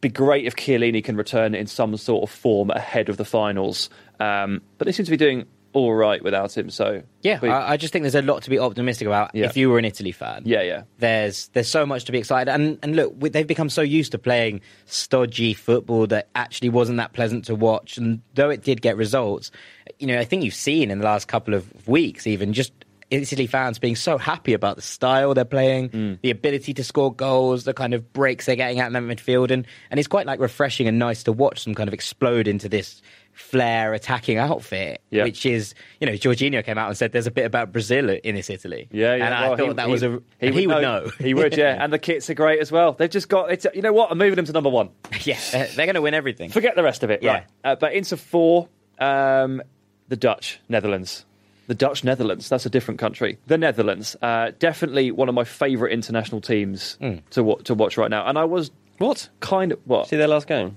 Be 0.00 0.08
great 0.08 0.46
if 0.46 0.56
Chiellini 0.56 1.02
can 1.04 1.16
return 1.16 1.54
in 1.54 1.66
some 1.66 1.96
sort 1.96 2.22
of 2.22 2.30
form 2.34 2.70
ahead 2.70 3.08
of 3.08 3.16
the 3.18 3.24
finals. 3.24 3.90
Um, 4.18 4.62
but 4.78 4.86
they 4.86 4.92
seem 4.92 5.04
to 5.04 5.10
be 5.10 5.16
doing 5.16 5.46
all 5.72 5.94
right 5.94 6.22
without 6.24 6.56
him. 6.56 6.68
So 6.68 7.02
Yeah, 7.22 7.38
we- 7.40 7.48
I, 7.48 7.72
I 7.72 7.76
just 7.76 7.92
think 7.92 8.02
there's 8.02 8.16
a 8.16 8.22
lot 8.22 8.42
to 8.42 8.50
be 8.50 8.58
optimistic 8.58 9.06
about 9.06 9.32
Yeah. 9.34 9.46
if 9.46 9.56
you 9.56 9.70
were 9.70 9.78
an 9.78 9.84
Italy 9.84 10.10
fan. 10.10 10.42
yeah, 10.44 10.62
yeah. 10.62 10.82
There's 10.98 11.46
there's 11.48 11.68
so 11.68 11.86
much 11.86 12.06
to 12.06 12.12
be 12.12 12.18
excited, 12.18 12.50
and 12.52 12.76
and 12.82 12.96
look, 12.96 13.14
we, 13.18 13.28
they've 13.28 13.46
become 13.46 13.68
so 13.70 13.82
used 13.82 14.10
to 14.12 14.18
playing 14.18 14.62
stodgy 14.86 15.54
football 15.54 16.06
that 16.08 16.28
actually 16.34 16.70
wasn't 16.70 16.96
that 16.98 17.12
pleasant 17.12 17.44
to 17.44 17.54
watch. 17.54 17.98
And 17.98 18.20
though 18.34 18.50
it 18.50 18.62
did 18.64 18.82
get 18.82 18.96
results, 18.96 19.52
you 20.00 20.06
know, 20.08 20.18
I 20.18 20.24
think 20.24 20.42
you've 20.44 20.54
seen 20.54 20.90
in 20.90 20.98
the 20.98 21.04
last 21.04 21.28
couple 21.28 21.54
of 21.54 21.86
weeks, 21.86 22.26
even 22.26 22.52
just 22.52 22.72
Italy 23.10 23.46
fans 23.46 23.78
being 23.78 23.96
so 23.96 24.18
happy 24.18 24.52
about 24.52 24.76
the 24.76 24.82
style 24.82 25.34
they're 25.34 25.44
playing, 25.44 26.18
the 26.22 26.30
ability 26.30 26.74
to 26.74 26.84
score 26.84 27.12
goals, 27.12 27.64
the 27.64 27.74
kind 27.74 27.92
of 27.94 28.12
breaks 28.12 28.46
they're 28.46 28.56
getting 28.56 28.78
out 28.80 28.86
in 28.86 28.92
the 28.92 29.14
midfield, 29.14 29.50
and 29.50 29.66
and 29.90 29.98
it's 29.98 30.06
quite 30.08 30.26
like 30.26 30.38
refreshing 30.40 30.86
and 30.86 30.98
nice 30.98 31.24
to 31.24 31.32
watch 31.32 31.64
them 31.64 31.74
kind 31.74 31.88
of 31.88 31.94
explode 31.94 32.46
into 32.48 32.68
this 32.68 33.02
flair 33.32 33.94
attacking 33.94 34.36
outfit, 34.38 35.00
Yeah. 35.10 35.24
which 35.24 35.46
is 35.46 35.74
you 36.00 36.06
know 36.06 36.12
Jorginho 36.12 36.64
came 36.64 36.78
out 36.78 36.88
and 36.88 36.96
said 36.96 37.12
there's 37.12 37.26
a 37.26 37.30
bit 37.30 37.46
about 37.46 37.72
Brazil 37.72 38.10
in 38.10 38.34
this 38.34 38.50
Italy, 38.50 38.88
Yeah, 38.92 39.14
yeah. 39.14 39.24
and 39.26 39.34
I 39.34 39.56
thought 39.56 39.68
he- 39.68 39.72
that 39.74 39.86
he- 39.86 39.92
was 39.92 40.02
a 40.02 40.22
he, 40.40 40.66
would 40.66 40.82
know, 40.82 41.10
he 41.18 41.34
would, 41.34 41.56
yeah. 41.56 41.82
And 41.82 41.92
the 41.92 41.98
kits 41.98 42.28
are 42.30 42.34
great 42.34 42.60
as 42.60 42.70
well. 42.70 42.92
They've 42.92 43.08
just 43.10 43.28
got 43.28 43.50
it's. 43.50 43.66
You 43.74 43.82
know 43.82 43.92
what? 43.92 44.10
I'm 44.10 44.18
moving 44.18 44.36
them 44.36 44.44
to 44.46 44.52
number 44.52 44.70
one. 44.70 44.90
yeah, 45.22 45.38
they're, 45.52 45.66
they're 45.74 45.86
going 45.86 45.94
to 45.94 46.02
win 46.02 46.14
everything. 46.14 46.50
Forget 46.50 46.76
the 46.76 46.82
rest 46.82 47.02
of 47.02 47.10
it. 47.10 47.22
Yeah. 47.22 47.32
Right. 47.32 47.44
Uh, 47.64 47.76
but 47.76 47.92
into 47.94 48.16
four, 48.16 48.68
um, 48.98 49.62
the 50.08 50.16
Dutch, 50.16 50.60
Netherlands. 50.68 51.24
The 51.70 51.76
Dutch 51.76 52.02
Netherlands. 52.02 52.48
That's 52.48 52.66
a 52.66 52.70
different 52.70 52.98
country. 52.98 53.38
The 53.46 53.56
Netherlands. 53.56 54.16
Uh, 54.20 54.50
definitely 54.58 55.12
one 55.12 55.28
of 55.28 55.36
my 55.36 55.44
favourite 55.44 55.92
international 55.92 56.40
teams 56.40 56.96
Hmm. 57.00 57.18
to 57.30 57.44
wa- 57.44 57.60
to 57.62 57.74
watch 57.74 57.96
right 57.96 58.10
now. 58.10 58.26
And 58.26 58.36
I 58.36 58.44
was 58.44 58.72
What? 58.98 59.28
kind 59.38 59.70
of 59.70 59.78
what? 59.84 60.08
See 60.08 60.16
their 60.16 60.26
last 60.26 60.48
game? 60.48 60.76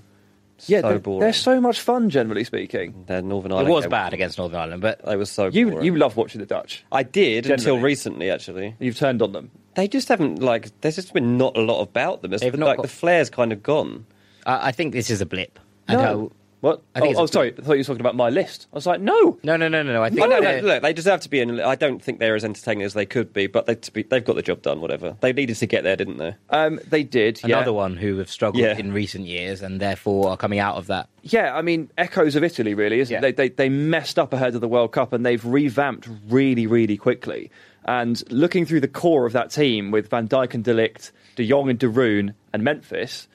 yeah, 0.66 0.82
so 0.82 0.96
they're, 0.98 1.18
they're 1.18 1.32
so 1.32 1.60
much 1.60 1.80
fun, 1.80 2.10
generally 2.10 2.44
speaking. 2.44 2.94
Their 3.08 3.22
Northern 3.22 3.50
Ireland. 3.50 3.68
It 3.68 3.72
was 3.72 3.84
game. 3.86 3.90
bad 3.90 4.14
against 4.14 4.38
Northern 4.38 4.60
Ireland, 4.60 4.82
but 4.82 5.04
They 5.04 5.16
were 5.16 5.24
so. 5.24 5.48
You 5.48 5.70
boring. 5.72 5.84
you 5.84 5.96
love 5.96 6.16
watching 6.16 6.40
the 6.40 6.46
Dutch. 6.46 6.84
I 6.92 7.02
did 7.02 7.50
until 7.50 7.80
recently, 7.80 8.30
actually. 8.30 8.76
You've 8.78 8.96
turned 8.96 9.20
on 9.20 9.32
them. 9.32 9.50
They 9.74 9.88
just 9.88 10.08
haven't 10.08 10.40
like. 10.42 10.70
There's 10.80 10.94
just 10.94 11.12
been 11.12 11.36
not 11.36 11.56
a 11.56 11.60
lot 11.60 11.80
about 11.80 12.22
them. 12.22 12.32
It's 12.32 12.40
They've 12.44 12.54
like 12.54 12.76
got- 12.76 12.82
the 12.82 12.88
flair's 12.88 13.30
kind 13.30 13.52
of 13.52 13.64
gone. 13.64 14.06
I, 14.46 14.68
I 14.68 14.70
think 14.70 14.92
this 14.92 15.10
is 15.10 15.20
a 15.20 15.26
blip. 15.26 15.58
And 15.88 16.00
how- 16.00 16.30
What? 16.64 16.82
I 16.94 17.00
think 17.00 17.18
oh, 17.18 17.24
oh, 17.24 17.26
sorry. 17.26 17.52
I 17.52 17.60
thought 17.60 17.74
you 17.74 17.80
were 17.80 17.84
talking 17.84 18.00
about 18.00 18.16
my 18.16 18.30
list. 18.30 18.68
I 18.72 18.76
was 18.76 18.86
like, 18.86 18.98
no. 18.98 19.38
no, 19.42 19.58
no, 19.58 19.68
no, 19.68 19.82
no, 19.82 19.92
no. 19.92 20.02
I 20.02 20.08
think 20.08 20.22
Oh, 20.22 20.26
no, 20.26 20.38
no, 20.38 20.40
they're- 20.40 20.62
look, 20.62 20.82
they 20.82 20.94
deserve 20.94 21.20
to 21.20 21.28
be 21.28 21.40
in. 21.40 21.60
I 21.60 21.74
don't 21.74 22.02
think 22.02 22.20
they're 22.20 22.34
as 22.36 22.42
entertaining 22.42 22.84
as 22.84 22.94
they 22.94 23.04
could 23.04 23.34
be, 23.34 23.46
but 23.46 23.66
they, 23.66 23.74
to 23.74 23.92
be, 23.92 24.02
they've 24.02 24.24
got 24.24 24.36
the 24.36 24.40
job 24.42 24.62
done. 24.62 24.80
Whatever 24.80 25.14
they 25.20 25.34
needed 25.34 25.56
to 25.56 25.66
get 25.66 25.84
there, 25.84 25.94
didn't 25.94 26.16
they? 26.16 26.34
Um, 26.48 26.80
they 26.88 27.02
did. 27.02 27.38
yeah. 27.44 27.56
another 27.58 27.74
one 27.74 27.98
who 27.98 28.16
have 28.16 28.30
struggled 28.30 28.62
Yeah. 28.64 28.78
in 28.78 28.92
recent 28.94 29.26
years 29.26 29.60
and 29.60 29.78
therefore 29.78 30.30
are 30.30 30.38
coming 30.38 30.58
out 30.58 30.76
of 30.76 30.86
that. 30.86 31.10
Yeah, 31.22 31.54
I 31.54 31.60
mean, 31.60 31.90
echoes 31.98 32.34
of 32.34 32.42
Italy, 32.42 32.72
really, 32.72 33.00
isn't 33.00 33.12
Yeah. 33.12 33.18
it? 33.28 33.36
They, 33.36 33.48
they, 33.48 33.54
they 33.54 33.68
messed 33.68 34.18
up 34.18 34.32
ahead 34.32 34.54
of 34.54 34.62
the 34.62 34.68
World 34.68 34.92
Cup 34.92 35.12
and 35.12 35.26
they've 35.26 35.44
revamped 35.44 36.08
really, 36.30 36.66
really 36.66 36.96
quickly. 36.96 37.50
And 37.84 38.22
looking 38.30 38.64
through 38.64 38.80
the 38.80 38.88
core 38.88 39.26
of 39.26 39.34
that 39.34 39.50
team 39.50 39.90
with 39.90 40.08
Van 40.08 40.26
Dijk 40.28 40.54
and 40.54 40.64
De 40.64 40.72
Ligt, 40.72 41.10
De 41.36 41.44
Jong 41.44 41.68
and 41.68 41.78
De 41.78 41.90
Roon 41.90 42.32
and 42.54 42.64
Memphis, 42.64 43.28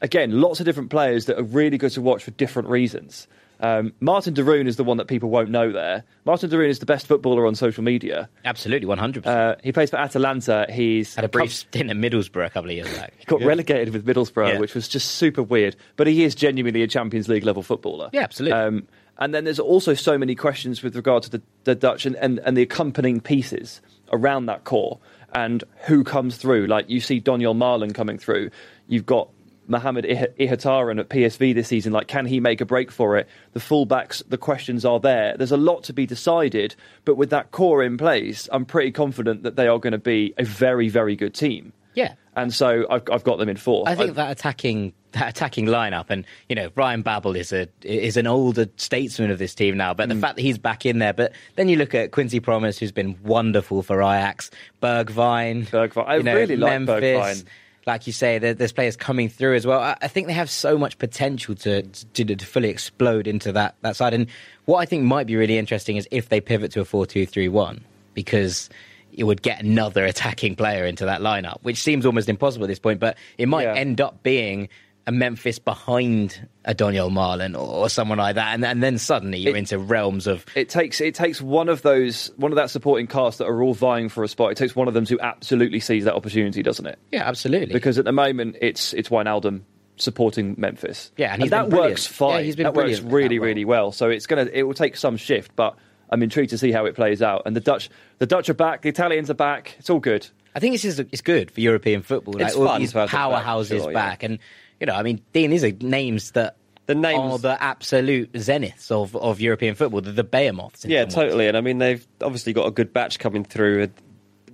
again, 0.00 0.40
lots 0.40 0.60
of 0.60 0.66
different 0.66 0.90
players 0.90 1.26
that 1.26 1.38
are 1.38 1.42
really 1.44 1.78
good 1.78 1.92
to 1.92 2.00
watch 2.02 2.24
for 2.24 2.30
different 2.32 2.68
reasons. 2.68 3.26
Um, 3.62 3.92
Marten 4.00 4.32
De 4.32 4.42
Roon 4.42 4.66
is 4.66 4.76
the 4.76 4.84
one 4.84 4.96
that 4.96 5.06
people 5.06 5.28
won't 5.28 5.50
know 5.50 5.70
there. 5.70 6.02
Marten 6.24 6.48
De 6.48 6.56
Roon 6.56 6.70
is 6.70 6.78
the 6.78 6.86
best 6.86 7.06
footballer 7.06 7.46
on 7.46 7.54
social 7.54 7.84
media. 7.84 8.26
Absolutely, 8.46 8.88
100%. 8.88 9.26
Uh, 9.26 9.56
he 9.62 9.70
plays 9.70 9.90
for 9.90 9.96
Atalanta. 9.98 10.66
He's 10.70 11.14
Had 11.14 11.26
a 11.26 11.28
brief 11.28 11.52
stint 11.52 11.90
at 11.90 11.96
Middlesbrough 11.96 12.46
a 12.46 12.50
couple 12.50 12.70
of 12.70 12.76
years 12.76 12.88
back. 12.96 13.12
He 13.18 13.24
got 13.26 13.42
relegated 13.42 13.92
with 13.92 14.06
Middlesbrough, 14.06 14.54
Yeah. 14.54 14.58
which 14.60 14.74
was 14.74 14.88
just 14.88 15.10
super 15.16 15.42
weird. 15.42 15.76
But 15.96 16.06
he 16.06 16.24
is 16.24 16.34
genuinely 16.34 16.82
a 16.82 16.86
Champions 16.86 17.28
League 17.28 17.44
level 17.44 17.62
footballer. 17.62 18.08
Yeah, 18.14 18.22
absolutely. 18.22 18.58
Um, 18.58 18.88
and 19.18 19.34
then 19.34 19.44
there's 19.44 19.60
also 19.60 19.92
so 19.92 20.16
many 20.16 20.34
questions 20.34 20.82
with 20.82 20.96
regard 20.96 21.24
to 21.24 21.30
the, 21.30 21.42
the 21.64 21.74
Dutch 21.74 22.06
and, 22.06 22.16
and, 22.16 22.38
and 22.38 22.56
the 22.56 22.62
accompanying 22.62 23.20
pieces 23.20 23.82
around 24.10 24.46
that 24.46 24.64
core 24.64 24.98
and 25.34 25.62
who 25.86 26.02
comes 26.02 26.38
through. 26.38 26.66
Like 26.66 26.88
you 26.88 27.00
see 27.00 27.20
Donyell 27.20 27.54
Malen 27.54 27.94
coming 27.94 28.16
through. 28.16 28.50
You've 28.88 29.04
got 29.06 29.28
Mohamed 29.68 30.04
Ihattaren 30.04 30.98
at 30.98 31.08
PSV 31.08 31.54
this 31.54 31.68
season. 31.68 31.92
Like, 31.92 32.08
can 32.08 32.26
he 32.26 32.40
make 32.40 32.60
a 32.60 32.64
break 32.64 32.90
for 32.90 33.16
it? 33.16 33.28
The 33.52 33.60
fullbacks, 33.60 34.22
the 34.28 34.38
questions 34.38 34.84
are 34.84 34.98
there. 35.00 35.36
There's 35.36 35.52
a 35.52 35.56
lot 35.56 35.84
to 35.84 35.92
be 35.92 36.06
decided. 36.06 36.74
But 37.04 37.16
with 37.16 37.30
that 37.30 37.50
core 37.52 37.82
in 37.82 37.96
place, 37.96 38.48
I'm 38.52 38.64
pretty 38.64 38.90
confident 38.92 39.42
that 39.44 39.56
they 39.56 39.68
are 39.68 39.78
going 39.78 39.92
to 39.92 39.98
be 39.98 40.34
a 40.38 40.44
very, 40.44 40.88
very 40.88 41.14
good 41.16 41.34
team. 41.34 41.72
Yeah. 41.94 42.14
And 42.36 42.54
so 42.54 42.86
I've, 42.88 43.02
I've 43.12 43.24
got 43.24 43.38
them 43.38 43.48
in 43.48 43.56
four. 43.56 43.88
I 43.88 43.94
think 43.96 44.14
that 44.14 44.30
attacking 44.30 44.92
that 45.12 45.28
attacking 45.28 45.66
lineup, 45.66 46.06
and 46.08 46.24
you 46.48 46.54
know, 46.54 46.70
Ryan 46.76 47.02
Babel 47.02 47.34
is 47.34 47.52
a 47.52 47.66
is 47.82 48.16
an 48.16 48.28
older 48.28 48.68
statesman 48.76 49.32
of 49.32 49.40
this 49.40 49.56
team 49.56 49.76
now. 49.76 49.92
But 49.92 50.08
the 50.08 50.14
Mm. 50.14 50.20
fact 50.20 50.36
that 50.36 50.42
he's 50.42 50.56
back 50.56 50.86
in 50.86 51.00
there, 51.00 51.12
but 51.12 51.32
then 51.56 51.68
you 51.68 51.74
look 51.76 51.92
at 51.96 52.12
Quincy 52.12 52.38
Promes, 52.38 52.78
who's 52.78 52.92
been 52.92 53.18
wonderful 53.24 53.82
for 53.82 54.00
Ajax, 54.00 54.52
Bergvine, 54.80 55.66
Bergwijn. 55.68 56.06
I 56.06 56.16
you 56.18 56.22
know, 56.22 56.34
really 56.36 56.56
like 56.56 56.80
Memphis. 56.80 57.02
Bergwijn. 57.02 57.44
Like 57.86 58.06
you 58.06 58.12
say, 58.12 58.38
there's 58.38 58.72
players 58.72 58.96
coming 58.96 59.28
through 59.28 59.56
as 59.56 59.66
well. 59.66 59.80
I, 59.80 60.06
think 60.06 60.26
they 60.26 60.32
have 60.34 60.50
so 60.50 60.76
much 60.76 60.98
potential 60.98 61.54
to, 61.56 61.82
to 61.82 62.24
to 62.24 62.46
fully 62.46 62.68
explode 62.68 63.26
into 63.26 63.52
that 63.52 63.74
that 63.80 63.96
side. 63.96 64.12
And 64.14 64.26
what 64.66 64.78
I 64.78 64.84
think 64.84 65.04
might 65.04 65.26
be 65.26 65.34
really 65.34 65.56
interesting 65.56 65.96
is 65.96 66.06
if 66.10 66.28
they 66.28 66.40
pivot 66.40 66.72
to 66.72 66.80
a 66.80 66.84
four-two-three-one, 66.84 67.82
because 68.14 68.68
it 69.12 69.24
would 69.24 69.42
get 69.42 69.62
another 69.62 70.04
attacking 70.04 70.56
player 70.56 70.84
into 70.84 71.04
that 71.06 71.20
lineup, 71.20 71.58
which 71.62 71.82
seems 71.82 72.04
almost 72.06 72.28
impossible 72.28 72.64
at 72.64 72.68
this 72.68 72.78
point. 72.78 73.00
But 73.00 73.16
it 73.38 73.48
might 73.48 73.64
Yeah. 73.64 73.74
end 73.74 74.00
up 74.00 74.22
being 74.22 74.68
a 75.10 75.12
Memphis 75.12 75.58
behind 75.58 76.48
a 76.64 76.72
Donyell 76.72 77.10
Malen 77.10 77.54
or, 77.54 77.66
or 77.66 77.88
someone 77.88 78.18
like 78.18 78.36
that, 78.36 78.54
and, 78.54 78.64
and 78.64 78.80
then 78.80 78.96
suddenly 78.96 79.38
you're 79.38 79.56
It- 79.56 79.58
into 79.58 79.78
realms 79.78 80.26
of 80.28 80.46
it 80.54 80.68
takes 80.68 81.00
it 81.00 81.14
takes 81.16 81.42
one 81.42 81.68
of 81.68 81.82
those 81.82 82.30
one 82.36 82.52
of 82.52 82.56
that 82.56 82.70
supporting 82.70 83.06
cast 83.08 83.38
that 83.38 83.46
are 83.46 83.62
all 83.62 83.74
vying 83.74 84.08
for 84.08 84.22
a 84.22 84.28
spot. 84.28 84.52
It 84.52 84.56
takes 84.56 84.76
one 84.76 84.86
of 84.88 84.94
them 84.94 85.04
to 85.06 85.18
absolutely 85.20 85.80
seize 85.80 86.04
that 86.04 86.14
opportunity, 86.14 86.62
doesn't 86.62 86.86
it? 86.86 86.98
yeah, 87.10 87.24
absolutely. 87.28 87.72
Because 87.72 87.98
at 87.98 88.04
the 88.04 88.12
moment 88.12 88.56
it's 88.60 88.92
it's 88.94 89.08
Wijnaldum 89.08 89.62
supporting 89.96 90.54
Memphis. 90.56 91.10
Yeah, 91.16 91.32
and 91.32 91.42
he's 91.42 91.50
that 91.50 91.70
works 91.70 92.06
fine. 92.06 92.36
Yeah, 92.38 92.42
he's 92.42 92.56
been 92.56 92.64
that 92.64 92.74
works 92.74 93.00
really 93.00 93.38
that 93.38 93.44
really 93.44 93.64
well. 93.64 93.92
So 93.92 94.08
it's 94.10 94.26
gonna 94.26 94.48
it 94.52 94.62
will 94.62 94.74
take 94.74 94.96
some 94.96 95.16
shift, 95.16 95.56
but 95.56 95.76
I'm 96.08 96.22
intrigued 96.22 96.50
to 96.50 96.58
see 96.58 96.72
how 96.72 96.86
it 96.86 96.94
plays 96.94 97.20
out. 97.20 97.42
And 97.46 97.56
the 97.56 97.60
Dutch 97.60 97.90
the 98.18 98.26
Dutch 98.26 98.48
are 98.48 98.54
back, 98.54 98.82
the 98.82 98.88
Italians 98.88 99.28
are 99.30 99.34
back. 99.34 99.74
It's 99.78 99.90
all 99.90 100.00
good. 100.00 100.26
I 100.54 100.58
think 100.58 100.74
this 100.74 100.84
is 100.84 100.98
it's 100.98 101.20
good 101.20 101.50
for 101.50 101.60
European 101.60 102.02
football. 102.02 102.34
Like 102.34 102.48
It's 102.48 102.56
all 102.56 102.66
fun 102.66 102.80
these 102.80 102.92
them 102.92 103.06
back, 103.06 103.14
powerhouses 103.14 103.82
sure, 103.82 103.92
back, 103.92 104.22
yeah. 104.22 104.30
and 104.30 104.38
you 104.80 104.86
know, 104.86 104.94
I 104.94 105.02
mean, 105.02 105.20
Dean, 105.32 105.50
these 105.50 105.62
are 105.62 105.72
names 105.80 106.30
that 106.32 106.56
The 106.86 106.94
names- 106.94 107.18
are 107.18 107.38
the 107.38 107.62
absolute 107.62 108.32
zeniths 108.32 108.90
of, 108.90 109.14
of 109.14 109.40
European 109.40 109.74
football. 109.74 110.00
The, 110.00 110.12
the 110.12 110.24
behemoths. 110.24 110.84
Yeah, 110.84 111.04
totally. 111.04 111.46
And 111.48 111.56
I 111.56 111.60
mean, 111.60 111.78
they've 111.78 112.04
obviously 112.22 112.52
got 112.52 112.66
a 112.66 112.70
good 112.70 112.92
batch 112.92 113.18
coming 113.18 113.44
through, 113.44 113.84
uh, 113.84 113.86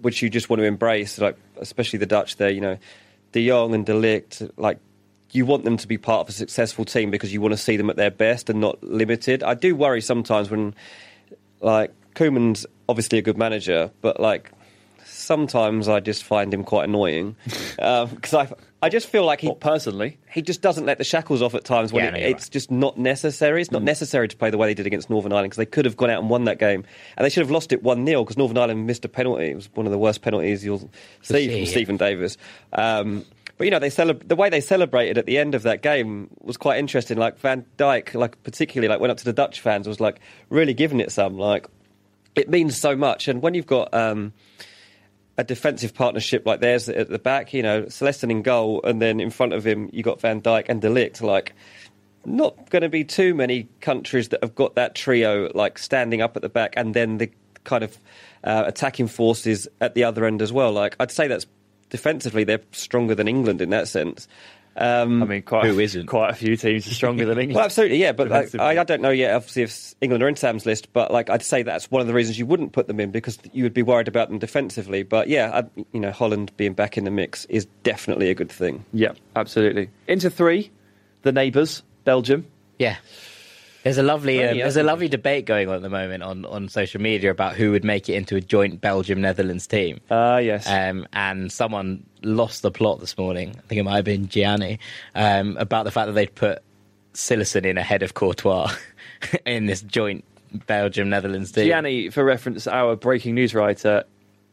which 0.03 0.21
you 0.23 0.29
just 0.29 0.51
want 0.51 0.61
to 0.61 0.67
embrace. 0.67 1.19
Like, 1.19 1.37
especially 1.59 2.01
the 2.01 2.07
Dutch. 2.07 2.37
There, 2.37 2.51
you 2.51 2.61
know, 2.61 2.77
De 3.33 3.49
Jong 3.49 3.75
and 3.75 3.87
De 3.87 3.93
Ligt. 3.93 4.51
Like, 4.57 4.79
you 5.31 5.47
want 5.47 5.65
them 5.65 5.77
to 5.77 5.87
be 5.87 5.97
part 5.99 6.23
of 6.23 6.29
a 6.29 6.33
successful 6.33 6.85
team 6.85 7.11
because 7.11 7.33
you 7.33 7.41
want 7.41 7.53
to 7.53 7.59
see 7.59 7.77
them 7.77 7.89
at 7.91 7.97
their 7.97 8.11
best 8.11 8.51
and 8.51 8.61
not 8.61 8.83
limited. 8.83 9.43
I 9.43 9.55
do 9.55 9.77
worry 9.77 10.01
sometimes 10.01 10.51
when, 10.51 10.75
like, 11.61 11.93
Koeman's 12.15 12.67
obviously 12.89 13.19
a 13.19 13.23
good 13.23 13.39
manager, 13.39 13.91
but 14.01 14.19
like. 14.21 14.51
Sometimes 15.09 15.89
I 15.89 15.99
just 16.01 16.23
find 16.23 16.53
him 16.55 16.62
quite 16.62 16.89
annoying 16.89 17.35
because 17.77 18.35
I 18.35 18.49
I 18.83 18.89
just 18.91 19.09
feel 19.09 19.25
like 19.25 19.41
he 19.41 19.49
Not 19.49 19.61
personally. 19.61 20.19
he 20.31 20.43
just 20.43 20.61
doesn't 20.61 20.85
let 20.85 20.99
the 20.99 21.05
shackles 21.05 21.41
off 21.41 21.55
at 21.55 21.65
times 21.65 21.93
when 21.93 22.05
Yeah, 22.05 22.15
it, 22.15 22.21
no, 22.21 22.27
it's 22.29 22.49
just 22.49 22.71
not 22.71 22.99
necessary. 22.99 23.62
It's 23.62 23.73
not 23.73 23.83
necessary 23.83 24.29
to 24.29 24.37
play 24.37 24.51
the 24.51 24.59
way 24.59 24.69
they 24.69 24.75
did 24.75 24.87
against 24.87 25.09
Northern 25.09 25.33
Ireland 25.33 25.51
because 25.51 25.57
they 25.59 25.67
could 25.67 25.87
have 25.87 25.97
gone 25.97 26.11
out 26.11 26.21
and 26.21 26.29
won 26.29 26.45
that 26.45 26.59
game. 26.59 26.85
And 27.17 27.25
they 27.25 27.31
should 27.31 27.41
have 27.41 27.51
lost 27.51 27.73
it 27.73 27.83
1 27.83 28.07
0 28.07 28.25
because 28.25 28.37
Northern 28.37 28.59
Ireland 28.59 28.87
missed 28.87 29.05
a 29.05 29.09
penalty. 29.09 29.47
It 29.51 29.55
was 29.55 29.71
one 29.75 29.87
of 29.87 29.93
the 29.93 29.99
worst 29.99 30.21
penalties 30.21 30.65
you'll 30.65 30.91
see 31.23 31.35
see, 31.35 31.49
from 31.49 31.59
yeah. 31.59 31.65
Stephen 31.65 31.97
Davis. 31.97 32.37
Um, 32.75 33.25
but 33.57 33.65
you 33.65 33.71
know, 33.71 33.79
they 33.79 33.89
celeb- 33.89 34.29
the 34.29 34.37
way 34.37 34.51
they 34.51 34.61
celebrated 34.61 35.17
at 35.17 35.25
the 35.25 35.39
end 35.39 35.55
of 35.55 35.62
that 35.62 35.83
game 35.83 36.29
was 36.43 36.59
quite 36.59 36.79
interesting. 36.79 37.17
Like 37.17 37.39
Van 37.39 37.65
Dijk, 37.79 38.15
like 38.15 38.43
particularly, 38.43 38.89
like 38.89 39.01
went 39.01 39.11
up 39.11 39.17
to 39.17 39.25
the 39.25 39.33
Dutch 39.33 39.61
fans, 39.61 39.89
was 39.89 40.01
like 40.01 40.21
really 40.51 40.75
giving 40.75 41.01
it 41.01 41.11
some. 41.11 41.39
Like 41.39 41.67
it 42.35 42.51
means 42.51 42.79
so 42.79 42.95
much. 42.95 43.29
And 43.29 43.41
when 43.41 43.55
you've 43.55 43.67
got 43.67 43.95
um, 43.95 44.35
a 45.38 45.44
defensive 45.44 45.94
partnership 45.94 46.46
like 46.46 46.61
theirs 46.61 46.88
at 46.88 47.09
the 47.09 47.18
back, 47.18 47.53
you 47.53 47.62
know, 47.62 47.83
Cillessen 47.83 48.31
in 48.31 48.42
goal, 48.42 48.81
and 48.85 49.01
then 49.01 49.20
in 49.20 49.31
front 49.31 49.53
of 49.53 49.66
him 49.66 49.90
you 49.92 50.03
got 50.03 50.20
Van 50.20 50.40
Dijk 50.40 50.66
and 50.68 50.81
De 50.81 50.88
Ligt. 50.88 51.20
Like, 51.20 51.55
not 52.25 52.70
going 52.70 52.83
to 52.83 52.88
be 52.88 53.05
too 53.05 53.35
many 53.35 53.68
countries 53.81 54.31
that 54.31 54.42
have 54.42 54.55
got 54.55 54.75
that 54.75 54.94
trio 54.94 55.51
like 55.55 55.79
standing 55.79 56.22
up 56.22 56.37
at 56.37 56.42
the 56.42 56.49
back, 56.49 56.75
and 56.77 56.94
then 56.94 57.18
the 57.18 57.31
kind 57.64 57.85
of 57.85 57.99
uh, 58.44 58.64
attacking 58.66 59.09
forces 59.09 59.68
at 59.81 59.94
the 59.94 60.05
other 60.05 60.25
end 60.25 60.40
as 60.40 60.53
well. 60.53 60.72
Like, 60.72 60.96
I'd 60.99 61.11
say 61.11 61.29
that's 61.29 61.46
defensively 61.90 62.44
they're 62.44 62.61
stronger 62.72 63.14
than 63.14 63.29
England 63.29 63.61
in 63.61 63.70
that 63.70 63.88
sense. 63.88 64.29
Um, 64.79 65.23
I 65.23 65.27
mean, 65.27 65.43
quite 65.43 65.65
Who 65.67 65.79
a, 65.79 65.83
isn't? 65.83 66.07
quite 66.07 66.31
a 66.31 66.35
few 66.35 66.57
teams 66.57 66.87
are 66.87 66.95
stronger 66.95 67.25
than 67.25 67.39
England. 67.41 67.57
well, 67.57 67.65
absolutely, 67.65 67.97
yeah. 67.99 68.12
But 68.12 68.29
like, 68.29 68.55
I, 68.57 68.79
I 68.81 68.85
don't 68.85 69.01
know 69.01 69.11
yet, 69.11 69.35
obviously, 69.35 69.62
if 69.62 69.95
England 70.01 70.23
are 70.23 70.29
in 70.29 70.37
Sam's 70.37 70.67
list. 70.67 70.93
But 70.93 71.11
like, 71.11 71.31
I'd 71.31 71.43
say 71.43 71.62
that's 71.62 71.91
one 71.91 72.01
of 72.03 72.07
the 72.07 72.12
reasons 72.15 72.39
you 72.39 72.47
wouldn't 72.47 72.73
put 72.73 72.87
them 72.87 73.01
in 73.01 73.11
because 73.11 73.39
you 73.53 73.62
would 73.62 73.75
be 73.75 73.83
worried 73.83 74.09
about 74.09 74.29
them 74.29 74.39
defensively. 74.39 75.03
But 75.03 75.29
yeah, 75.29 75.62
I, 75.65 75.83
you 75.93 76.01
know, 76.01 76.11
Holland 76.11 76.53
being 76.57 76.75
back 76.75 76.99
in 76.99 77.05
the 77.05 77.11
mix 77.11 77.47
is 77.47 77.67
definitely 77.85 78.29
a 78.31 78.35
good 78.35 78.53
thing. 78.53 78.85
yeah, 78.93 79.12
absolutely. 79.35 79.89
Into 80.09 80.29
three, 80.31 80.71
the 81.23 81.33
neighbours, 81.33 81.83
Belgium. 82.05 82.47
Yeah. 82.79 82.97
There's 83.87 83.99
a 83.99 84.03
lovely 84.03 84.42
um, 84.42 84.59
there's 84.59 84.77
a 84.77 84.83
lovely 84.83 85.07
debate 85.07 85.44
going 85.44 85.68
on 85.68 85.77
at 85.77 85.83
the 85.83 85.88
moment 85.88 86.25
on, 86.25 86.44
on 86.46 86.68
social 86.68 87.01
media 87.01 87.31
about 87.31 87.55
who 87.55 87.70
would 87.70 87.85
make 87.85 88.09
it 88.09 88.14
into 88.14 88.35
a 88.35 88.40
joint 88.40 88.81
Belgium 88.81 89.20
Netherlands 89.20 89.64
team. 89.68 90.01
Ah, 90.11 90.38
yes. 90.38 90.68
Um, 90.68 91.07
and 91.12 91.53
someone 91.53 92.05
lost 92.25 92.62
the 92.62 92.72
plot 92.72 92.99
this 92.99 93.16
morning. 93.16 93.51
I 93.51 93.61
think 93.68 93.79
it 93.79 93.85
might 93.85 93.94
have 93.94 94.05
been 94.05 94.27
Gianni 94.27 94.81
um, 95.14 95.57
about 95.57 95.85
the 95.85 95.92
fact 95.92 96.09
that 96.09 96.14
they'd 96.14 96.35
put 96.35 96.64
Cillessen 97.14 97.64
in 97.64 97.79
ahead 97.79 98.03
of 98.03 98.14
Courtois 98.14 98.75
in 99.46 99.66
this 99.66 99.83
joint 99.83 100.25
Belgium 100.66 101.09
Netherlands 101.09 101.53
team. 101.53 101.68
Gianni, 101.68 102.11
for 102.11 102.25
reference, 102.25 102.66
our 102.66 102.96
breaking 102.96 103.37
news 103.37 103.55
writer, 103.55 104.03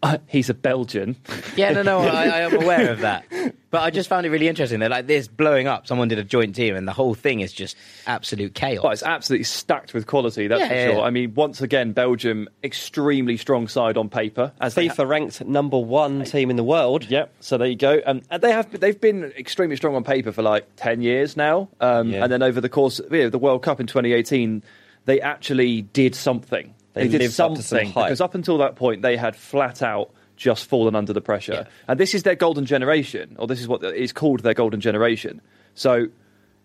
uh, 0.04 0.18
he's 0.28 0.50
a 0.50 0.54
Belgian. 0.54 1.16
Yeah, 1.56 1.72
no, 1.72 1.82
no, 1.82 2.00
I, 2.00 2.26
I 2.26 2.40
am 2.42 2.56
aware 2.62 2.92
of 2.92 3.00
that. 3.00 3.26
But 3.74 3.82
I 3.82 3.90
just 3.90 4.08
found 4.08 4.24
it 4.28 4.30
really 4.30 4.48
interesting. 4.48 4.80
They're 4.80 4.88
like 4.88 5.08
this 5.08 5.28
blowing 5.28 5.66
up. 5.66 5.88
Someone 5.88 6.08
did 6.08 6.20
a 6.20 6.24
joint 6.24 6.54
team, 6.56 6.76
and 6.76 6.88
the 6.88 6.92
whole 6.94 7.16
thing 7.16 7.40
is 7.40 7.52
just 7.52 7.76
absolute 8.06 8.54
chaos. 8.54 8.84
Well, 8.84 8.92
it's 8.92 9.02
absolutely 9.02 9.46
stacked 9.46 9.96
with 9.96 10.06
quality, 10.06 10.46
that's 10.46 10.60
Yeah, 10.60 10.68
for 10.68 10.74
yeah, 10.76 10.86
sure. 10.90 10.96
yeah. 10.98 11.02
I 11.02 11.10
mean, 11.10 11.34
once 11.34 11.60
again, 11.60 11.92
Belgium, 11.92 12.48
extremely 12.64 13.36
strong 13.36 13.68
side 13.68 13.98
on 13.98 14.10
paper. 14.10 14.52
As 14.62 14.76
they 14.76 14.90
FIFA 14.90 15.08
ranked 15.08 15.46
number 15.46 15.80
one 15.80 16.24
team 16.24 16.52
in 16.52 16.56
the 16.56 16.64
world. 16.64 17.10
Yep. 17.10 17.34
So 17.40 17.58
there 17.58 17.66
you 17.68 17.76
go. 17.76 18.00
Um, 18.06 18.22
and 18.30 18.44
they 18.44 18.52
have 18.52 18.80
they've 18.80 19.02
been 19.02 19.24
extremely 19.36 19.76
strong 19.76 19.96
on 19.96 20.04
paper 20.04 20.32
for 20.32 20.44
like 20.44 20.68
ten 20.76 21.02
years 21.02 21.36
now. 21.36 21.68
Um, 21.82 22.12
Yeah. 22.12 22.22
And 22.26 22.32
then 22.32 22.44
over 22.44 22.62
the 22.62 22.70
course 22.70 23.00
of 23.00 23.12
yeah, 23.12 23.30
the 23.30 23.40
World 23.40 23.64
Cup 23.64 23.80
in 23.80 23.88
2018, 23.88 24.62
they 25.06 25.20
actually 25.20 25.82
did 25.82 26.14
something. 26.14 26.76
They 26.94 27.08
did 27.08 27.22
lived 27.22 27.40
up 27.40 27.56
to 27.56 27.62
some 27.62 27.78
something 27.80 27.88
because 27.90 28.22
up 28.22 28.36
until 28.36 28.58
that 28.60 28.76
point, 28.76 29.02
they 29.02 29.18
had 29.18 29.36
flat 29.36 29.82
out 29.82 30.12
just 30.36 30.66
fallen 30.66 30.96
under 30.96 31.14
the 31.14 31.22
pressure. 31.22 31.54
Yeah. 31.54 31.68
And 31.88 32.00
this 32.00 32.14
is 32.14 32.24
their 32.24 32.36
golden 32.36 32.66
generation, 32.66 33.36
or 33.40 33.48
this 33.48 33.60
is 33.62 33.68
what 33.68 33.84
is 33.84 34.12
called 34.12 34.42
their 34.42 34.54
golden 34.54 34.80
generation. 34.82 35.42
So 35.76 36.08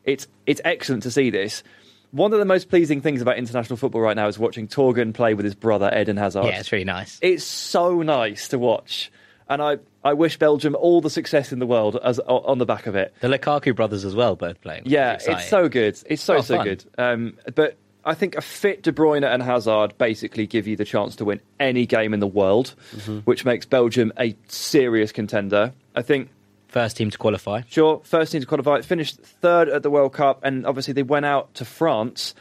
it's 0.05 0.27
it's 0.47 0.61
excellent 0.65 1.03
to 1.05 1.11
see 1.11 1.31
this. 1.31 1.63
One 2.11 2.33
of 2.33 2.39
the 2.39 2.47
most 2.47 2.71
pleasing 2.71 3.03
things 3.03 3.21
about 3.21 3.37
international 3.37 3.77
football 3.77 4.01
right 4.01 4.17
now 4.17 4.29
is 4.29 4.39
watching 4.39 4.67
Torgan 4.69 5.13
play 5.13 5.35
with 5.35 5.45
his 5.45 5.55
brother 5.55 5.91
Eden 5.95 6.17
Hazard. 6.17 6.45
yeah, 6.47 6.59
it's 6.59 6.73
really 6.73 6.85
nice. 6.85 7.19
It's 7.21 7.45
so 7.45 8.01
nice 8.01 8.49
to 8.49 8.59
watch, 8.59 9.13
and 9.49 9.61
I, 9.61 9.77
I 10.03 10.15
wish 10.15 10.39
Belgium 10.39 10.75
all 10.75 11.03
the 11.03 11.11
success 11.11 11.53
in 11.53 11.59
the 11.59 11.67
world 11.67 11.99
as 12.03 12.19
on 12.21 12.57
the 12.57 12.65
back 12.65 12.87
of 12.87 12.97
it. 12.97 13.13
The 13.21 13.29
Lukaku 13.29 13.77
brothers 13.77 14.07
as 14.07 14.15
well, 14.15 14.37
both 14.37 14.59
playing. 14.63 14.85
Yeah, 14.87 15.15
Exciting. 15.15 15.39
it's 15.41 15.49
so 15.51 15.69
good. 15.69 15.99
It's 16.07 16.23
so 16.23 16.41
so 16.41 16.57
fun. 16.57 16.65
good. 16.67 16.85
Um, 16.97 17.37
but 17.55 17.77
I 18.05 18.15
think 18.15 18.37
a 18.37 18.41
fit 18.41 18.83
De 18.83 18.93
Bruyne 18.93 19.25
and 19.27 19.43
Hazard 19.43 19.99
basically 19.99 20.47
give 20.47 20.67
you 20.67 20.77
the 20.77 20.85
chance 20.85 21.17
to 21.17 21.25
win 21.25 21.41
any 21.61 21.85
game 21.87 22.15
in 22.15 22.21
the 22.21 22.27
world, 22.27 22.75
Mm-hmm. 22.97 23.19
which 23.21 23.45
makes 23.45 23.67
Belgium 23.67 24.13
a 24.19 24.37
serious 24.49 25.13
contender. 25.13 25.73
I 25.95 26.03
think 26.03 26.31
first 26.69 26.97
team 26.97 27.11
to 27.11 27.19
qualify. 27.19 27.63
Sure, 27.69 28.01
first 28.05 28.33
team 28.33 28.41
to 28.41 28.47
qualify, 28.47 28.81
finished 28.83 29.19
third 29.21 29.69
at 29.69 29.83
the 29.83 29.91
World 29.91 30.13
Cup, 30.15 30.41
and 30.45 30.65
obviously 30.67 30.95
they 30.95 31.03
went 31.03 31.27
out 31.27 31.53
to 31.55 31.65
France. 31.65 32.35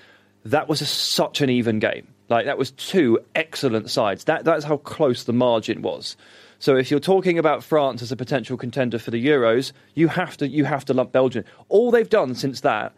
That 0.45 0.69
was 0.69 0.81
a, 0.81 0.85
such 0.85 1.41
an 1.41 1.49
even 1.49 1.79
game. 1.79 2.07
Like 2.29 2.45
that 2.45 2.57
was 2.57 2.71
two 2.71 3.19
excellent 3.35 3.89
sides. 3.89 4.25
That 4.25 4.43
that's 4.45 4.63
how 4.65 4.77
close 4.77 5.23
the 5.23 5.33
margin 5.33 5.81
was. 5.81 6.15
So 6.59 6.75
if 6.75 6.89
you're 6.91 6.99
talking 6.99 7.37
about 7.37 7.63
France 7.63 8.01
as 8.01 8.11
a 8.11 8.15
potential 8.15 8.57
contender 8.57 8.99
for 8.99 9.11
the 9.11 9.25
Euros, 9.25 9.71
you 9.95 10.07
have 10.09 10.37
to 10.37 10.47
you 10.47 10.65
have 10.65 10.85
to 10.85 10.93
lump 10.93 11.11
Belgium. 11.11 11.43
All 11.69 11.89
they've 11.91 12.09
done 12.09 12.35
since 12.35 12.61
that 12.61 12.93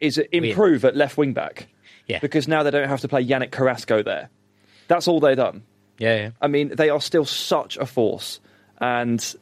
is 0.00 0.18
improve 0.32 0.84
at 0.84 0.96
left 0.96 1.16
wing 1.16 1.32
back. 1.32 1.68
Yeah. 2.06 2.18
Because 2.20 2.46
now 2.48 2.62
they 2.62 2.70
don't 2.70 2.88
have 2.88 3.00
to 3.00 3.08
play 3.08 3.24
Yannick 3.26 3.50
Carrasco 3.50 4.02
there. 4.02 4.30
That's 4.88 5.08
all 5.08 5.18
they've 5.20 5.36
done. 5.36 5.62
Yeah, 5.98 6.16
yeah. 6.16 6.30
I 6.40 6.46
mean, 6.48 6.68
they 6.76 6.90
are 6.90 7.00
still 7.00 7.24
such 7.24 7.76
a 7.78 7.86
force, 7.86 8.38
and 8.78 9.34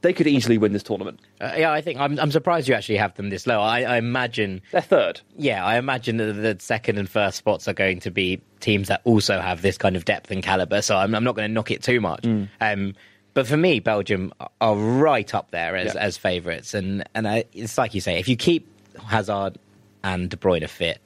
they 0.00 0.12
could 0.12 0.26
easily 0.26 0.58
win 0.58 0.72
this 0.72 0.82
tournament. 0.82 1.20
Uh, 1.40 1.52
yeah, 1.56 1.70
I 1.72 1.80
think 1.82 1.98
I'm, 2.00 2.18
I'm 2.18 2.30
surprised 2.32 2.66
you 2.68 2.74
actually 2.74 2.96
have 2.96 3.14
them 3.14 3.28
this 3.30 3.46
low. 3.46 3.60
I, 3.60 3.82
I 3.82 3.96
imagine, 3.98 4.62
They're 4.72 4.80
third. 4.80 5.20
yeah, 5.36 5.64
I 5.64 5.76
imagine 5.78 6.16
that 6.16 6.32
the 6.32 6.56
second 6.60 6.98
and 6.98 7.08
first 7.08 7.36
spots 7.38 7.68
are 7.68 7.72
going 7.74 8.00
to 8.00 8.10
be 8.10 8.40
teams 8.60 8.88
that 8.88 9.00
also 9.04 9.40
have 9.40 9.62
this 9.62 9.76
kind 9.78 9.96
of 9.96 10.04
depth 10.04 10.30
and 10.30 10.42
caliber. 10.42 10.80
So 10.82 10.96
I'm, 10.96 11.14
I'm 11.14 11.24
not 11.24 11.34
going 11.36 11.48
to 11.48 11.52
knock 11.52 11.70
it 11.70 11.82
too 11.82 12.00
much. 12.00 12.22
Mm. 12.22 12.48
Um, 12.60 12.94
but 13.34 13.46
for 13.46 13.56
me, 13.56 13.80
Belgium 13.80 14.32
are 14.60 14.74
right 14.76 15.32
up 15.34 15.50
there 15.50 15.76
as, 15.76 15.94
Yeah. 15.94 16.00
as 16.00 16.16
favourites, 16.16 16.72
and 16.74 17.04
and 17.14 17.28
I, 17.28 17.44
it's 17.52 17.76
like 17.76 17.94
you 17.94 18.00
say, 18.00 18.18
if 18.18 18.28
you 18.28 18.36
keep 18.36 18.66
Hazard 19.04 19.58
and 20.02 20.30
De 20.30 20.36
Bruyne 20.38 20.62
a 20.64 20.68
fit, 20.68 21.00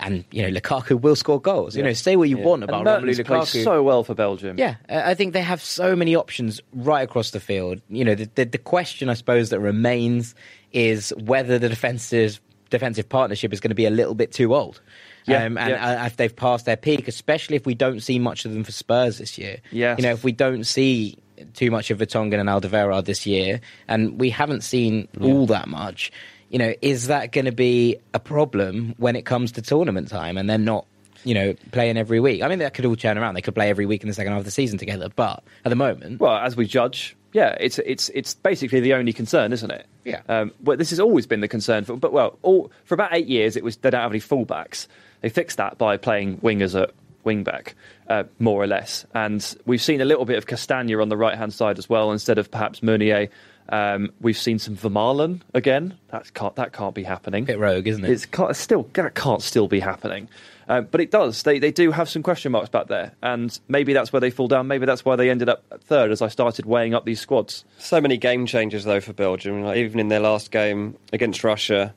and 0.00 0.24
you 0.30 0.42
know 0.42 0.60
Lukaku 0.60 1.00
will 1.00 1.16
score 1.16 1.40
goals. 1.40 1.76
You 1.76 1.82
know, 1.82 1.92
say 1.92 2.16
what 2.16 2.28
you 2.28 2.38
want 2.38 2.62
about 2.62 2.86
And 2.86 3.04
Romelu 3.04 3.18
Mertens 3.18 3.26
plays 3.26 3.64
so 3.64 3.82
well 3.82 4.04
for 4.04 4.14
Belgium. 4.14 4.58
Yeah, 4.58 4.76
I 4.88 5.14
think 5.14 5.32
they 5.32 5.42
have 5.42 5.62
so 5.62 5.96
many 5.96 6.14
options 6.14 6.60
right 6.72 7.02
across 7.02 7.30
the 7.30 7.40
field. 7.40 7.80
You 7.88 8.04
know, 8.04 8.14
the, 8.14 8.30
the, 8.34 8.44
the 8.44 8.58
question 8.58 9.08
I 9.08 9.14
suppose 9.14 9.50
that 9.50 9.60
remains 9.60 10.34
is 10.72 11.12
whether 11.18 11.58
the 11.58 11.68
defensive 11.68 12.40
defensive 12.70 13.08
partnership 13.08 13.52
is 13.52 13.60
going 13.60 13.70
to 13.70 13.74
be 13.74 13.86
a 13.86 13.90
little 13.90 14.14
bit 14.14 14.32
too 14.32 14.54
old. 14.54 14.80
Yeah, 15.26 15.44
um, 15.44 15.58
and 15.58 15.70
yeah. 15.70 16.02
uh, 16.02 16.06
if 16.06 16.16
they've 16.16 16.34
passed 16.34 16.64
their 16.64 16.76
peak, 16.76 17.08
especially 17.08 17.56
if 17.56 17.66
we 17.66 17.74
don't 17.74 18.00
see 18.00 18.18
much 18.18 18.44
of 18.44 18.52
them 18.52 18.64
for 18.64 18.72
Spurs 18.72 19.18
this 19.18 19.36
year. 19.36 19.58
Yeah, 19.70 19.96
You 19.96 20.02
know, 20.04 20.12
if 20.12 20.24
we 20.24 20.32
don't 20.32 20.64
see 20.64 21.18
too 21.54 21.70
much 21.70 21.90
of 21.90 21.98
Vertonghen 21.98 22.40
and 22.40 22.48
Alderweireld 22.48 23.04
this 23.04 23.26
year, 23.26 23.60
and 23.88 24.18
we 24.18 24.30
haven't 24.30 24.62
seen 24.62 25.08
all 25.20 25.46
that 25.46 25.68
much, 25.68 26.10
you 26.50 26.58
know, 26.58 26.74
is 26.82 27.08
that 27.08 27.32
going 27.32 27.44
to 27.44 27.52
be 27.52 27.98
a 28.14 28.18
problem 28.18 28.94
when 28.98 29.16
it 29.16 29.24
comes 29.24 29.52
to 29.52 29.62
tournament 29.62 30.08
time 30.08 30.38
and 30.38 30.48
they're 30.48 30.58
not, 30.58 30.86
you 31.24 31.34
know, 31.34 31.54
playing 31.72 31.96
every 31.96 32.20
week? 32.20 32.42
I 32.42 32.48
mean, 32.48 32.58
that 32.60 32.74
could 32.74 32.86
all 32.86 32.96
turn 32.96 33.18
around. 33.18 33.34
They 33.34 33.42
could 33.42 33.54
play 33.54 33.68
every 33.70 33.86
week 33.86 34.02
in 34.02 34.08
the 34.08 34.14
second 34.14 34.32
half 34.32 34.40
of 34.40 34.44
the 34.44 34.50
season 34.50 34.78
together, 34.78 35.08
but 35.14 35.42
at 35.64 35.68
the 35.68 35.76
moment, 35.76 36.20
Well, 36.20 36.36
as 36.36 36.56
we 36.56 36.66
judge, 36.66 37.16
yeah, 37.32 37.56
it's 37.60 37.78
it's 37.80 38.08
it's 38.10 38.34
basically 38.34 38.80
the 38.80 38.94
only 38.94 39.12
concern, 39.12 39.52
isn't 39.52 39.70
it? 39.70 39.86
Yeah. 40.04 40.22
Um, 40.28 40.52
well, 40.62 40.76
this 40.76 40.90
has 40.90 41.00
always 41.00 41.26
been 41.26 41.40
the 41.40 41.48
concern 41.48 41.84
for, 41.84 41.96
but 41.96 42.12
well, 42.12 42.38
all 42.42 42.70
for 42.84 42.94
about 42.94 43.10
eight 43.12 43.26
years, 43.26 43.56
it 43.56 43.62
was 43.64 43.76
they 43.76 43.90
don't 43.90 44.00
have 44.00 44.10
any 44.10 44.20
fullbacks. 44.20 44.86
They 45.20 45.28
fixed 45.28 45.58
that 45.58 45.76
by 45.76 45.96
playing 45.98 46.38
wingers 46.38 46.80
at 46.80 46.92
wing 47.24 47.44
back, 47.44 47.74
uh, 48.08 48.24
more 48.38 48.62
or 48.62 48.66
less. 48.66 49.04
And 49.12 49.44
we've 49.66 49.82
seen 49.82 50.00
a 50.00 50.06
little 50.06 50.24
bit 50.24 50.38
of 50.38 50.46
Castagne 50.46 51.00
on 51.02 51.10
the 51.10 51.16
right 51.16 51.36
hand 51.36 51.52
side 51.52 51.78
as 51.78 51.88
well, 51.88 52.12
instead 52.12 52.38
of 52.38 52.50
perhaps 52.50 52.82
Meunier. 52.82 53.28
Um, 53.70 54.12
we've 54.20 54.38
seen 54.38 54.58
some 54.58 54.76
Vermaelen 54.76 55.40
again. 55.52 55.98
That 56.08 56.32
can't 56.32 56.56
that 56.56 56.72
can't 56.72 56.94
be 56.94 57.02
happening. 57.02 57.44
bit 57.44 57.58
rogue, 57.58 57.86
isn't 57.86 58.04
it? 58.04 58.10
It's 58.10 58.24
can't, 58.26 58.54
still 58.56 58.88
that 58.94 59.14
can't 59.14 59.42
still 59.42 59.68
be 59.68 59.80
happening, 59.80 60.28
um, 60.68 60.88
but 60.90 61.00
it 61.00 61.10
does. 61.10 61.42
They 61.42 61.58
they 61.58 61.70
do 61.70 61.90
have 61.90 62.08
some 62.08 62.22
question 62.22 62.52
marks 62.52 62.70
back 62.70 62.86
there, 62.88 63.12
and 63.22 63.58
maybe 63.68 63.92
that's 63.92 64.12
where 64.12 64.20
they 64.20 64.30
fall 64.30 64.48
down. 64.48 64.68
Maybe 64.68 64.86
that's 64.86 65.04
why 65.04 65.16
they 65.16 65.28
ended 65.28 65.48
up 65.50 65.64
third. 65.82 66.10
As 66.10 66.22
I 66.22 66.28
started 66.28 66.64
weighing 66.64 66.94
up 66.94 67.04
these 67.04 67.20
squads, 67.20 67.64
So 67.78 68.00
many 68.00 68.16
game 68.16 68.46
changers 68.46 68.84
though 68.84 69.00
for 69.00 69.12
Belgium. 69.12 69.62
Like, 69.62 69.76
even 69.76 70.00
in 70.00 70.08
their 70.08 70.20
last 70.20 70.50
game 70.50 70.96
against 71.12 71.44
Russia, 71.44 71.94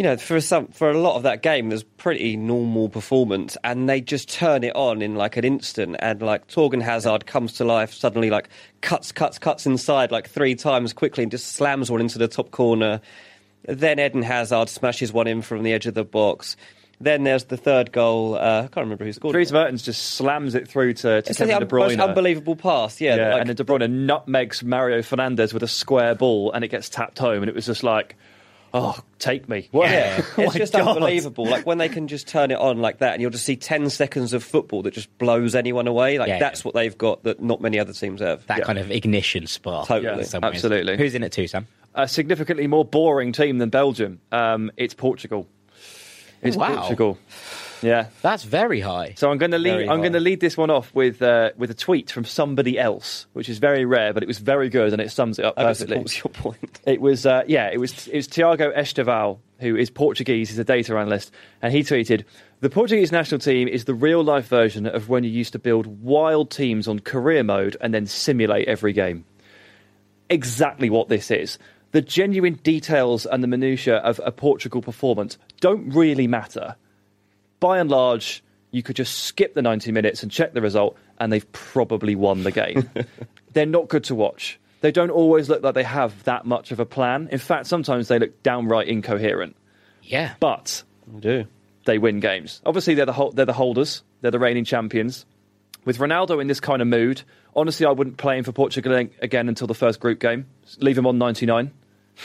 you 0.00 0.04
know, 0.04 0.16
for 0.16 0.40
some 0.40 0.68
for 0.68 0.90
a 0.90 0.98
lot 0.98 1.16
of 1.16 1.24
that 1.24 1.42
game, 1.42 1.68
there's 1.68 1.82
pretty 1.82 2.34
normal 2.34 2.88
performance, 2.88 3.58
and 3.62 3.86
they 3.86 4.00
just 4.00 4.30
turn 4.30 4.64
it 4.64 4.74
on 4.74 5.02
in 5.02 5.14
like 5.14 5.36
an 5.36 5.44
instant. 5.44 5.94
And 5.98 6.22
like 6.22 6.46
Torgan 6.48 6.80
Hazard 6.80 7.26
comes 7.26 7.52
to 7.58 7.66
life 7.66 7.92
suddenly, 7.92 8.30
like 8.30 8.48
cuts, 8.80 9.12
cuts, 9.12 9.38
cuts 9.38 9.66
inside 9.66 10.10
like 10.10 10.26
three 10.30 10.54
times 10.54 10.94
quickly, 10.94 11.22
and 11.22 11.30
just 11.30 11.48
slams 11.52 11.90
one 11.90 12.00
into 12.00 12.16
the 12.18 12.28
top 12.28 12.50
corner. 12.50 13.02
Then 13.68 14.00
Eden 14.00 14.22
Hazard 14.22 14.70
smashes 14.70 15.12
one 15.12 15.26
in 15.26 15.42
from 15.42 15.64
the 15.64 15.74
edge 15.74 15.84
of 15.84 15.92
the 15.92 16.02
box. 16.02 16.56
Then 16.98 17.24
there's 17.24 17.44
the 17.44 17.58
third 17.58 17.92
goal. 17.92 18.36
Uh, 18.36 18.60
I 18.60 18.68
can't 18.68 18.76
remember 18.78 19.04
who 19.04 19.12
scored. 19.12 19.34
Dries 19.34 19.50
it. 19.50 19.54
Mertens 19.54 19.82
just 19.82 20.02
slams 20.02 20.54
it 20.54 20.66
through 20.66 20.94
to, 20.94 21.20
to 21.20 21.28
It's 21.30 21.36
Kevin 21.36 21.58
the 21.60 21.66
De 21.66 21.74
most 21.76 21.96
Bruyne. 21.96 22.02
unbelievable 22.08 22.56
pass. 22.56 23.02
Yeah, 23.02 23.16
yeah, 23.16 23.28
like- 23.32 23.40
and 23.40 23.48
then 23.50 23.56
De 23.56 23.64
Bruyne 23.64 23.90
nutmegs 24.06 24.64
Mario 24.64 25.00
Fernandes 25.00 25.52
with 25.52 25.62
a 25.62 25.68
square 25.68 26.14
ball, 26.14 26.52
and 26.52 26.64
it 26.64 26.68
gets 26.68 26.88
tapped 26.88 27.18
home, 27.18 27.42
and 27.42 27.50
it 27.50 27.54
was 27.54 27.66
just 27.66 27.82
like, 27.82 28.16
oh, 28.72 28.98
take 29.18 29.48
me. 29.48 29.68
What? 29.72 29.90
Yeah. 29.90 30.22
Oh 30.38 30.42
it's 30.42 30.54
my 30.54 30.58
just 30.58 30.72
God. 30.72 30.88
unbelievable. 30.88 31.44
Like 31.46 31.66
when 31.66 31.78
they 31.78 31.88
can 31.88 32.08
just 32.08 32.28
turn 32.28 32.50
it 32.50 32.58
on 32.58 32.78
like 32.78 32.98
that, 32.98 33.12
and 33.14 33.22
you'll 33.22 33.30
just 33.30 33.44
see 33.44 33.56
ten 33.56 33.90
seconds 33.90 34.32
of 34.32 34.42
football 34.44 34.82
that 34.82 34.94
just 34.94 35.16
blows 35.18 35.54
anyone 35.54 35.86
away. 35.86 36.18
Like 36.18 36.28
Yeah, 36.28 36.38
that's 36.38 36.60
yeah. 36.60 36.64
what 36.68 36.74
they've 36.74 36.96
got 36.96 37.22
that 37.24 37.42
not 37.42 37.60
many 37.60 37.78
other 37.78 37.92
teams 37.92 38.20
have. 38.20 38.46
that 38.46 38.58
Yeah. 38.58 38.64
kind 38.64 38.78
of 38.78 38.90
ignition 38.90 39.46
spark. 39.46 39.88
Totally. 39.88 40.24
in. 40.32 40.44
Absolutely. 40.44 40.96
Who's 40.96 41.14
in 41.14 41.22
it 41.22 41.32
too, 41.32 41.46
Sam? 41.46 41.66
A 41.94 42.06
significantly 42.06 42.66
more 42.66 42.84
boring 42.84 43.32
team 43.32 43.58
than 43.58 43.68
Belgium. 43.68 44.20
Um, 44.30 44.70
it's 44.76 44.94
Portugal. 44.94 45.46
It's 46.42 46.56
Wow. 46.56 46.76
Portugal. 46.76 47.18
Yeah. 47.82 48.06
That's 48.22 48.44
very 48.44 48.80
high. 48.80 49.14
So 49.16 49.30
I'm 49.30 49.38
going 49.38 49.52
to 49.52 49.58
lead. 49.58 49.70
Very 49.70 49.82
I'm 49.88 49.98
high. 49.98 50.02
going 50.02 50.12
to 50.14 50.20
lead 50.20 50.40
this 50.40 50.56
one 50.56 50.70
off 50.70 50.94
with 50.94 51.22
uh, 51.22 51.50
with 51.56 51.70
a 51.70 51.74
tweet 51.74 52.10
from 52.10 52.24
somebody 52.24 52.78
else, 52.78 53.26
which 53.32 53.48
is 53.48 53.58
very 53.58 53.84
rare, 53.84 54.12
but 54.12 54.22
it 54.22 54.26
was 54.26 54.38
very 54.38 54.68
good 54.68 54.92
and 54.92 55.00
it 55.00 55.10
sums 55.10 55.38
it 55.38 55.44
up 55.44 55.54
I 55.56 55.62
hope 55.62 55.70
it 55.70 55.88
perfectly. 55.88 55.96
supports 56.08 56.18
your 56.18 56.52
point. 56.52 56.80
It 56.86 57.00
was 57.00 57.26
uh, 57.26 57.44
yeah, 57.46 57.70
it 57.72 57.78
was 57.78 58.08
it 58.08 58.16
was 58.16 58.26
Tiago 58.26 58.70
Esteval, 58.70 59.40
who 59.58 59.76
is 59.76 59.90
Portuguese, 59.90 60.50
he's 60.50 60.58
a 60.58 60.64
data 60.64 60.96
analyst, 60.96 61.32
and 61.62 61.72
he 61.72 61.80
tweeted, 61.80 62.24
"The 62.60 62.70
Portuguese 62.70 63.12
national 63.12 63.40
team 63.40 63.68
is 63.68 63.84
the 63.84 63.94
real 63.94 64.22
life 64.22 64.48
version 64.48 64.86
of 64.86 65.08
when 65.08 65.24
you 65.24 65.30
used 65.30 65.52
to 65.52 65.58
build 65.58 65.86
wild 66.02 66.50
teams 66.50 66.86
on 66.88 67.00
career 67.00 67.42
mode 67.42 67.76
and 67.80 67.94
then 67.94 68.06
simulate 68.06 68.68
every 68.68 68.92
game." 68.92 69.24
Exactly 70.28 70.90
what 70.90 71.08
this 71.08 71.30
is. 71.30 71.58
The 71.92 72.00
genuine 72.00 72.54
details 72.62 73.26
and 73.26 73.42
the 73.42 73.48
minutiae 73.48 73.96
of 73.96 74.20
a 74.24 74.30
Portugal 74.30 74.80
performance 74.80 75.38
don't 75.60 75.90
really 75.90 76.28
matter. 76.28 76.76
By 77.60 77.78
and 77.78 77.90
large, 77.90 78.42
you 78.70 78.82
could 78.82 78.96
just 78.96 79.20
skip 79.24 79.54
the 79.54 79.62
90 79.62 79.92
minutes 79.92 80.22
and 80.22 80.32
check 80.32 80.52
the 80.54 80.60
result, 80.62 80.96
and 81.18 81.32
they've 81.32 81.50
probably 81.52 82.14
won 82.14 82.42
the 82.42 82.50
game. 82.50 82.88
They're 83.52 83.66
not 83.66 83.88
good 83.88 84.04
to 84.04 84.14
watch. 84.14 84.58
They 84.80 84.90
don't 84.92 85.10
always 85.10 85.48
look 85.48 85.62
like 85.62 85.74
they 85.74 85.82
have 85.82 86.24
that 86.24 86.46
much 86.46 86.70
of 86.72 86.80
a 86.80 86.86
plan. 86.86 87.28
In 87.30 87.38
fact, 87.38 87.66
sometimes 87.66 88.08
they 88.08 88.18
look 88.18 88.42
downright 88.42 88.88
incoherent. 88.88 89.54
Yeah. 90.02 90.34
But 90.40 90.82
I 91.14 91.18
do. 91.20 91.44
they 91.84 91.98
win 91.98 92.20
games. 92.20 92.62
Obviously, 92.64 92.94
they're 92.94 93.04
the 93.06 93.12
hol- 93.12 93.32
they're 93.32 93.44
the 93.44 93.52
holders. 93.52 94.02
They're 94.22 94.30
the 94.30 94.38
reigning 94.38 94.64
champions. 94.64 95.26
With 95.84 95.98
Ronaldo 95.98 96.40
in 96.40 96.46
this 96.46 96.60
kind 96.60 96.80
of 96.80 96.88
mood, 96.88 97.22
honestly, 97.54 97.84
I 97.86 97.90
wouldn't 97.90 98.16
play 98.16 98.38
him 98.38 98.44
for 98.44 98.52
Portugal 98.52 98.94
again 99.20 99.48
until 99.48 99.66
the 99.66 99.74
first 99.74 99.98
group 100.00 100.18
game. 100.20 100.46
Leave 100.78 100.96
him 100.96 101.06
on 101.06 101.18
99. 101.18 101.72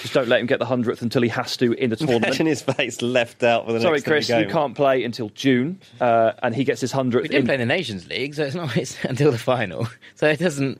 Just 0.01 0.13
don't 0.13 0.27
let 0.27 0.39
him 0.39 0.45
get 0.45 0.59
the 0.59 0.65
hundredth 0.65 1.01
until 1.01 1.21
he 1.21 1.29
has 1.29 1.57
to 1.57 1.73
in 1.73 1.89
the 1.89 1.95
tournament. 1.95 2.25
Imagine 2.25 2.45
his 2.47 2.61
face 2.61 3.01
left 3.01 3.43
out 3.43 3.65
for 3.65 3.73
the 3.73 3.79
Sorry, 3.79 3.97
next 3.97 4.05
Chris, 4.05 4.27
three 4.27 4.39
you 4.39 4.47
can't 4.47 4.75
play 4.75 5.03
until 5.03 5.29
June, 5.29 5.79
uh, 5.99 6.33
and 6.43 6.55
he 6.55 6.63
gets 6.63 6.81
his 6.81 6.91
hundredth. 6.91 7.23
We 7.23 7.29
didn't 7.29 7.45
play 7.45 7.55
in 7.55 7.59
the 7.61 7.65
Nations 7.65 8.07
League, 8.07 8.35
so 8.35 8.43
it's 8.43 8.55
not 8.55 8.75
it's 8.77 8.97
until 9.03 9.31
the 9.31 9.37
final. 9.37 9.87
So 10.15 10.27
it 10.27 10.39
doesn't 10.39 10.79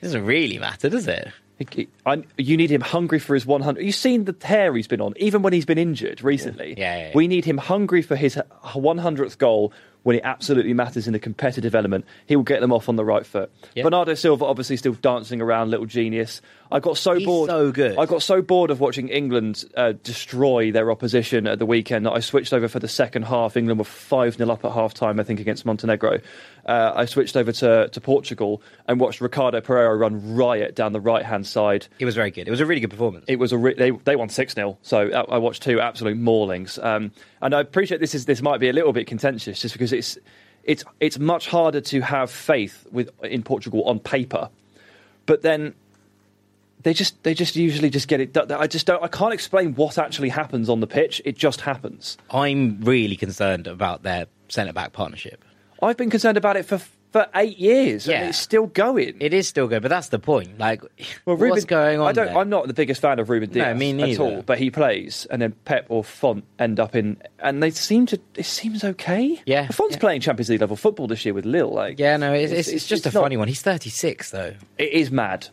it 0.00 0.04
doesn't 0.04 0.24
really 0.24 0.58
matter, 0.58 0.88
does 0.88 1.06
it? 1.06 1.28
I, 2.04 2.24
you 2.36 2.56
need 2.56 2.70
him 2.70 2.80
hungry 2.80 3.18
for 3.20 3.34
his 3.34 3.46
100. 3.46 3.84
You've 3.84 3.94
seen 3.94 4.24
the 4.24 4.32
tear 4.32 4.74
he's 4.74 4.88
been 4.88 5.00
on, 5.00 5.14
even 5.16 5.42
when 5.42 5.52
he's 5.52 5.64
been 5.64 5.78
injured 5.78 6.22
recently. 6.22 6.74
Yeah, 6.76 6.96
yeah, 6.96 7.06
yeah. 7.06 7.12
We 7.14 7.28
need 7.28 7.44
him 7.44 7.58
hungry 7.58 8.02
for 8.02 8.16
his 8.16 8.36
100th 8.64 9.38
goal 9.38 9.72
when 10.04 10.16
it 10.16 10.22
absolutely 10.24 10.72
matters 10.72 11.06
in 11.06 11.12
the 11.12 11.18
competitive 11.18 11.74
element. 11.74 12.04
He 12.26 12.36
will 12.36 12.44
get 12.44 12.60
them 12.60 12.72
off 12.72 12.88
on 12.88 12.96
the 12.96 13.04
right 13.04 13.26
foot. 13.26 13.50
Yeah. 13.74 13.82
Bernardo 13.82 14.14
Silva, 14.14 14.44
obviously, 14.44 14.76
still 14.76 14.92
dancing 14.92 15.40
around, 15.40 15.70
little 15.70 15.86
genius. 15.86 16.40
I 16.70 16.80
got 16.80 16.96
so 16.96 17.14
He's 17.14 17.26
bored. 17.26 17.50
so 17.50 17.72
good. 17.72 17.98
I 17.98 18.06
got 18.06 18.22
so 18.22 18.42
bored 18.42 18.70
of 18.70 18.80
watching 18.80 19.08
England 19.08 19.64
uh, 19.76 19.92
destroy 20.02 20.72
their 20.72 20.90
opposition 20.90 21.46
at 21.46 21.58
the 21.58 21.66
weekend 21.66 22.06
that 22.06 22.12
I 22.12 22.20
switched 22.20 22.52
over 22.52 22.68
for 22.68 22.78
the 22.78 22.88
second 22.88 23.24
half. 23.24 23.56
England 23.56 23.78
were 23.78 23.84
5 23.84 24.34
0 24.36 24.50
up 24.50 24.64
at 24.64 24.72
half 24.72 24.94
time, 24.94 25.18
I 25.20 25.24
think, 25.24 25.40
against 25.40 25.64
Montenegro. 25.66 26.20
Uh, 26.66 26.92
I 26.94 27.04
switched 27.04 27.36
over 27.36 27.52
to, 27.52 27.88
to 27.88 28.00
Portugal 28.00 28.62
and 28.88 28.98
watched 28.98 29.20
Ricardo 29.20 29.60
Pereira 29.60 29.96
run 29.96 30.34
riot 30.34 30.74
down 30.74 30.92
the 30.92 31.00
right 31.00 31.24
hand 31.24 31.46
side. 31.46 31.86
It 31.98 32.04
was 32.06 32.14
very 32.14 32.30
good. 32.30 32.48
It 32.48 32.50
was 32.50 32.60
a 32.60 32.66
really 32.66 32.80
good 32.80 32.90
performance. 32.90 33.24
It 33.28 33.38
was 33.38 33.52
a 33.52 33.58
re- 33.58 33.74
they 33.74 33.90
they 33.90 34.16
won 34.16 34.28
six 34.28 34.54
0 34.54 34.78
so 34.82 35.10
I 35.10 35.34
I 35.34 35.38
watched 35.38 35.62
two 35.62 35.80
absolute 35.80 36.18
maulings. 36.18 36.82
Um, 36.82 37.12
and 37.44 37.54
I 37.54 37.60
appreciate 37.60 38.00
this 38.00 38.14
is 38.14 38.24
this 38.24 38.40
might 38.40 38.58
be 38.58 38.70
a 38.70 38.72
little 38.72 38.92
bit 38.92 39.06
contentious 39.06 39.60
just 39.60 39.74
because 39.74 39.92
it's 39.92 40.18
it's 40.64 40.82
it's 40.98 41.18
much 41.18 41.46
harder 41.46 41.82
to 41.82 42.00
have 42.00 42.30
faith 42.30 42.86
with 42.90 43.10
in 43.22 43.42
Portugal 43.42 43.84
on 43.84 44.00
paper, 44.00 44.48
but 45.26 45.42
then 45.42 45.74
they 46.82 46.94
just 46.94 47.22
they 47.22 47.34
just 47.34 47.54
usually 47.54 47.90
just 47.90 48.08
get 48.08 48.20
it. 48.20 48.32
done. 48.32 48.50
I 48.50 48.66
just 48.66 48.86
don't 48.86 49.02
I 49.02 49.08
can't 49.08 49.34
explain 49.34 49.74
what 49.74 49.98
actually 49.98 50.30
happens 50.30 50.70
on 50.70 50.80
the 50.80 50.86
pitch. 50.86 51.20
It 51.26 51.36
just 51.36 51.60
happens. 51.60 52.16
I'm 52.30 52.80
really 52.80 53.16
concerned 53.16 53.66
about 53.66 54.02
their 54.02 54.26
centre 54.48 54.72
back 54.72 54.94
partnership. 54.94 55.44
I've 55.82 55.98
been 55.98 56.10
concerned 56.10 56.38
about 56.38 56.56
it 56.56 56.64
for 56.64 56.80
for 57.14 57.28
eight 57.36 57.58
years 57.60 58.08
Yeah. 58.08 58.22
and 58.22 58.28
it's 58.30 58.38
still 58.38 58.66
going. 58.66 59.14
It 59.20 59.32
is 59.32 59.46
still 59.46 59.68
going, 59.68 59.82
but 59.82 59.88
that's 59.88 60.08
the 60.08 60.18
point. 60.18 60.58
Like, 60.58 60.82
Well, 61.24 61.36
what's 61.36 61.64
going 61.64 62.00
on? 62.00 62.08
I 62.08 62.10
don't. 62.12 62.26
there? 62.26 62.36
I'm 62.38 62.48
not 62.48 62.66
the 62.66 62.74
biggest 62.74 63.00
fan 63.00 63.20
of 63.20 63.30
Ruben 63.30 63.50
Dias 63.50 63.64
No, 63.64 63.72
me 63.74 63.90
at 63.90 63.96
neither. 63.96 64.22
all. 64.24 64.42
But 64.42 64.58
he 64.58 64.72
plays, 64.72 65.24
and 65.30 65.40
then 65.40 65.52
Pepe 65.64 65.86
or 65.90 66.02
Fonte 66.02 66.42
end 66.58 66.80
up 66.80 66.96
in, 66.96 67.22
and 67.38 67.62
they 67.62 67.70
seem 67.70 68.06
to. 68.06 68.20
It 68.34 68.46
seems 68.46 68.82
okay. 68.82 69.40
Yeah, 69.46 69.68
Fonte's 69.68 69.94
yeah. 69.94 70.00
playing 70.00 70.22
Champions 70.22 70.48
League 70.50 70.60
level 70.60 70.74
football 70.74 71.06
this 71.06 71.24
year 71.24 71.34
with 71.34 71.44
Lille. 71.46 71.70
Like, 71.72 72.00
Yeah, 72.00 72.16
no, 72.16 72.32
it's, 72.34 72.52
it's, 72.52 72.68
it's, 72.68 72.86
just 72.88 73.06
a 73.06 73.12
not- 73.12 73.22
funny 73.22 73.36
one. 73.36 73.46
He's 73.46 73.62
36 73.62 74.32
though. 74.32 74.54
It 74.76 74.92
is 74.92 75.12
mad. 75.12 75.46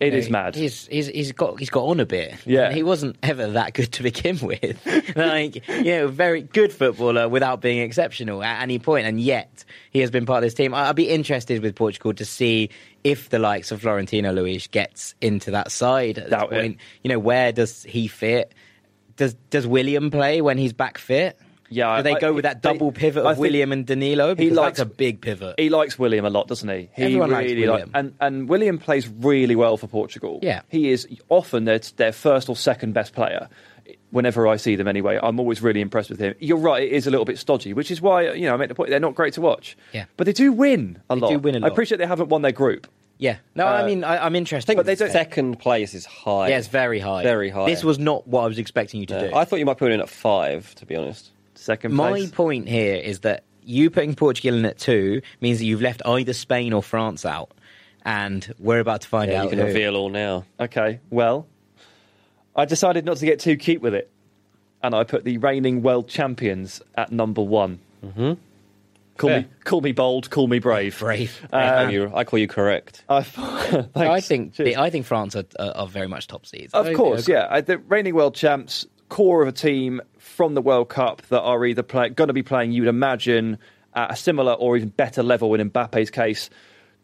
It 0.00 0.12
is 0.12 0.28
mad. 0.28 0.56
He's, 0.56 0.86
he's 0.88 1.06
he's 1.06 1.32
got 1.32 1.58
he's 1.58 1.70
got 1.70 1.84
on 1.84 2.00
a 2.00 2.04
bit. 2.04 2.34
Yeah. 2.44 2.66
And 2.66 2.76
he 2.76 2.82
wasn't 2.82 3.16
ever 3.22 3.46
that 3.52 3.74
good 3.74 3.92
to 3.92 4.02
begin 4.02 4.38
with. 4.42 5.16
like 5.16 5.66
you 5.68 5.84
know, 5.84 6.08
very 6.08 6.42
good 6.42 6.72
footballer 6.72 7.28
without 7.28 7.60
being 7.60 7.78
exceptional 7.78 8.42
at 8.42 8.60
any 8.62 8.78
point, 8.80 9.06
and 9.06 9.20
yet 9.20 9.64
he 9.90 10.00
has 10.00 10.10
been 10.10 10.26
part 10.26 10.38
of 10.38 10.42
this 10.42 10.54
team. 10.54 10.74
I'd 10.74 10.96
be 10.96 11.08
interested 11.08 11.62
with 11.62 11.76
Portugal 11.76 12.12
to 12.14 12.24
see 12.24 12.70
if 13.04 13.30
the 13.30 13.38
likes 13.38 13.70
of 13.70 13.82
Florentino 13.82 14.32
Luis 14.32 14.66
gets 14.66 15.14
into 15.20 15.52
that 15.52 15.70
side 15.70 16.18
at 16.18 16.28
Doubt 16.30 16.50
this 16.50 16.58
it. 16.58 16.62
point. 16.62 16.80
You 17.02 17.10
know, 17.10 17.18
where 17.20 17.52
does 17.52 17.84
he 17.84 18.08
fit? 18.08 18.52
Does 19.16 19.34
does 19.50 19.66
William 19.66 20.10
play 20.10 20.40
when 20.40 20.58
he's 20.58 20.72
back 20.72 20.98
fit? 20.98 21.38
Yeah, 21.70 21.96
Do 21.96 22.02
they 22.04 22.14
I- 22.14 22.20
go 22.20 22.32
with 22.32 22.42
that 22.44 22.62
they- 22.62 22.72
double 22.72 22.92
pivot 22.92 23.24
of 23.24 23.32
think 23.32 23.40
William 23.40 23.72
and 23.72 23.86
Danilo? 23.86 24.34
he 24.36 24.50
likes- 24.50 24.78
that's 24.78 24.90
a 24.90 24.94
big 24.94 25.20
pivot. 25.20 25.54
He 25.58 25.70
likes 25.70 25.98
William 25.98 26.24
a 26.24 26.30
lot, 26.30 26.46
doesn't 26.46 26.68
he? 26.68 26.90
He 26.94 27.02
Everyone 27.04 27.30
likes 27.30 27.50
really 27.50 27.66
William. 27.68 27.90
and 27.94 28.14
and 28.20 28.48
William 28.48 28.78
plays 28.78 29.08
really 29.08 29.56
well 29.56 29.76
for 29.76 29.86
Portugal. 29.86 30.38
Yeah. 30.42 30.60
he 30.68 30.90
is 30.90 31.08
often 31.28 31.64
their 31.64 31.80
their 31.96 32.12
first 32.12 32.48
or 32.48 32.56
second 32.56 32.92
best 32.92 33.14
player. 33.14 33.48
Whenever 34.10 34.46
I 34.46 34.56
see 34.56 34.76
them, 34.76 34.86
anyway, 34.86 35.18
I'm 35.20 35.40
always 35.40 35.60
really 35.60 35.80
impressed 35.80 36.08
with 36.08 36.20
him. 36.20 36.34
You're 36.38 36.56
right; 36.58 36.84
it 36.84 36.92
is 36.92 37.06
a 37.06 37.10
little 37.10 37.24
bit 37.24 37.36
stodgy, 37.38 37.72
which 37.72 37.90
is 37.90 38.00
why 38.00 38.32
you 38.32 38.46
know 38.46 38.54
I 38.54 38.56
make 38.56 38.68
the 38.68 38.74
point 38.74 38.90
they're 38.90 39.00
not 39.00 39.14
great 39.16 39.34
to 39.34 39.40
watch. 39.40 39.76
Yeah. 39.92 40.04
but 40.16 40.24
they 40.26 40.32
do 40.32 40.52
win 40.52 40.98
a 41.10 41.16
They 41.16 41.20
lot. 41.20 41.30
do 41.30 41.38
win 41.40 41.54
a 41.56 41.58
I 41.58 41.60
lot. 41.62 41.70
I 41.70 41.72
appreciate 41.72 41.98
they 41.98 42.06
haven't 42.06 42.28
won 42.28 42.42
their 42.42 42.52
group. 42.52 42.86
yeah. 43.18 43.36
No, 43.56 43.66
I 43.66 43.82
Uh, 43.82 43.86
mean 43.86 44.04
I, 44.04 44.24
I'm 44.24 44.36
interested. 44.36 44.76
but 44.76 44.86
they 44.86 44.94
don't- 44.94 45.10
Second 45.10 45.58
place 45.58 45.94
is 45.94 46.04
high. 46.06 46.48
Yeah, 46.50 46.58
it's 46.58 46.68
very 46.68 47.00
high. 47.00 47.22
Very 47.24 47.50
high. 47.50 47.66
This 47.66 47.82
was 47.82 47.98
not 47.98 48.26
what 48.28 48.42
I 48.42 48.46
was 48.46 48.58
expecting 48.58 49.00
you 49.00 49.06
to 49.06 49.14
Yeah. 49.14 49.28
do. 49.28 49.34
I 49.34 49.44
thought 49.44 49.58
you 49.58 49.64
might 49.66 49.78
put 49.78 49.90
it 49.90 49.94
in 49.94 50.00
at 50.00 50.08
five, 50.08 50.74
to 50.76 50.86
be 50.86 50.94
honest. 50.94 51.30
Second 51.54 51.94
My 51.94 52.10
place. 52.10 52.30
point 52.30 52.68
here 52.68 52.96
is 52.96 53.20
that 53.20 53.44
you 53.62 53.90
putting 53.90 54.14
Portugal 54.14 54.58
in 54.58 54.64
at 54.64 54.78
two 54.78 55.22
means 55.40 55.58
that 55.58 55.64
you've 55.64 55.80
left 55.82 56.02
either 56.04 56.32
Spain 56.32 56.72
or 56.72 56.82
France 56.82 57.24
out, 57.24 57.50
and 58.04 58.52
we're 58.58 58.80
about 58.80 59.02
to 59.02 59.08
find 59.08 59.30
Yeah, 59.30 59.40
out. 59.40 59.44
you 59.44 59.50
can 59.50 59.58
who. 59.60 59.64
reveal 59.66 59.96
all 59.96 60.10
now. 60.10 60.44
Okay, 60.60 61.00
well, 61.10 61.46
I 62.56 62.64
decided 62.66 63.04
not 63.04 63.16
to 63.18 63.26
get 63.26 63.40
too 63.40 63.56
cute 63.56 63.80
with 63.82 63.94
it, 63.94 64.10
and 64.82 64.94
I 64.94 65.04
put 65.04 65.24
the 65.24 65.38
reigning 65.38 65.82
world 65.82 66.08
champions 66.08 66.82
at 66.96 67.10
number 67.12 67.42
one. 67.42 67.78
Mm-hmm. 68.04 68.32
Call 69.16 69.30
Fair. 69.30 69.40
me, 69.42 69.46
call 69.62 69.80
me 69.80 69.92
bold, 69.92 70.28
call 70.28 70.48
me 70.48 70.58
brave. 70.58 70.98
Brave. 70.98 71.46
I, 71.52 71.66
Um, 71.68 71.84
call 71.86 71.92
you, 71.92 72.12
I 72.14 72.24
call 72.24 72.38
you 72.40 72.48
correct. 72.48 73.04
I, 73.08 73.24
I 73.94 74.20
think 74.20 74.54
Cheers. 74.54 74.76
I 74.76 74.90
think 74.90 75.06
France 75.06 75.36
are, 75.36 75.44
are, 75.58 75.70
are 75.76 75.86
very 75.86 76.08
much 76.08 76.26
top 76.26 76.44
seeds. 76.46 76.74
Of 76.74 76.92
course, 76.94 77.28
I- 77.28 77.32
yeah. 77.32 77.60
The 77.60 77.78
reigning 77.78 78.14
world 78.16 78.34
champs, 78.34 78.86
core 79.08 79.40
of 79.42 79.48
a 79.48 79.52
team 79.52 80.00
from 80.34 80.54
the 80.54 80.60
World 80.62 80.88
Cup 80.88 81.22
that 81.28 81.40
are 81.40 81.64
either 81.64 81.82
going 81.82 82.14
to 82.14 82.32
be 82.32 82.42
playing, 82.42 82.72
you'd 82.72 82.88
imagine, 82.88 83.58
at 83.94 84.12
a 84.12 84.16
similar 84.16 84.52
or 84.52 84.76
even 84.76 84.88
better 84.88 85.22
level 85.22 85.54
in 85.54 85.70
Mbappe's 85.70 86.10
case. 86.10 86.50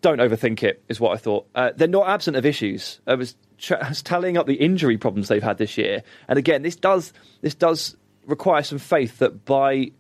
Don't 0.01 0.19
overthink 0.19 0.63
it, 0.63 0.83
is 0.89 0.99
what 0.99 1.13
I 1.13 1.17
thought. 1.17 1.47
Uh, 1.55 1.71
they're 1.77 1.87
not 1.87 2.09
absent 2.09 2.37
of 2.37 2.45
issues. 2.45 3.01
I 3.07 3.15
was, 3.15 3.37
ch- 3.59 3.73
I 3.73 3.89
was 3.89 4.03
tallying 4.03 4.37
up 4.37 4.47
the 4.47 4.55
injury 4.55 4.99
problems 4.99 5.29
they've 5.29 5.43
had 5.43 5.59
this 5.59 5.79
year, 5.79 6.03
and 6.27 6.39
again, 6.39 6.63
this 6.63 6.75
does 6.77 7.13
this 7.43 7.55
does 7.55 7.97
require 8.27 8.63
some 8.63 8.79
faith 8.79 9.19
that 9.19 9.45
by 9.45 9.93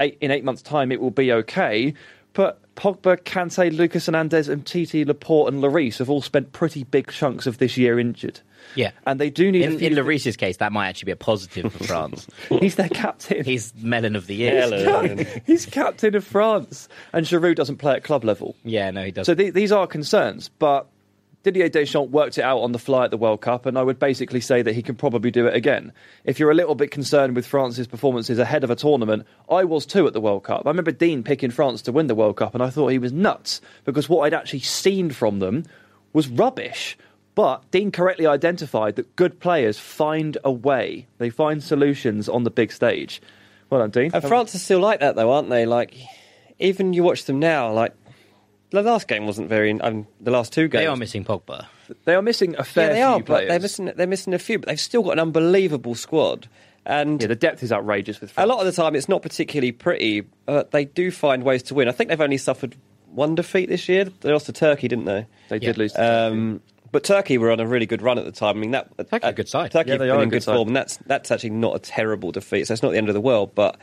eight, 0.00 0.16
in 0.20 0.30
eight 0.30 0.44
months' 0.44 0.62
time 0.62 0.92
it 0.92 1.00
will 1.00 1.10
be 1.10 1.32
okay. 1.32 1.94
But 2.32 2.60
Pogba, 2.78 3.16
Kante, 3.16 3.76
Lucas 3.76 4.06
Hernandez, 4.06 4.48
and 4.48 4.64
Titi, 4.64 5.04
Laporte, 5.04 5.52
and 5.52 5.60
Lloris 5.60 5.98
have 5.98 6.08
all 6.08 6.22
spent 6.22 6.52
pretty 6.52 6.84
big 6.84 7.10
chunks 7.10 7.44
of 7.44 7.58
this 7.58 7.76
year 7.76 7.98
injured. 7.98 8.40
Yeah. 8.76 8.92
and 9.04 9.20
they 9.20 9.30
do 9.30 9.50
need. 9.50 9.62
In, 9.62 9.78
few 9.78 9.88
in 9.88 9.94
Lloris's 9.94 10.36
case, 10.36 10.58
that 10.58 10.70
might 10.70 10.88
actually 10.88 11.06
be 11.06 11.12
a 11.12 11.16
positive 11.16 11.72
for 11.72 11.84
France. 11.84 12.28
He's 12.48 12.76
their 12.76 12.88
captain. 12.88 13.44
He's 13.44 13.74
melon 13.76 14.14
of 14.14 14.28
the 14.28 14.36
year. 14.36 14.60
Helen. 14.60 15.26
He's 15.44 15.66
captain 15.66 16.14
of 16.14 16.24
France, 16.24 16.88
and 17.12 17.26
Giroud 17.26 17.56
doesn't 17.56 17.78
play 17.78 17.94
at 17.94 18.04
club 18.04 18.22
level. 18.22 18.54
Yeah, 18.64 18.92
no, 18.92 19.04
he 19.04 19.10
doesn't. 19.10 19.32
So 19.32 19.34
the, 19.34 19.50
these 19.50 19.72
are 19.72 19.88
concerns, 19.88 20.48
but 20.48 20.86
Didier 21.44 21.68
Deschamps 21.68 22.10
worked 22.10 22.36
it 22.36 22.42
out 22.42 22.58
on 22.58 22.72
the 22.72 22.78
fly 22.78 23.04
at 23.04 23.10
the 23.10 23.16
World 23.16 23.40
Cup, 23.40 23.64
and 23.64 23.78
I 23.78 23.82
would 23.82 23.98
basically 23.98 24.40
say 24.40 24.60
that 24.62 24.74
he 24.74 24.82
can 24.82 24.96
probably 24.96 25.30
do 25.30 25.46
it 25.46 25.54
again. 25.54 25.92
If 26.24 26.40
you're 26.40 26.50
a 26.50 26.54
little 26.54 26.74
bit 26.74 26.90
concerned 26.90 27.36
with 27.36 27.46
France's 27.46 27.86
performances 27.86 28.38
ahead 28.38 28.64
of 28.64 28.70
a 28.70 28.76
tournament, 28.76 29.24
I 29.48 29.64
was 29.64 29.86
too 29.86 30.06
at 30.06 30.12
the 30.12 30.20
World 30.20 30.44
Cup. 30.44 30.62
I 30.66 30.70
remember 30.70 30.90
Dean 30.90 31.22
picking 31.22 31.50
France 31.50 31.82
to 31.82 31.92
win 31.92 32.08
the 32.08 32.14
World 32.14 32.36
Cup, 32.36 32.54
and 32.54 32.62
I 32.62 32.70
thought 32.70 32.88
he 32.88 32.98
was 32.98 33.12
nuts 33.12 33.60
because 33.84 34.08
what 34.08 34.22
I'd 34.22 34.34
actually 34.34 34.60
seen 34.60 35.10
from 35.10 35.38
them 35.38 35.64
was 36.12 36.28
rubbish. 36.28 36.98
But 37.36 37.70
Dean 37.70 37.92
correctly 37.92 38.26
identified 38.26 38.96
that 38.96 39.14
good 39.14 39.38
players 39.38 39.78
find 39.78 40.36
a 40.42 40.50
way; 40.50 41.06
they 41.18 41.30
find 41.30 41.62
solutions 41.62 42.28
on 42.28 42.42
the 42.42 42.50
big 42.50 42.72
stage. 42.72 43.22
Well 43.70 43.80
done, 43.80 43.90
Dean. 43.90 44.10
And 44.12 44.24
France 44.24 44.54
are 44.56 44.58
still 44.58 44.80
like 44.80 45.00
that, 45.00 45.14
though, 45.14 45.30
aren't 45.30 45.50
they? 45.50 45.66
Like, 45.66 45.94
even 46.58 46.92
you 46.92 47.04
watch 47.04 47.24
them 47.24 47.38
now, 47.38 47.72
like, 47.72 47.92
the 48.70 48.82
last 48.82 49.08
game 49.08 49.26
wasn't 49.26 49.48
very. 49.48 49.78
Um, 49.80 50.06
the 50.20 50.30
last 50.30 50.52
two 50.52 50.68
games. 50.68 50.82
they 50.82 50.86
are 50.86 50.96
missing 50.96 51.24
Pogba. 51.24 51.66
They 52.04 52.14
are 52.14 52.22
missing 52.22 52.54
a 52.58 52.64
fair 52.64 52.88
Yeah, 52.88 52.92
they 52.92 52.96
few 52.96 53.04
are, 53.06 53.20
but 53.40 53.48
they're 53.48 53.60
missing, 53.60 53.92
they're 53.96 54.06
missing 54.06 54.34
a 54.34 54.38
few, 54.38 54.58
but 54.58 54.68
they've 54.68 54.80
still 54.80 55.02
got 55.02 55.12
an 55.12 55.20
unbelievable 55.20 55.94
squad. 55.94 56.48
And 56.84 57.20
Yeah, 57.20 57.28
the 57.28 57.36
depth 57.36 57.62
is 57.62 57.72
outrageous 57.72 58.20
with 58.20 58.32
a 58.36 58.46
lot 58.46 58.60
of 58.60 58.66
the 58.66 58.72
time, 58.72 58.94
it's 58.94 59.08
not 59.08 59.22
particularly 59.22 59.72
pretty, 59.72 60.22
but 60.46 60.70
they 60.70 60.84
do 60.86 61.10
find 61.10 61.42
ways 61.42 61.62
to 61.64 61.74
win. 61.74 61.88
I 61.88 61.92
think 61.92 62.08
they've 62.10 62.20
only 62.20 62.36
suffered 62.38 62.76
one 63.12 63.34
defeat 63.34 63.68
this 63.68 63.88
year. 63.88 64.04
They 64.20 64.32
lost 64.32 64.46
to 64.46 64.52
Turkey, 64.52 64.88
didn't 64.88 65.04
they? 65.06 65.26
They 65.48 65.56
Yeah. 65.56 65.68
did 65.68 65.78
lose. 65.78 65.92
to 65.94 66.02
Um, 66.28 66.60
but 66.90 67.04
Turkey 67.04 67.36
were 67.36 67.50
on 67.50 67.60
a 67.60 67.66
really 67.66 67.84
good 67.86 68.00
run 68.00 68.18
at 68.18 68.24
the 68.24 68.32
time. 68.32 68.56
I 68.56 68.60
mean, 68.60 68.70
that 68.70 68.88
Turkey 68.96 69.24
are 69.24 69.28
a 69.28 69.28
uh, 69.28 69.32
good 69.32 69.48
side. 69.48 69.70
Turkey 69.72 69.90
Yeah, 69.90 69.96
they 69.98 70.08
are 70.08 70.14
been 70.16 70.22
in 70.24 70.28
good 70.30 70.36
good 70.36 70.42
side. 70.44 70.54
form, 70.56 70.68
and 70.68 70.76
that's 70.76 70.96
that's 71.06 71.30
actually 71.30 71.50
not 71.50 71.76
a 71.76 71.78
terrible 71.78 72.32
defeat. 72.32 72.66
So 72.66 72.72
it's 72.72 72.82
not 72.82 72.92
the 72.92 72.98
end 72.98 73.08
of 73.08 73.14
the 73.14 73.20
world. 73.20 73.54
But 73.54 73.76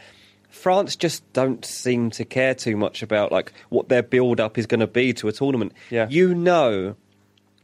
France 0.56 0.95
just 0.95 1.22
don't 1.34 1.64
seem 1.66 2.10
to 2.12 2.26
care 2.26 2.56
too 2.56 2.78
much 2.78 3.03
about 3.03 3.32
like 3.32 3.51
what 3.70 3.89
their 3.89 4.01
build 4.01 4.39
up 4.39 4.58
is 4.58 4.66
going 4.66 4.80
to 4.80 4.88
be 4.88 5.14
to 5.14 5.28
a 5.28 5.32
tournament. 5.32 5.74
Yeah. 5.89 6.08
you 6.10 6.34
know, 6.34 6.95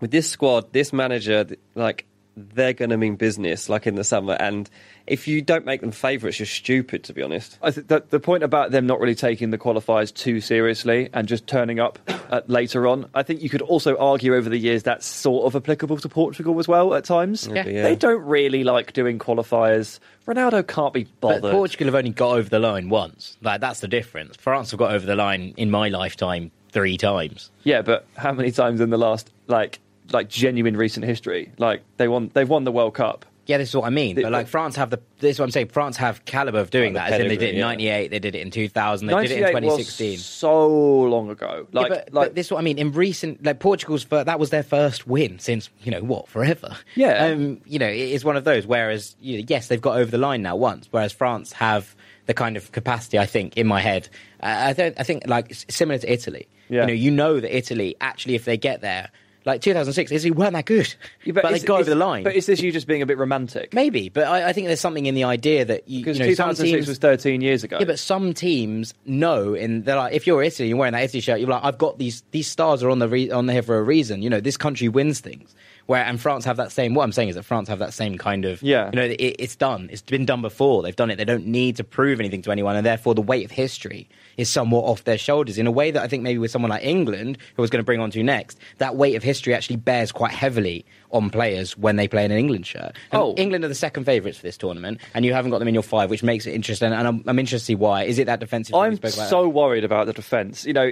with 0.02 0.12
this 0.12 0.30
squad, 0.30 0.74
this 0.74 0.92
manager, 0.92 1.48
like 1.74 2.06
they're 2.38 2.74
going 2.74 2.90
to 2.92 2.98
mean 2.98 3.16
business, 3.18 3.68
like 3.70 3.86
in 3.86 3.96
the 3.96 4.04
summer. 4.04 4.34
And 4.40 4.70
if 5.06 5.28
you 5.28 5.42
don't 5.42 5.66
make 5.66 5.82
them 5.82 5.92
favourites, 5.92 6.40
you're 6.40 6.46
stupid, 6.46 7.04
to 7.06 7.14
be 7.14 7.22
honest. 7.22 7.58
I 7.62 7.72
think 7.72 7.88
that 7.90 8.10
the 8.10 8.20
point 8.20 8.44
about 8.44 8.72
them 8.72 8.88
not 8.88 9.00
really 9.00 9.16
taking 9.16 9.50
the 9.50 9.58
qualifiers 9.58 10.14
too 10.14 10.40
seriously 10.40 11.10
and 11.14 11.28
just 11.28 11.46
turning 11.48 11.80
up 11.80 12.00
uh, 12.30 12.42
later 12.48 12.88
on, 12.88 13.10
I 13.14 13.24
think 13.24 13.42
you 13.42 13.50
could 13.50 13.62
also 13.62 13.98
argue 13.98 14.34
over 14.36 14.50
the 14.50 14.58
years 14.58 14.84
that's 14.84 15.06
sort 15.06 15.46
of 15.46 15.56
applicable 15.56 15.98
to 15.98 16.08
Portugal 16.10 16.58
as 16.60 16.68
well 16.68 16.94
at 16.94 17.04
times. 17.04 17.48
Yeah. 17.48 17.68
Yeah. 17.68 17.84
They 17.84 17.96
don't 17.96 18.24
really 18.24 18.64
like 18.64 18.94
doing 18.94 19.20
qualifiers. 19.20 20.00
Ronaldo 20.26 20.66
can't 20.66 20.94
be 20.94 21.04
But 21.20 21.42
bothered. 21.42 21.52
Portugal 21.52 21.88
have 21.88 21.96
only 21.96 22.12
got 22.12 22.38
over 22.38 22.48
the 22.50 22.60
line 22.60 22.90
once. 22.90 23.38
Like 23.42 23.60
that's 23.60 23.82
the 23.82 23.88
difference. 23.90 24.38
France 24.38 24.72
have 24.72 24.78
got 24.78 24.94
over 24.94 25.06
the 25.06 25.16
line 25.16 25.54
in 25.58 25.70
my 25.70 25.90
lifetime 25.90 26.52
three 26.72 26.98
times. 26.98 27.52
yeah, 27.64 27.82
but 27.82 28.06
how 28.16 28.32
many 28.32 28.52
times 28.52 28.80
in 28.80 28.90
the 28.90 28.98
last 28.98 29.30
like 29.48 29.80
like 30.12 30.30
genuine 30.30 30.78
recent 30.78 31.06
history? 31.06 31.52
Like 31.58 31.84
they 31.98 32.08
won, 32.08 32.32
they've 32.34 32.48
won 32.50 32.64
the 32.64 32.72
World 32.72 32.94
Cup. 32.94 33.26
Yeah, 33.48 33.58
this 33.58 33.70
is 33.70 33.76
what 33.76 33.86
I 33.86 33.90
mean. 33.90 34.16
But 34.22 34.32
like 34.32 34.48
France 34.48 34.76
have 34.76 34.92
the 34.92 35.02
this 35.20 35.32
is 35.36 35.40
what 35.40 35.46
I'm 35.46 35.52
saying. 35.52 35.70
France 35.70 35.98
have 35.98 36.24
caliber 36.26 36.60
of 36.60 36.70
doing 36.70 36.94
Like 36.94 37.10
that. 37.10 37.10
the 37.10 37.16
As 37.16 37.22
in 37.24 37.28
they 37.28 37.38
did 37.38 37.50
it 37.50 37.56
in 37.56 37.62
pedigree, 37.64 37.86
yeah. 37.86 37.92
'98, 37.98 38.12
they 38.12 38.20
did 38.20 38.36
it 38.36 38.40
in 38.42 38.52
2000, 38.52 39.08
they 39.08 39.14
did 39.14 39.32
it 39.32 39.36
in 39.38 39.42
98 39.42 39.54
was 39.54 39.64
2016. 39.64 40.18
so 40.20 40.68
long 41.02 41.30
ago. 41.30 41.68
Like, 41.74 41.90
yeah, 41.90 41.96
but, 42.06 42.14
like 42.14 42.28
but 42.30 42.36
this 42.36 42.46
is 42.48 42.52
what 42.52 42.60
I 42.60 42.62
mean. 42.62 42.78
In 42.78 42.92
recent, 42.92 43.44
like 43.44 43.60
Portugal's, 43.60 44.04
fir- 44.04 44.24
that 44.24 44.40
was 44.40 44.52
their 44.52 44.64
first 44.64 45.08
win 45.08 45.40
since 45.40 45.70
you 45.84 45.92
know 45.92 46.02
what, 46.02 46.30
forever. 46.30 46.78
Yeah. 46.96 47.26
um, 47.26 47.60
you 47.66 47.80
know, 47.80 47.88
it 47.90 47.98
is 47.98 48.24
one 48.24 48.38
of 48.38 48.44
those. 48.44 48.66
Whereas, 48.68 49.16
you 49.20 49.40
know, 49.40 49.46
yes, 49.50 49.68
they've 49.68 49.82
got 49.82 49.98
over 49.98 50.10
the 50.12 50.20
line 50.20 50.44
now 50.44 50.56
once. 50.56 50.88
Whereas 50.92 51.12
France 51.12 51.52
have 51.54 51.96
the 52.28 52.36
kind 52.36 52.56
of 52.56 52.72
capacity, 52.72 53.18
I 53.18 53.26
think, 53.26 53.58
in 53.58 53.66
my 53.66 53.82
head. 53.82 54.08
Uh, 54.42 54.46
I 54.70 54.74
don't. 54.74 54.98
I 55.00 55.04
think 55.04 55.24
like 55.28 55.52
s- 55.52 55.66
similar 55.68 55.98
to 55.98 56.10
Italy. 56.14 56.48
Yeah. 56.70 56.82
You 56.82 56.88
know, 56.88 56.94
you 56.94 57.12
know 57.12 57.40
that 57.40 57.54
Italy 57.58 57.96
actually, 58.00 58.36
if 58.36 58.46
they 58.46 58.56
get 58.56 58.80
there, 58.82 59.10
like 59.46 59.62
2006, 59.62 60.12
is 60.12 60.24
Italy 60.26 60.32
weren't 60.38 60.54
that 60.54 60.66
good, 60.66 60.94
Yeah, 61.24 61.34
but, 61.34 61.50
they 61.50 61.56
is- 61.56 61.64
got 61.64 61.82
over 61.82 61.90
the 61.90 61.96
line. 61.96 62.24
But 62.24 62.36
is 62.36 62.46
this 62.46 62.62
you 62.62 62.72
just 62.72 62.88
being 62.88 63.02
a 63.02 63.06
bit 63.06 63.18
romantic? 63.18 63.74
Maybe, 63.74 64.10
but 64.10 64.26
I, 64.28 64.50
I 64.50 64.54
think 64.54 64.68
there's 64.68 64.80
something 64.80 65.06
in 65.06 65.16
the 65.16 65.24
idea 65.24 65.66
that 65.66 65.88
you, 65.90 66.00
Because 66.00 66.20
you 66.20 66.26
know, 66.26 66.34
some 66.34 66.50
2006 66.50 66.72
teams, 66.76 66.88
was 66.88 66.98
13 67.00 67.42
years 67.42 67.64
ago. 67.64 67.78
yeah, 67.80 67.86
but 67.86 67.98
some 68.00 68.34
teams 68.34 68.94
know, 69.06 69.54
and 69.56 69.84
they're 69.86 69.96
like, 69.96 70.14
if 70.14 70.28
you're 70.28 70.44
Italy, 70.44 70.70
you're 70.70 70.78
wearing 70.78 70.94
that 70.94 71.04
Italy 71.04 71.22
shirt, 71.22 71.40
you're 71.40 71.50
like, 71.50 71.64
I've 71.64 71.78
got 71.78 71.98
these 71.98 72.24
these 72.32 72.48
stars 72.48 72.84
are 72.84 72.90
on 72.90 73.00
the 73.00 73.08
re- 73.10 73.32
on 73.32 73.48
there 73.48 73.62
for 73.64 73.78
a 73.78 73.84
reason. 73.84 74.22
You 74.22 74.30
know, 74.30 74.40
this 74.42 74.58
country 74.58 74.88
wins 74.90 75.20
things. 75.22 75.56
Where 75.92 76.06
and 76.06 76.22
France 76.22 76.46
have 76.46 76.56
that 76.56 76.72
same. 76.72 76.94
What 76.94 77.04
I'm 77.04 77.12
saying 77.12 77.28
is 77.28 77.36
that 77.36 77.44
France 77.44 77.68
have 77.68 77.80
that 77.80 77.94
same 77.94 78.18
kind 78.18 78.46
of. 78.46 78.62
Yeah. 78.62 78.90
You 78.94 78.96
know, 78.96 79.04
it, 79.04 79.36
it's 79.40 79.58
done. 79.58 79.90
It's 79.92 80.02
been 80.02 80.26
done 80.26 80.42
before. 80.42 80.84
They've 80.84 80.96
done 80.96 81.12
it. 81.12 81.18
They 81.18 81.26
don't 81.26 81.46
need 81.48 81.76
to 81.76 81.84
prove 81.84 82.22
anything 82.22 82.42
to 82.44 82.52
anyone, 82.52 82.78
and 82.78 82.86
therefore 82.86 83.14
the 83.14 83.22
weight 83.22 83.44
of 83.44 83.52
history 83.52 84.08
is 84.38 84.50
somewhat 84.50 84.86
off 84.86 85.04
their 85.04 85.18
shoulders 85.18 85.58
in 85.58 85.68
a 85.68 85.72
way 85.72 85.92
that 85.92 86.02
I 86.02 86.08
think 86.08 86.24
maybe 86.24 86.38
with 86.40 86.50
someone 86.50 86.70
like 86.70 86.86
England, 86.86 87.38
who 87.56 87.62
I 87.62 87.64
was 87.64 87.70
going 87.70 87.82
to 87.82 87.86
bring 87.86 88.00
on 88.00 88.10
to 88.12 88.24
next, 88.24 88.58
that 88.78 88.96
weight 88.96 89.16
of 89.16 89.22
history 89.24 89.54
actually 89.54 89.76
bears 89.76 90.14
quite 90.14 90.32
heavily 90.32 90.86
on 91.12 91.30
players 91.30 91.78
when 91.78 91.98
they 91.98 92.08
play 92.08 92.24
in 92.24 92.32
an 92.32 92.38
England 92.38 92.66
shirt. 92.66 92.96
And 93.12 93.22
Oh. 93.22 93.36
England 93.38 93.66
are 93.66 93.68
the 93.68 93.76
second 93.76 94.06
favourites 94.06 94.38
for 94.38 94.44
this 94.44 94.56
tournament, 94.58 95.00
and 95.14 95.26
you 95.26 95.34
haven't 95.34 95.52
got 95.52 95.60
them 95.60 95.68
in 95.68 95.74
your 95.74 95.84
five, 95.84 96.10
which 96.10 96.24
makes 96.24 96.48
it 96.48 96.54
interesting. 96.54 96.94
And 96.94 97.06
I'm, 97.06 97.22
I'm 97.28 97.38
interested 97.38 97.60
to 97.60 97.66
see 97.66 97.76
why. 97.76 98.04
Is 98.06 98.18
it 98.18 98.28
that 98.28 98.40
defensive? 98.40 98.76
I'm 98.76 98.96
spoke 98.96 99.14
about? 99.14 99.30
so 99.30 99.50
worried 99.50 99.84
about 99.84 100.08
the 100.08 100.14
defence. 100.14 100.66
You 100.66 100.72
know, 100.72 100.92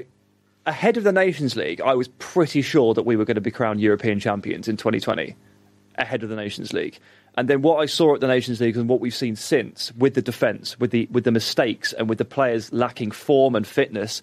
ahead 0.69 0.97
of 0.97 1.03
the 1.03 1.11
Nations 1.11 1.55
League, 1.55 1.81
I 1.81 1.95
was 1.95 2.07
pretty 2.19 2.61
sure 2.61 2.93
that 2.93 3.01
we 3.01 3.15
were 3.15 3.25
going 3.25 3.35
to 3.35 3.41
be 3.41 3.49
crowned 3.49 3.81
European 3.81 4.19
champions 4.19 4.67
in 4.67 4.77
2020, 4.77 5.35
ahead 5.95 6.21
of 6.21 6.29
the 6.29 6.35
Nations 6.35 6.73
League. 6.73 6.99
And 7.35 7.49
then 7.49 7.63
what 7.63 7.77
I 7.77 7.87
saw 7.87 8.13
at 8.13 8.21
the 8.21 8.27
Nations 8.27 8.61
League 8.61 8.77
and 8.77 8.87
what 8.87 8.99
we've 8.99 9.15
seen 9.15 9.35
since 9.35 9.91
with 9.93 10.13
the 10.13 10.21
defence, 10.21 10.79
with 10.79 10.91
the 10.91 11.07
with 11.11 11.23
the 11.23 11.31
mistakes 11.31 11.91
and 11.93 12.07
with 12.07 12.19
the 12.19 12.25
players 12.25 12.71
lacking 12.71 13.11
form 13.11 13.55
and 13.55 13.65
fitness, 13.65 14.21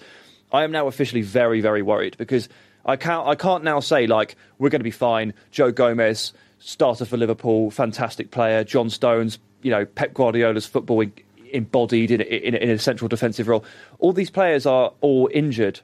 I 0.53 0.63
am 0.63 0.71
now 0.71 0.87
officially 0.87 1.23
very 1.23 1.61
very 1.61 1.83
worried 1.83 2.17
because 2.17 2.49
I 2.85 2.95
can't 2.97 3.27
I 3.27 3.35
can't 3.35 3.65
now 3.65 3.81
say 3.81 4.07
like 4.07 4.37
we're 4.59 4.71
going 4.71 4.81
to 4.81 4.85
be 4.85 4.91
fine. 4.93 5.35
Joe 5.51 5.73
Gomez, 5.73 6.33
starter 6.61 7.05
for 7.05 7.17
Liverpool, 7.17 7.73
fantastic 7.73 8.31
player. 8.31 8.63
John 8.63 8.89
Stones, 8.89 9.39
you 9.63 9.73
know 9.73 9.85
Pep 9.85 10.15
Guardiola's 10.15 10.67
football 10.67 11.05
embodied 11.53 12.13
in, 12.13 12.21
in, 12.21 12.55
in 12.55 12.71
a 12.71 12.79
central 12.79 13.09
defensive 13.09 13.49
role. 13.49 13.65
All 13.99 14.13
these 14.13 14.31
players 14.31 14.65
are 14.65 14.93
all 15.01 15.29
injured 15.33 15.81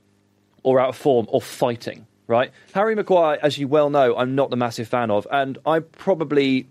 or 0.62 0.80
out 0.80 0.90
of 0.90 0.96
form 0.96 1.26
or 1.28 1.40
fighting, 1.40 2.06
right? 2.26 2.50
Harry 2.74 2.94
Maguire, 2.94 3.38
as 3.42 3.58
you 3.58 3.68
well 3.68 3.90
know, 3.90 4.16
I'm 4.16 4.34
not 4.34 4.50
the 4.50 4.56
massive 4.56 4.88
fan 4.88 5.10
of, 5.10 5.26
and 5.30 5.58
I 5.66 5.80
probably. 5.80 6.68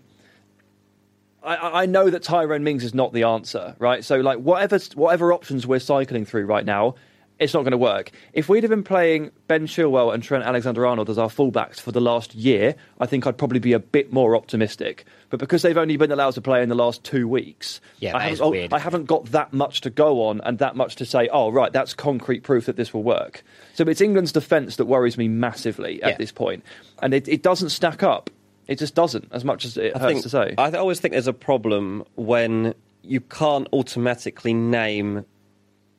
I, 1.44 1.82
I 1.82 1.86
know 1.86 2.08
that 2.08 2.22
Tyrone 2.22 2.62
Mings 2.62 2.84
is 2.84 2.94
not 2.94 3.12
the 3.12 3.24
answer, 3.24 3.74
right? 3.80 4.04
So, 4.04 4.20
like, 4.20 4.38
whatever 4.38 4.78
whatever 4.94 5.32
options 5.32 5.66
we're 5.66 5.80
cycling 5.80 6.24
through 6.24 6.46
right 6.46 6.64
now, 6.64 6.94
it's 7.38 7.54
not 7.54 7.60
going 7.62 7.72
to 7.72 7.78
work. 7.78 8.10
If 8.34 8.48
we'd 8.48 8.62
have 8.62 8.70
been 8.70 8.84
playing 8.84 9.30
Ben 9.48 9.66
Chilwell 9.66 10.12
and 10.14 10.22
Trent 10.22 10.44
Alexander-Arnold 10.44 11.10
as 11.10 11.18
our 11.18 11.28
fullbacks 11.28 11.80
for 11.80 11.90
the 11.90 12.00
last 12.00 12.34
year, 12.34 12.76
I 13.00 13.06
think 13.06 13.26
I'd 13.26 13.38
probably 13.38 13.58
be 13.58 13.72
a 13.72 13.78
bit 13.80 14.12
more 14.12 14.36
optimistic. 14.36 15.04
But 15.30 15.40
because 15.40 15.62
they've 15.62 15.76
only 15.78 15.96
been 15.96 16.12
allowed 16.12 16.34
to 16.34 16.40
play 16.42 16.62
in 16.62 16.68
the 16.68 16.74
last 16.74 17.02
two 17.02 17.26
weeks, 17.26 17.80
Yeah, 17.98 18.16
I, 18.16 18.20
haven't, 18.24 18.40
oh, 18.42 18.50
weird. 18.50 18.72
I 18.72 18.78
haven't 18.78 19.06
got 19.06 19.24
that 19.26 19.52
much 19.52 19.80
to 19.80 19.90
go 19.90 20.24
on 20.26 20.40
and 20.44 20.58
that 20.58 20.76
much 20.76 20.96
to 20.96 21.06
say. 21.06 21.28
Oh, 21.32 21.50
right, 21.50 21.72
that's 21.72 21.94
concrete 21.94 22.42
proof 22.42 22.66
that 22.66 22.76
this 22.76 22.92
will 22.94 23.02
work. 23.02 23.42
So 23.74 23.84
it's 23.84 24.00
England's 24.00 24.32
defence 24.32 24.76
that 24.76 24.84
worries 24.84 25.16
me 25.16 25.28
massively 25.28 26.02
at 26.02 26.10
Yeah. 26.10 26.16
this 26.18 26.30
point. 26.30 26.42
point, 26.42 26.64
and 27.00 27.14
it, 27.14 27.28
it 27.28 27.42
doesn't 27.44 27.68
stack 27.68 28.02
up. 28.02 28.28
It 28.66 28.76
just 28.76 28.96
doesn't, 28.96 29.28
as 29.30 29.44
much 29.44 29.64
as 29.64 29.76
it 29.76 29.94
I 29.94 30.00
hurts 30.00 30.12
think 30.12 30.22
to 30.24 30.28
say. 30.28 30.54
I 30.58 30.72
always 30.72 30.98
think 30.98 31.12
there's 31.12 31.28
a 31.28 31.32
problem 31.32 32.02
when 32.16 32.74
you 33.02 33.20
can't 33.20 33.68
automatically 33.72 34.52
name 34.52 35.24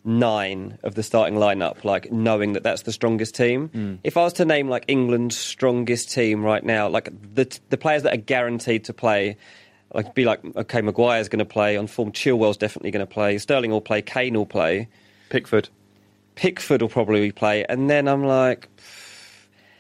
nine 0.06 0.78
of 0.84 0.96
the 0.96 1.04
starting 1.04 1.36
lineup, 1.36 1.84
like 1.84 2.12
knowing 2.12 2.54
that 2.54 2.64
that's 2.64 2.84
the 2.84 2.92
strongest 2.92 3.36
team. 3.36 3.70
Hmm. 3.70 3.96
If 4.04 4.18
I 4.18 4.24
was 4.24 4.34
to 4.34 4.46
name 4.46 4.70
like 4.70 4.86
England's 4.88 5.38
strongest 5.38 6.12
team 6.12 6.44
right 6.44 6.64
now, 6.64 6.90
like 6.90 7.10
the 7.36 7.60
the 7.70 7.78
players 7.78 8.04
that 8.04 8.14
are 8.14 8.22
guaranteed 8.22 8.86
to 8.86 8.94
play. 8.94 9.38
Like 9.94 10.16
be 10.16 10.26
like 10.26 10.42
okay, 10.56 10.82
Maguire's 10.82 11.30
going 11.30 11.38
to 11.38 11.46
play 11.46 11.78
on 11.78 11.86
form. 11.86 12.12
Chilwell's 12.12 12.58
definitely 12.58 12.90
going 12.90 13.06
to 13.06 13.14
play. 13.14 13.38
Sterling 13.38 13.70
will 13.70 13.80
play. 13.80 14.02
Kane 14.02 14.34
will 14.34 14.48
play. 14.48 14.88
Pickford. 15.30 15.70
Pickford 16.34 16.82
will 16.82 16.90
probably 16.90 17.32
play. 17.32 17.64
And 17.66 17.92
then 17.92 18.08
I'm 18.08 18.24
like, 18.24 18.70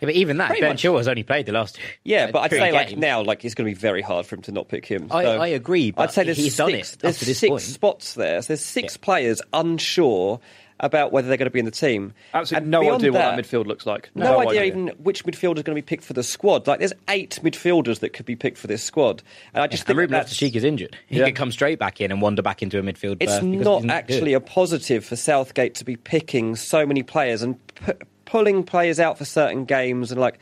Yeah, 0.04 0.08
but 0.08 0.16
even 0.16 0.38
that, 0.38 0.48
Pretty 0.48 0.62
Ben 0.62 0.72
much. 0.72 0.82
Chilwell's 0.84 1.08
only 1.08 1.24
played 1.24 1.46
the 1.46 1.52
last 1.54 1.76
two. 1.76 1.82
Yeah, 2.04 2.30
but 2.32 2.40
I'd 2.40 2.50
three 2.50 2.60
say 2.60 2.72
like 2.72 2.90
games. 2.90 3.00
now, 3.02 3.22
like 3.22 3.44
it's 3.46 3.56
going 3.56 3.68
to 3.70 3.76
be 3.76 3.80
very 3.80 4.02
hard 4.02 4.26
for 4.26 4.36
him 4.36 4.42
to 4.44 4.52
not 4.52 4.68
pick 4.68 4.86
him. 4.86 5.08
I- 5.12 5.24
So 5.24 5.42
I 5.42 5.48
agree, 5.48 5.92
but 5.92 6.04
I'd 6.04 6.12
say 6.12 6.24
there's 6.26 6.38
he's 6.38 6.56
six, 6.56 6.58
done 6.58 6.70
it 6.72 6.94
up 6.94 7.00
There's 7.00 7.20
to 7.20 7.26
this 7.26 7.40
six 7.40 7.50
point. 7.50 7.62
spots 7.62 8.14
there. 8.16 8.42
So 8.42 8.48
there's 8.50 8.66
six 8.66 8.96
Yeah. 8.96 9.06
players 9.06 9.42
unsure 9.54 10.40
about 10.80 11.14
whether 11.14 11.30
they're 11.30 11.38
going 11.38 11.46
to 11.46 11.52
be 11.52 11.60
in 11.60 11.66
the 11.66 11.72
team. 11.72 12.14
Absolutely 12.34 12.64
And 12.64 12.72
no 12.72 12.82
beyond 12.82 12.96
idea 13.04 13.12
what 13.14 13.20
that, 13.20 13.36
that 13.38 13.46
midfield 13.46 13.68
looks 13.68 13.86
like. 13.86 14.10
No, 14.16 14.40
idea, 14.42 14.64
even 14.66 14.88
which 15.02 15.24
midfielder 15.24 15.58
is 15.58 15.64
going 15.64 15.76
to 15.76 15.82
be 15.82 15.82
picked 15.82 16.04
for 16.04 16.12
the 16.14 16.24
squad. 16.24 16.68
Like 16.68 16.80
there's 16.80 16.92
eight 17.08 17.40
midfielders 17.42 18.00
that 18.00 18.10
could 18.12 18.26
be 18.26 18.36
picked 18.36 18.58
for 18.58 18.68
this 18.68 18.84
squad, 18.84 19.24
and 19.54 19.64
I 19.64 19.68
just 19.68 19.84
And 19.84 19.88
think 19.88 19.98
Ruben 20.00 20.12
that's 20.12 20.26
Loftus-Cheek 20.32 20.56
is 20.58 20.64
injured. 20.66 20.98
He 21.08 21.20
Yeah. 21.20 21.26
could 21.26 21.36
come 21.36 21.52
straight 21.54 21.80
back 21.80 22.02
in 22.02 22.12
and 22.12 22.22
wander 22.22 22.42
back 22.42 22.62
into 22.62 22.80
a 22.80 22.82
midfield. 22.82 23.18
it's 23.22 23.32
berth 23.40 23.50
because 23.50 23.66
not 23.66 23.82
he's 23.84 23.92
actually 23.92 24.32
good. 24.32 24.36
a 24.38 24.40
positive 24.42 25.06
for 25.06 25.16
Southgate 25.16 25.76
to 25.76 25.86
be 25.86 25.96
picking 25.96 26.58
so 26.58 26.86
many 26.86 27.02
players 27.04 27.44
and 27.44 27.56
pu- 27.76 27.94
pulling 28.34 28.64
players 28.64 29.00
out 29.00 29.16
for 29.20 29.26
certain 29.26 29.64
games 29.64 30.12
and 30.12 30.20
like 30.20 30.40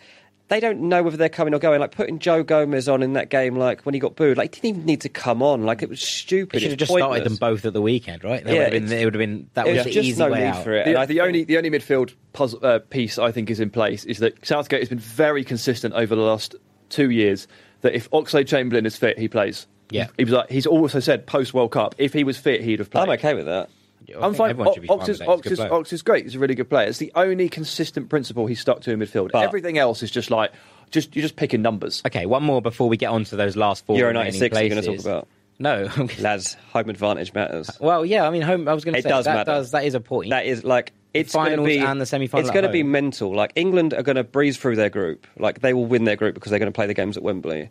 they 0.48 0.62
don't 0.62 0.80
know 0.80 1.04
whether 1.04 1.18
they're 1.18 1.28
coming 1.30 1.54
or 1.54 1.60
going. 1.60 1.80
Like 1.82 1.92
putting 1.92 2.20
Joe 2.20 2.42
Gomez 2.42 2.88
on 2.88 3.04
in 3.04 3.14
that 3.14 3.30
game, 3.30 3.56
like 3.58 3.82
when 3.82 3.94
he 3.94 4.00
got 4.00 4.16
booed, 4.16 4.38
like 4.38 4.56
he 4.56 4.62
didn't 4.62 4.76
even 4.78 4.86
need 4.86 5.02
to 5.02 5.10
come 5.10 5.42
on. 5.44 5.64
Like 5.64 5.82
it 5.82 5.90
was 5.90 6.02
stupid. 6.02 6.54
They 6.56 6.60
should 6.60 6.72
have 6.72 6.74
It's 6.82 6.90
just 6.90 6.98
started 6.98 7.24
them 7.26 7.36
both 7.36 7.66
at 7.66 7.74
the 7.74 7.82
weekend, 7.82 8.24
right? 8.24 8.44
That 8.44 8.54
Yeah, 8.54 8.64
would 8.66 8.74
have 8.74 8.88
been. 8.90 8.98
It 9.00 9.06
would 9.06 9.14
have 9.14 9.20
been. 9.20 9.50
That 9.56 9.66
There's 9.66 9.78
was 9.78 9.86
the 9.86 9.92
just 9.92 10.08
easy 10.08 10.20
no 10.20 10.30
way 10.32 10.40
need 10.40 10.46
out. 10.48 10.64
for 10.64 10.74
it. 10.74 10.86
The, 10.86 10.90
And 10.92 10.98
I 11.00 11.06
the 11.06 11.16
think- 11.16 11.26
only 11.28 11.44
the 11.44 11.58
only 11.58 11.70
midfield 11.70 12.14
puzzle, 12.34 12.60
uh, 12.64 12.80
piece 12.80 13.18
I 13.20 13.32
think 13.34 13.50
is 13.50 13.60
in 13.60 13.70
place 13.70 14.06
is 14.06 14.20
that 14.20 14.46
Southgate 14.46 14.80
has 14.82 14.90
been 14.90 15.00
very 15.00 15.44
consistent 15.44 15.94
over 15.94 16.16
the 16.16 16.22
last 16.22 16.56
two 16.90 17.10
years 17.12 17.46
that 17.82 17.94
if 17.94 18.10
Oxlade 18.12 18.48
Chamberlain 18.48 18.86
is 18.86 18.96
fit, 18.96 19.18
he 19.20 19.28
plays. 19.28 19.68
Yeah. 19.90 20.08
he 20.18 20.24
was 20.24 20.32
like 20.34 20.50
he's 20.50 20.66
also 20.66 21.02
said 21.02 21.28
post 21.28 21.54
World 21.54 21.72
Cup 21.72 21.96
if 21.98 22.14
he 22.14 22.24
was 22.24 22.38
fit, 22.38 22.62
he'd 22.62 22.80
have 22.80 22.90
played. 22.90 23.04
I'm 23.04 23.10
okay 23.12 23.34
with 23.34 23.46
that. 23.46 23.70
I 24.10 24.26
I'm 24.26 24.34
fine. 24.34 24.56
be 24.58 24.64
fine 24.64 24.86
Ox, 24.90 25.10
is, 25.10 25.20
that. 25.20 25.24
He's 25.26 25.28
a 25.28 25.32
Ox, 25.32 25.52
is. 25.52 25.60
Ox 25.60 25.94
is 25.94 26.02
great. 26.02 26.26
He's 26.26 26.36
a 26.36 26.40
really 26.40 26.56
good 26.56 26.70
player. 26.70 26.88
It's 26.88 26.98
the 26.98 27.12
only 27.16 27.50
consistent 27.50 28.10
principle 28.10 28.48
he's 28.48 28.60
stuck 28.60 28.82
to 28.82 28.92
in 28.92 29.00
midfield. 29.00 29.32
But- 29.32 29.44
Everything 29.44 29.78
else 29.78 30.04
is 30.04 30.12
just 30.12 30.32
like 30.32 30.52
just 30.92 31.16
you're 31.16 31.24
just 31.24 31.36
picking 31.36 31.62
numbers. 31.62 32.02
Okay, 32.06 32.26
one 32.26 32.44
more 32.44 32.62
before 32.62 32.90
we 32.90 32.98
get 32.98 33.08
on 33.08 33.24
to 33.26 33.36
those 33.36 33.56
last 33.56 33.86
four. 33.86 33.98
Euro 33.98 34.10
remaining 34.10 34.40
96 34.40 34.60
you're 34.60 34.70
gonna 34.70 34.82
talk 34.82 35.00
about? 35.00 35.28
No. 35.62 35.90
Lads, 36.20 36.58
home 36.74 36.90
advantage 36.90 37.34
matters. 37.34 37.70
well, 37.80 38.04
yeah. 38.04 38.28
I 38.28 38.32
mean, 38.32 38.42
home. 38.42 38.68
I 38.68 38.74
was 38.74 38.84
going 38.84 38.96
to 38.96 39.02
say 39.02 39.10
does 39.10 39.26
that 39.26 39.36
matter. 39.36 39.52
does. 39.52 39.72
That 39.72 39.86
is 39.86 39.94
a 39.94 40.00
point. 40.00 40.32
That 40.32 40.48
is 40.48 40.64
like 40.64 40.92
it's 41.14 41.34
going 41.34 41.52
to 41.52 41.52
finals 41.52 41.68
be 41.68 41.78
and 41.78 42.02
the 42.02 42.06
semi-final 42.08 42.44
It's 42.44 42.52
going 42.52 42.66
to 42.66 42.72
be 42.72 42.82
mental. 42.82 43.34
Like 43.34 43.52
England 43.56 43.94
are 43.94 44.02
going 44.02 44.16
to 44.16 44.24
breeze 44.24 44.58
through 44.58 44.76
their 44.76 44.90
group. 44.90 45.28
Like 45.38 45.62
they 45.62 45.74
will 45.74 45.86
win 45.86 46.06
their 46.06 46.16
group 46.16 46.34
because 46.34 46.50
they're 46.50 46.60
going 46.60 46.72
to 46.72 46.76
play 46.76 46.88
the 46.88 46.96
games 46.96 47.16
at 47.16 47.22
Wembley. 47.22 47.70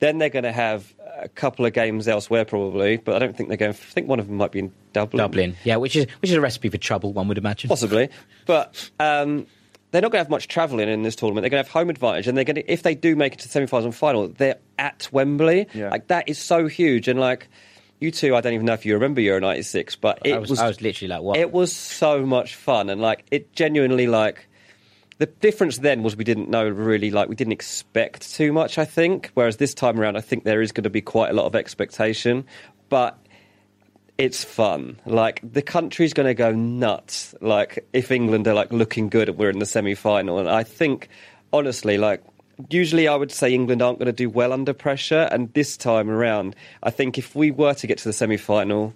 Then 0.00 0.18
they're 0.18 0.28
going 0.30 0.44
to 0.44 0.52
have 0.52 0.92
a 1.22 1.28
couple 1.28 1.66
of 1.66 1.72
games 1.72 2.08
elsewhere 2.08 2.44
probably, 2.44 2.96
but 2.96 3.14
I 3.14 3.18
don't 3.18 3.36
think 3.36 3.48
they're 3.48 3.58
going. 3.58 3.70
I 3.70 3.74
think 3.74 4.08
one 4.08 4.18
of 4.18 4.26
them 4.26 4.36
might 4.36 4.52
be 4.52 4.60
in 4.60 4.72
Dublin. 4.92 5.18
Dublin. 5.18 5.56
Yeah, 5.64 5.76
which 5.76 5.94
is 5.96 6.06
which 6.20 6.30
is 6.30 6.36
a 6.36 6.40
recipe 6.40 6.68
for 6.68 6.78
trouble. 6.78 7.12
One 7.12 7.28
would 7.28 7.38
imagine. 7.38 7.68
possibly. 7.68 8.08
But 8.46 8.90
um, 8.98 9.46
they're 9.90 10.02
not 10.02 10.10
going 10.10 10.20
to 10.20 10.24
have 10.24 10.30
much 10.30 10.48
travelling 10.48 10.88
in 10.88 11.02
this 11.02 11.16
tournament. 11.16 11.42
They're 11.42 11.50
going 11.50 11.62
to 11.62 11.68
have 11.68 11.72
home 11.72 11.90
advantage, 11.90 12.26
and 12.26 12.36
they're 12.36 12.44
going 12.44 12.56
to 12.56 12.72
if 12.72 12.82
they 12.82 12.94
do 12.94 13.16
make 13.16 13.34
it 13.34 13.40
to 13.40 13.48
the 13.48 13.52
semi-finals 13.52 13.84
and 13.84 13.94
final, 13.94 14.28
they're 14.28 14.58
at 14.78 15.08
Wembley. 15.12 15.66
Yeah. 15.74 15.90
Like 15.90 16.08
that 16.08 16.28
is 16.28 16.38
so 16.38 16.66
huge, 16.66 17.08
and 17.08 17.20
like 17.20 17.48
you 17.98 18.10
two, 18.10 18.34
I 18.34 18.40
don't 18.40 18.54
even 18.54 18.66
know 18.66 18.72
if 18.72 18.86
you 18.86 18.94
remember 18.94 19.20
Euro 19.20 19.40
'96, 19.40 19.96
but 19.96 20.20
it 20.24 20.32
I 20.32 20.38
was, 20.38 20.58
I 20.58 20.66
was 20.66 20.80
literally 20.80 21.08
like, 21.08 21.22
what? 21.22 21.36
it 21.36 21.52
was 21.52 21.74
so 21.74 22.24
much 22.24 22.54
fun, 22.54 22.88
and 22.88 23.00
like 23.00 23.24
it 23.30 23.52
genuinely 23.52 24.06
like. 24.06 24.46
The 25.20 25.26
difference 25.26 25.76
then 25.76 26.02
was 26.02 26.16
we 26.16 26.24
didn't 26.24 26.48
know 26.48 26.66
really, 26.66 27.10
like 27.10 27.28
we 27.28 27.36
didn't 27.36 27.52
expect 27.52 28.34
too 28.34 28.54
much. 28.54 28.78
I 28.78 28.86
think, 28.86 29.30
whereas 29.34 29.58
this 29.58 29.74
time 29.74 30.00
around, 30.00 30.16
I 30.16 30.22
think 30.22 30.44
there 30.44 30.62
is 30.62 30.72
going 30.72 30.84
to 30.84 30.90
be 30.90 31.02
quite 31.02 31.28
a 31.28 31.34
lot 31.34 31.44
of 31.44 31.54
expectation, 31.54 32.46
but 32.88 33.18
it's 34.16 34.42
fun. 34.42 34.98
Like 35.04 35.40
the 35.42 35.60
country's 35.60 36.14
going 36.14 36.26
to 36.26 36.32
go 36.32 36.52
nuts. 36.52 37.34
Like 37.42 37.86
if 37.92 38.10
England 38.10 38.48
are 38.48 38.54
like 38.54 38.72
looking 38.72 39.10
good 39.10 39.28
and 39.28 39.36
we're 39.36 39.50
in 39.50 39.58
the 39.58 39.66
semi-final, 39.66 40.38
and 40.38 40.48
I 40.48 40.62
think 40.62 41.10
honestly, 41.52 41.98
like 41.98 42.22
usually 42.70 43.06
I 43.06 43.14
would 43.14 43.30
say 43.30 43.52
England 43.52 43.82
aren't 43.82 43.98
going 43.98 44.06
to 44.06 44.12
do 44.12 44.30
well 44.30 44.54
under 44.54 44.72
pressure, 44.72 45.28
and 45.30 45.52
this 45.52 45.76
time 45.76 46.08
around, 46.08 46.56
I 46.82 46.88
think 46.88 47.18
if 47.18 47.36
we 47.36 47.50
were 47.50 47.74
to 47.74 47.86
get 47.86 47.98
to 47.98 48.04
the 48.04 48.14
semi-final, 48.14 48.94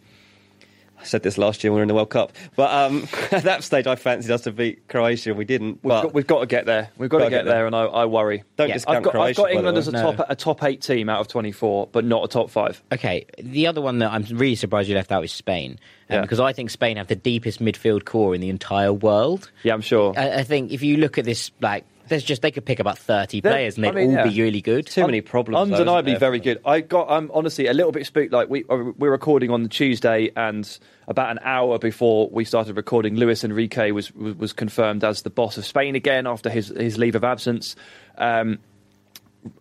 I 1.04 1.06
said 1.06 1.22
this 1.22 1.36
last 1.36 1.62
year 1.62 1.70
when 1.70 1.76
we 1.76 1.80
were 1.80 1.82
in 1.82 1.88
the 1.88 1.94
World 1.94 2.08
Cup, 2.08 2.32
but 2.56 2.70
um, 2.72 3.06
at 3.30 3.42
that 3.42 3.62
stage 3.62 3.86
I 3.86 3.94
fancied 3.94 4.30
us 4.30 4.40
to 4.42 4.52
beat 4.52 4.88
Croatia 4.88 5.34
we 5.34 5.44
didn't. 5.44 5.80
We've, 5.82 5.90
got, 5.90 6.14
we've 6.14 6.26
got 6.26 6.40
to 6.40 6.46
get 6.46 6.64
there. 6.64 6.88
We've 6.96 7.10
got 7.10 7.18
to 7.18 7.24
Gotta 7.24 7.30
get, 7.30 7.36
get 7.40 7.44
there. 7.44 7.54
there, 7.56 7.66
and 7.66 7.76
I, 7.76 7.82
I 7.84 8.04
worry. 8.06 8.42
don't 8.56 8.68
Yeah, 8.68 8.74
discount 8.74 8.96
I've 8.98 9.02
got, 9.02 9.10
Croatia. 9.10 9.42
I've 9.42 9.46
got 9.48 9.52
England 9.52 9.76
as 9.78 9.88
a 9.88 9.92
No. 9.92 10.12
top 10.14 10.26
a 10.30 10.34
top 10.34 10.62
eight 10.64 10.80
team 10.80 11.10
out 11.10 11.20
of 11.20 11.28
twenty 11.28 11.52
four, 11.52 11.88
but 11.92 12.04
not 12.06 12.24
a 12.24 12.28
top 12.28 12.48
five. 12.50 12.82
Okay, 12.90 13.26
the 13.38 13.66
other 13.66 13.82
one 13.82 13.98
that 13.98 14.10
I'm 14.12 14.22
really 14.32 14.54
surprised 14.54 14.88
you 14.88 14.94
left 14.94 15.12
out 15.12 15.22
is 15.24 15.32
Spain, 15.32 15.72
um, 16.08 16.14
Yeah. 16.16 16.20
because 16.22 16.40
I 16.40 16.54
think 16.54 16.70
Spain 16.70 16.96
have 16.96 17.08
the 17.08 17.16
deepest 17.16 17.60
midfield 17.60 18.06
core 18.06 18.34
in 18.34 18.40
the 18.40 18.48
entire 18.48 18.92
world. 18.92 19.50
Yeah, 19.62 19.74
I'm 19.74 19.82
sure. 19.82 20.14
I, 20.16 20.38
I 20.38 20.42
think 20.42 20.72
if 20.72 20.82
you 20.82 20.96
look 20.96 21.18
at 21.18 21.26
this, 21.26 21.50
like, 21.60 21.84
there's 22.08 22.22
just 22.22 22.42
they 22.42 22.50
could 22.50 22.64
pick 22.64 22.80
about 22.80 22.98
30 22.98 23.40
They're- 23.40 23.52
players 23.52 23.76
and 23.76 23.84
they'd 23.84 23.94
mean, 23.94 24.10
all 24.10 24.14
yeah. 24.26 24.28
be 24.28 24.42
really 24.42 24.60
good. 24.60 24.86
Too 24.86 25.06
many 25.06 25.20
problems. 25.20 25.72
Undeniably 25.72 26.12
there? 26.12 26.18
very 26.20 26.38
good. 26.40 26.60
I 26.64 26.80
got. 26.80 27.10
I'm 27.10 27.30
honestly 27.32 27.66
a 27.66 27.72
little 27.72 27.92
bit 27.92 28.06
spooked. 28.06 28.32
Like 28.32 28.48
we 28.48 28.64
uh, 28.68 28.76
we're 28.98 29.10
recording 29.10 29.50
on 29.50 29.62
the 29.62 29.68
Tuesday, 29.68 30.30
and 30.36 30.78
about 31.08 31.30
an 31.30 31.38
hour 31.42 31.78
before 31.78 32.28
we 32.30 32.44
started 32.44 32.76
recording, 32.76 33.16
Luis 33.16 33.44
Enrique 33.44 33.90
was 33.90 34.12
was, 34.14 34.34
was 34.36 34.52
confirmed 34.52 35.02
as 35.04 35.22
the 35.22 35.30
boss 35.30 35.56
of 35.58 35.64
Spain 35.64 35.94
again 35.96 36.26
after 36.26 36.50
his 36.50 36.68
his 36.68 36.98
leave 36.98 37.14
of 37.14 37.24
absence. 37.24 37.76
Um, 38.18 38.58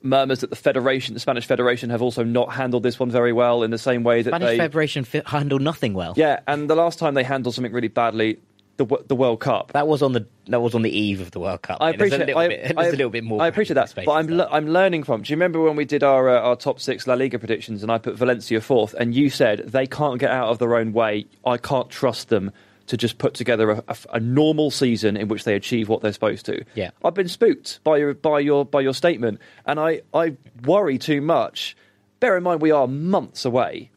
murmurs 0.02 0.40
that 0.40 0.50
the 0.50 0.56
federation, 0.56 1.14
the 1.14 1.20
Spanish 1.20 1.46
Federation, 1.46 1.90
have 1.90 2.02
also 2.02 2.24
not 2.24 2.54
handled 2.54 2.84
this 2.84 3.00
one 3.00 3.12
very 3.12 3.34
well 3.34 3.64
in 3.64 3.72
the 3.72 3.78
same 3.78 4.04
way 4.04 4.22
that 4.22 4.30
Spanish 4.32 4.50
they. 4.50 4.58
Federation 4.58 5.04
fi- 5.04 5.22
handled 5.26 5.62
nothing 5.62 5.94
well. 5.94 6.14
yeah, 6.16 6.40
and 6.48 6.70
the 6.70 6.76
last 6.76 7.00
time 7.00 7.14
they 7.16 7.24
handled 7.24 7.54
something 7.56 7.74
really 7.74 7.90
badly, 7.90 8.40
the 8.78 8.86
the 9.08 9.16
World 9.16 9.40
Cup. 9.40 9.72
That 9.74 9.88
was 9.88 10.02
on 10.02 10.14
the 10.14 10.26
that 10.48 10.62
was 10.62 10.74
on 10.76 10.82
the 10.82 10.90
eve 10.98 11.22
of 11.22 11.32
the 11.32 11.40
World 11.40 11.62
Cup. 11.62 11.78
I 11.82 11.92
There's 11.92 12.14
appreciate. 12.14 12.22
a 12.22 12.26
little 12.26 12.42
I, 12.42 12.48
bit. 12.48 12.78
I, 12.78 12.82
There's 12.84 12.96
little 12.98 13.10
bit 13.12 13.24
more. 13.24 13.42
I 13.42 13.48
appreciate 13.48 13.76
that, 13.76 13.90
space 13.90 14.06
but 14.06 14.14
I'm 14.14 14.28
le- 14.28 14.48
I'm 14.52 14.68
learning 14.68 15.04
from. 15.04 15.22
Do 15.22 15.32
you 15.32 15.36
remember 15.38 15.62
when 15.62 15.76
we 15.76 15.86
did 15.86 16.04
our 16.04 16.30
uh, 16.30 16.40
our 16.42 16.56
top 16.56 16.80
six 16.80 17.06
La 17.08 17.14
Liga 17.14 17.38
predictions 17.40 17.84
and 17.84 17.92
I 17.92 17.98
put 18.00 18.16
Valencia 18.16 18.60
fourth, 18.62 18.94
and 18.96 19.14
you 19.14 19.30
said 19.30 19.60
they 19.68 19.86
can't 19.88 20.20
get 20.20 20.32
out 20.32 20.50
of 20.50 20.60
their 20.60 20.76
own 20.76 20.94
way. 20.94 21.26
I 21.46 21.58
can't 21.58 21.90
trust 21.90 22.30
them 22.30 22.52
to 22.88 22.98
just 22.98 23.18
put 23.18 23.34
together 23.34 23.72
a, 23.72 23.84
a- 23.88 23.98
a 24.16 24.20
normal 24.20 24.70
season 24.72 25.16
in 25.18 25.28
which 25.30 25.44
they 25.46 25.56
achieve 25.56 25.88
what 25.88 26.02
they're 26.02 26.12
supposed 26.12 26.46
to. 26.48 26.66
Yeah. 26.76 26.90
I've 27.06 27.14
been 27.14 27.30
spooked 27.30 27.80
by 27.84 27.98
your 27.98 28.14
by 28.16 28.40
your 28.40 28.66
by 28.66 28.82
your 28.82 28.94
statement, 28.94 29.40
and 29.66 29.80
I 29.80 30.02
I 30.14 30.36
worry 30.66 30.98
too 30.98 31.22
much. 31.22 31.78
Bear 32.20 32.36
in 32.38 32.44
mind 32.44 32.62
we 32.62 32.72
are 32.72 32.88
months 32.88 33.46
away. 33.46 33.92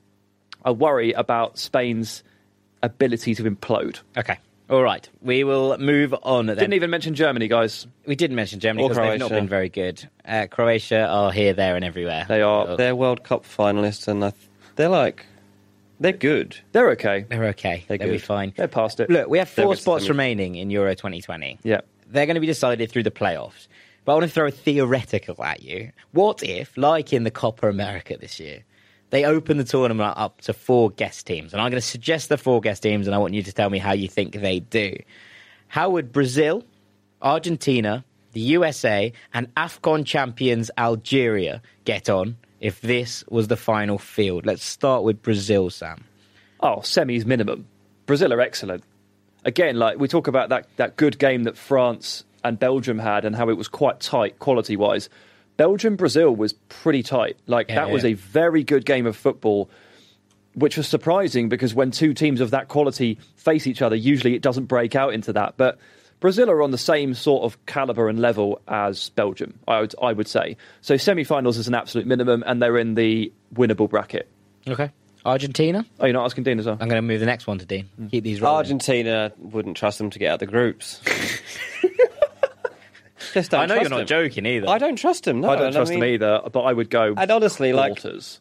I 0.65 0.71
worry 0.73 1.13
about 1.13 1.59
Spain's 1.59 2.23
ability 2.83 3.35
to 3.37 3.45
implode. 3.45 4.01
Okay. 4.17 4.39
All 4.69 4.83
right. 4.83 5.09
We 5.23 5.45
will 5.45 5.79
move 5.79 6.15
on. 6.23 6.47
Then. 6.47 6.57
Didn't 6.57 6.75
even 6.75 6.91
mention 6.91 7.15
Germany, 7.15 7.47
guys. 7.47 7.87
we 8.07 8.17
didn't 8.17 8.37
mention 8.37 8.59
Germany 8.59 8.83
Or 8.85 8.89
because 8.89 9.09
they've 9.11 9.21
not 9.21 9.31
been 9.31 9.49
very 9.49 9.69
good. 9.69 10.09
Uh, 10.25 10.47
Croatia 10.51 11.07
are 11.07 11.31
here, 11.31 11.53
there, 11.53 11.77
and 11.77 11.85
everywhere. 11.85 12.27
They 12.29 12.43
are. 12.43 12.77
They're 12.77 12.97
World 12.97 13.23
Cup 13.23 13.45
finalists, 13.45 14.09
and 14.09 14.33
they're 14.75 14.89
like 14.89 15.25
they're 16.01 16.13
good. 16.13 16.59
They're 16.73 16.91
okay. 16.91 17.25
They're 17.29 17.47
okay. 17.47 17.85
They're 17.89 17.99
They'll 17.99 18.11
be 18.11 18.19
fine. 18.19 18.53
They're 18.57 18.69
past 18.69 19.01
it. 19.01 19.09
Look, 19.09 19.29
we 19.29 19.39
have 19.39 19.49
four 19.49 19.77
spots 19.77 20.09
remaining 20.09 20.57
in 20.57 20.71
Euro 20.71 20.95
2020. 20.95 21.59
Yeah. 21.63 21.81
They're 22.09 22.27
going 22.27 22.35
to 22.35 22.41
be 22.41 22.47
decided 22.47 22.91
through 22.91 23.05
the 23.05 23.11
playoffs. 23.11 23.69
But 24.05 24.13
I 24.13 24.15
want 24.17 24.25
to 24.27 24.31
throw 24.31 24.47
a 24.47 24.51
theoretical 24.51 25.43
at 25.43 25.63
you. 25.63 25.91
What 26.13 26.43
if, 26.43 26.77
like 26.77 27.13
in 27.13 27.25
the 27.25 27.31
Copa 27.31 27.69
America 27.69 28.17
this 28.21 28.39
year, 28.39 28.65
they 29.11 29.25
open 29.25 29.57
the 29.57 29.65
tournament 29.65 30.15
up 30.17 30.41
to 30.43 30.53
four 30.53 30.91
guest 30.91 31.27
teams? 31.27 31.53
And 31.53 31.61
I'm 31.61 31.71
going 31.71 31.81
to 31.81 31.87
suggest 31.87 32.29
the 32.29 32.39
four 32.39 32.61
guest 32.61 32.83
teams, 32.83 33.07
and 33.07 33.15
I 33.15 33.19
want 33.19 33.35
you 33.35 33.43
to 33.43 33.53
tell 33.53 33.71
me 33.71 33.79
how 33.79 33.93
you 33.93 34.09
think 34.09 34.35
they 34.35 34.61
do. 34.61 34.97
How 35.69 35.91
would 35.91 36.13
Brazil, 36.13 36.65
Argentina, 37.23 38.05
the 38.33 38.41
USA, 38.41 39.13
and 39.35 39.53
AFCON 39.55 40.05
champions 40.05 40.71
Algeria 40.79 41.63
get 41.85 42.09
on 42.09 42.37
if 42.61 42.81
this 42.81 43.25
was 43.29 43.49
the 43.49 43.57
final 43.57 43.99
field? 43.99 44.47
Let's 44.47 44.65
start 44.65 45.03
with 45.03 45.23
Brazil, 45.23 45.71
Sam. 45.71 46.05
Oh, 46.61 46.79
semis 46.79 47.27
minimum. 47.27 47.67
Brazil 48.07 48.33
are 48.33 48.41
excellent. 48.41 48.85
Again, 49.45 49.77
like 49.77 49.99
we 49.99 50.09
talk 50.09 50.27
about 50.27 50.49
that, 50.49 50.67
that 50.77 50.97
good 50.97 51.19
game 51.19 51.45
that 51.45 51.57
France 51.57 52.25
and 52.43 52.59
Belgium 52.59 52.99
had 52.99 53.25
and 53.25 53.35
how 53.37 53.49
it 53.49 53.57
was 53.57 53.69
quite 53.69 54.01
tight 54.01 54.39
quality 54.39 54.77
wise. 54.77 55.09
Belgium 55.57 55.97
Brazil 55.97 56.35
was 56.35 56.53
pretty 56.53 57.03
tight. 57.03 57.37
Like 57.47 57.69
Yeah, 57.69 57.77
that 57.77 57.91
was 57.91 58.05
a 58.05 58.15
very 58.15 58.63
good 58.65 58.85
game 58.85 59.07
of 59.07 59.17
football, 59.17 59.71
which 60.55 60.77
was 60.77 60.87
surprising 60.89 61.49
because 61.49 61.75
when 61.75 61.91
two 61.91 62.15
teams 62.15 62.41
of 62.41 62.51
that 62.51 62.69
quality 62.69 63.19
face 63.37 63.67
each 63.67 63.83
other, 63.83 63.97
usually 63.97 64.35
it 64.35 64.43
doesn't 64.43 64.65
break 64.67 64.95
out 64.95 65.15
into 65.15 65.33
that. 65.35 65.55
But 65.57 65.79
Brazil 66.21 66.51
are 66.51 66.63
on 66.63 66.71
the 66.71 66.79
same 66.79 67.15
sort 67.15 67.45
of 67.45 67.65
caliber 67.67 68.09
and 68.09 68.21
level 68.21 68.61
as 68.69 69.11
Belgium, 69.11 69.59
I 69.69 69.81
would, 69.81 69.95
I 70.03 70.13
would 70.13 70.29
say. 70.29 70.57
So 70.81 70.97
semi-finals 70.97 71.59
is 71.59 71.69
an 71.69 71.75
absolute 71.75 72.07
minimum, 72.07 72.43
and 72.47 72.61
they're 72.63 72.79
in 72.79 72.95
the 72.95 73.33
winnable 73.55 73.89
bracket. 73.89 74.29
Okay. 74.67 74.91
Argentina? 75.27 75.85
Oh, 75.99 76.07
you're 76.07 76.15
not 76.15 76.25
asking 76.25 76.45
Dean 76.45 76.59
as 76.59 76.67
well? 76.67 76.79
I'm 76.81 76.89
going 76.89 76.99
to 76.99 77.03
move 77.03 77.21
the 77.21 77.27
next 77.27 77.47
one 77.47 77.59
to 77.59 77.67
Dean. 77.67 77.89
Keep 78.11 78.25
these 78.25 78.41
rolling. 78.41 78.57
Argentina 78.59 79.33
wouldn't 79.39 79.77
trust 79.77 79.99
them 79.99 80.09
to 80.11 80.19
get 80.19 80.29
out 80.29 80.35
of 80.35 80.41
the 80.41 80.47
groups. 80.47 81.01
Just 83.35 83.51
don't 83.51 83.61
I 83.61 83.67
know 83.67 83.81
you're 83.81 83.89
not 83.89 83.99
them. 83.99 84.07
joking 84.07 84.47
either. 84.47 84.69
I 84.69 84.79
don't 84.79 84.97
trust 84.97 85.27
him. 85.27 85.41
No, 85.41 85.51
I 85.51 85.57
don't 85.57 85.73
trust 85.73 85.91
mean, 85.91 86.01
them 86.01 86.09
either, 86.09 86.41
but 86.53 86.63
I 86.63 86.73
would 86.73 86.91
go. 86.91 87.15
And 87.17 87.31
honestly, 87.31 87.73
like 87.73 88.01
quarters. 88.01 88.41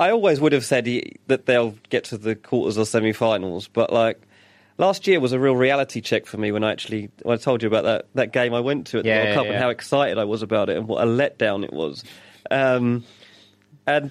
I 0.00 0.10
always 0.10 0.40
would 0.40 0.52
have 0.52 0.64
said 0.64 0.86
he, 0.86 1.16
that 1.28 1.46
they'll 1.46 1.76
get 1.90 2.04
to 2.04 2.18
the 2.18 2.34
quarters 2.34 2.76
or 2.76 2.84
semi-finals, 2.84 3.68
but 3.68 3.92
like 3.92 4.20
last 4.78 5.06
year 5.06 5.20
was 5.20 5.32
a 5.32 5.38
real 5.38 5.54
reality 5.54 6.00
check 6.00 6.26
for 6.26 6.38
me 6.38 6.50
when 6.50 6.64
I 6.64 6.72
actually 6.72 7.10
when 7.22 7.34
I 7.34 7.40
told 7.40 7.62
you 7.62 7.68
about 7.68 7.84
that 7.84 8.06
that 8.14 8.32
game 8.32 8.52
I 8.54 8.60
went 8.60 8.88
to 8.88 8.98
at 8.98 9.04
Yeah, 9.04 9.12
the 9.12 9.18
World 9.18 9.28
yeah, 9.28 9.34
Cup 9.34 9.44
yeah. 9.46 9.52
and 9.52 9.62
how 9.62 9.68
excited 9.70 10.18
I 10.18 10.24
was 10.24 10.42
about 10.42 10.70
it 10.70 10.76
and 10.76 10.88
what 10.88 11.02
a 11.02 11.06
letdown 11.06 11.64
it 11.64 11.72
was. 11.72 12.02
Um, 12.50 13.04
and 13.86 14.10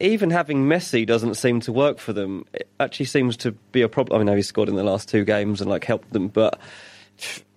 even 0.00 0.30
having 0.30 0.64
Messi 0.64 1.06
doesn't 1.06 1.34
seem 1.34 1.60
to 1.60 1.72
work 1.72 1.98
for 1.98 2.12
them. 2.12 2.46
It 2.54 2.68
actually 2.80 3.06
seems 3.06 3.36
to 3.38 3.52
be 3.52 3.82
a 3.82 3.88
problem. 3.88 4.20
I 4.20 4.24
know 4.24 4.34
he 4.34 4.42
scored 4.42 4.68
in 4.68 4.74
the 4.74 4.82
last 4.82 5.08
two 5.08 5.24
games 5.24 5.60
and 5.60 5.68
like 5.68 5.84
helped 5.84 6.12
them, 6.12 6.28
but 6.28 6.58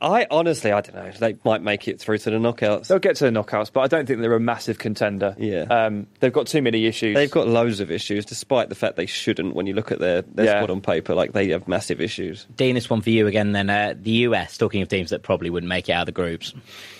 I 0.01 0.27
honestly 0.29 0.71
I 0.71 0.81
don't 0.81 0.95
know. 0.95 1.11
They 1.11 1.37
might 1.45 1.61
make 1.61 1.87
it 1.87 1.99
through 1.99 2.17
to 2.19 2.29
the 2.29 2.37
knockouts. 2.37 2.87
They'll 2.87 2.99
get 2.99 3.15
to 3.17 3.23
the 3.23 3.31
knockouts, 3.31 3.71
but 3.71 3.81
I 3.81 3.87
don't 3.87 4.05
think 4.05 4.19
they're 4.19 4.33
a 4.35 4.39
massive 4.39 4.77
contender. 4.77 5.35
Yeah. 5.39 5.61
um, 5.69 6.07
they've 6.19 6.33
got 6.33 6.47
too 6.47 6.61
many 6.61 6.85
issues. 6.85 7.15
They've 7.15 7.31
got 7.31 7.47
loads 7.47 7.79
of 7.79 7.89
issues, 7.91 8.25
despite 8.25 8.67
the 8.69 8.75
fact 8.75 8.97
they 8.97 9.05
shouldn't. 9.05 9.55
When 9.55 9.65
you 9.65 9.73
look 9.73 9.91
at 9.91 9.99
their, 9.99 10.23
their 10.23 10.45
Yeah. 10.45 10.59
squad 10.59 10.71
on 10.71 10.81
paper, 10.81 11.15
like 11.15 11.31
they 11.31 11.49
have 11.49 11.67
massive 11.67 12.01
issues. 12.01 12.45
Dean, 12.57 12.75
this 12.75 12.89
one 12.89 13.01
for 13.01 13.09
you 13.11 13.27
again. 13.27 13.53
Then 13.53 13.69
uh, 13.69 13.93
the 13.99 14.11
US. 14.27 14.57
Talking 14.57 14.81
of 14.81 14.89
teams 14.89 15.09
that 15.11 15.23
probably 15.23 15.49
wouldn't 15.49 15.69
make 15.69 15.87
it 15.87 15.93
out 15.93 16.01
of 16.01 16.05
the 16.07 16.11
groups. 16.11 16.53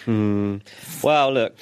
Well, 0.08 1.34
look, 1.34 1.56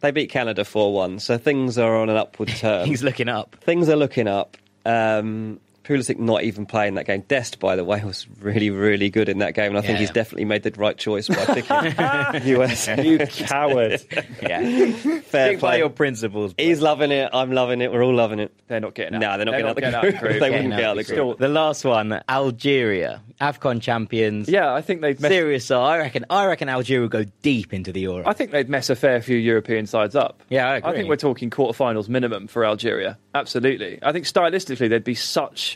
they 0.00 0.10
beat 0.10 0.30
Canada 0.30 0.64
four 0.64 0.92
one, 0.92 1.18
so 1.20 1.38
things 1.38 1.78
are 1.78 1.96
on 1.96 2.08
an 2.10 2.16
upward 2.16 2.48
turn. 2.56 2.86
He's 2.86 3.02
looking 3.02 3.28
up. 3.28 3.56
things 3.60 3.88
are 3.88 3.96
looking 3.96 4.28
up. 4.28 4.56
Um, 4.84 5.58
Pulisic 5.86 6.18
not 6.18 6.42
even 6.42 6.66
playing 6.66 6.94
that 6.94 7.06
game. 7.06 7.22
Dest, 7.28 7.58
by 7.60 7.76
the 7.76 7.84
way, 7.84 8.02
was 8.04 8.26
really, 8.40 8.70
really 8.70 9.08
good 9.10 9.28
in 9.28 9.38
that 9.38 9.54
game, 9.54 9.68
and 9.68 9.78
I 9.78 9.82
think 9.82 9.98
he's 9.98 10.10
definitely 10.10 10.44
made 10.44 10.62
the 10.64 10.72
right 10.76 10.96
choice 10.96 11.28
by 11.28 11.44
picking 11.46 12.42
US. 12.60 12.88
you 12.98 13.18
coward. 13.26 14.02
Yeah. 14.42 14.90
Fair 14.92 15.20
Stick 15.52 15.60
by 15.60 15.70
play. 15.72 15.78
your 15.78 15.90
principles. 15.90 16.54
but- 16.54 16.64
He's 16.64 16.80
loving 16.80 17.10
it. 17.12 17.30
I'm 17.32 17.52
loving 17.52 17.80
it. 17.80 17.92
We're 17.92 18.02
all 18.02 18.14
loving 18.14 18.38
it. 18.40 18.52
They're 18.68 18.80
not 18.80 18.94
getting 18.94 19.14
out. 19.14 19.20
No, 19.20 19.36
they're 19.36 19.44
not 19.46 19.52
getting 19.52 19.66
out 19.66 19.74
the 19.76 19.80
getting 19.80 20.00
group. 20.00 20.14
out 20.14 20.20
the 20.20 20.28
group. 20.28 20.40
They 20.40 20.48
Yeah, 20.50 20.54
wouldn't 20.56 20.70
no, 20.70 20.76
get 20.76 20.84
out 20.84 20.90
of 20.92 20.96
the 20.98 21.04
still- 21.04 21.24
group. 21.26 21.38
The 21.38 21.48
last 21.48 21.84
one, 21.84 22.20
Algeria, 22.28 23.22
Afcon 23.40 23.80
champions. 23.80 24.48
Yeah, 24.48 24.72
I 24.72 24.80
think 24.82 25.00
they've 25.02 25.20
messed, 25.20 25.32
Serious. 25.32 25.70
I 25.70 25.98
reckon. 25.98 26.24
I 26.30 26.46
reckon 26.46 26.68
Algeria 26.68 27.02
will 27.02 27.08
go 27.08 27.24
deep 27.42 27.72
into 27.72 27.92
the 27.92 28.00
Euro. 28.00 28.24
I 28.26 28.32
think 28.32 28.50
they'd 28.50 28.68
mess 28.68 28.90
a 28.90 28.96
fair 28.96 29.20
few 29.22 29.36
European 29.36 29.86
sides 29.86 30.16
up. 30.16 30.42
Yeah, 30.48 30.68
I 30.68 30.76
agree. 30.78 30.92
think 30.94 31.08
we're 31.08 31.16
talking 31.16 31.50
quarterfinals 31.50 32.08
minimum 32.08 32.46
for 32.48 32.64
Algeria. 32.64 33.18
Absolutely. 33.34 33.98
I 34.02 34.12
think 34.12 34.24
stylistically 34.24 34.88
they'd 34.88 35.04
be 35.04 35.14
such 35.14 35.75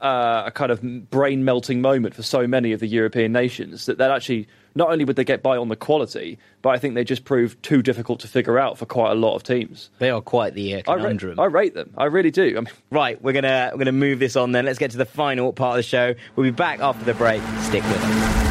uh, 0.00 0.44
a 0.46 0.50
kind 0.50 0.70
of 0.70 1.10
brain 1.10 1.44
melting 1.44 1.80
moment 1.80 2.14
for 2.14 2.22
so 2.22 2.46
many 2.46 2.72
of 2.72 2.80
the 2.80 2.86
European 2.86 3.32
nations 3.32 3.86
that 3.86 3.98
they'd 3.98 4.10
actually 4.10 4.46
not 4.74 4.90
only 4.90 5.06
would 5.06 5.16
they 5.16 5.24
get 5.24 5.42
by 5.42 5.56
on 5.56 5.68
the 5.68 5.76
quality, 5.76 6.38
but 6.60 6.68
I 6.70 6.78
think 6.78 6.94
they 6.94 7.04
just 7.04 7.24
proved 7.24 7.62
too 7.62 7.80
difficult 7.80 8.20
to 8.20 8.28
figure 8.28 8.58
out 8.58 8.76
for 8.76 8.84
quite 8.84 9.10
a 9.12 9.14
lot 9.14 9.34
of 9.34 9.42
teams. 9.42 9.88
they 9.98 10.10
are 10.10 10.20
quite 10.20 10.52
the 10.52 10.74
uh, 10.74 10.78
I 10.80 10.96
conundrum. 10.96 11.40
I 11.40 11.46
rate 11.46 11.72
them. 11.72 11.94
I 11.96 12.04
really 12.04 12.30
do. 12.30 12.56
I 12.58 12.60
mean, 12.60 12.68
Right, 12.90 13.20
we're 13.22 13.32
gonna 13.32 13.70
we're 13.72 13.78
gonna 13.78 13.92
move 13.92 14.18
this 14.18 14.36
on 14.36 14.52
then. 14.52 14.66
Let's 14.66 14.78
get 14.78 14.90
to 14.90 14.98
the 14.98 15.06
final 15.06 15.52
part 15.54 15.72
of 15.72 15.76
the 15.78 15.88
show. 15.88 16.14
We'll 16.34 16.44
be 16.44 16.50
back 16.50 16.80
after 16.80 17.04
the 17.04 17.14
break. 17.14 17.40
Stick 17.62 17.82
with 17.84 18.00
us. 18.02 18.42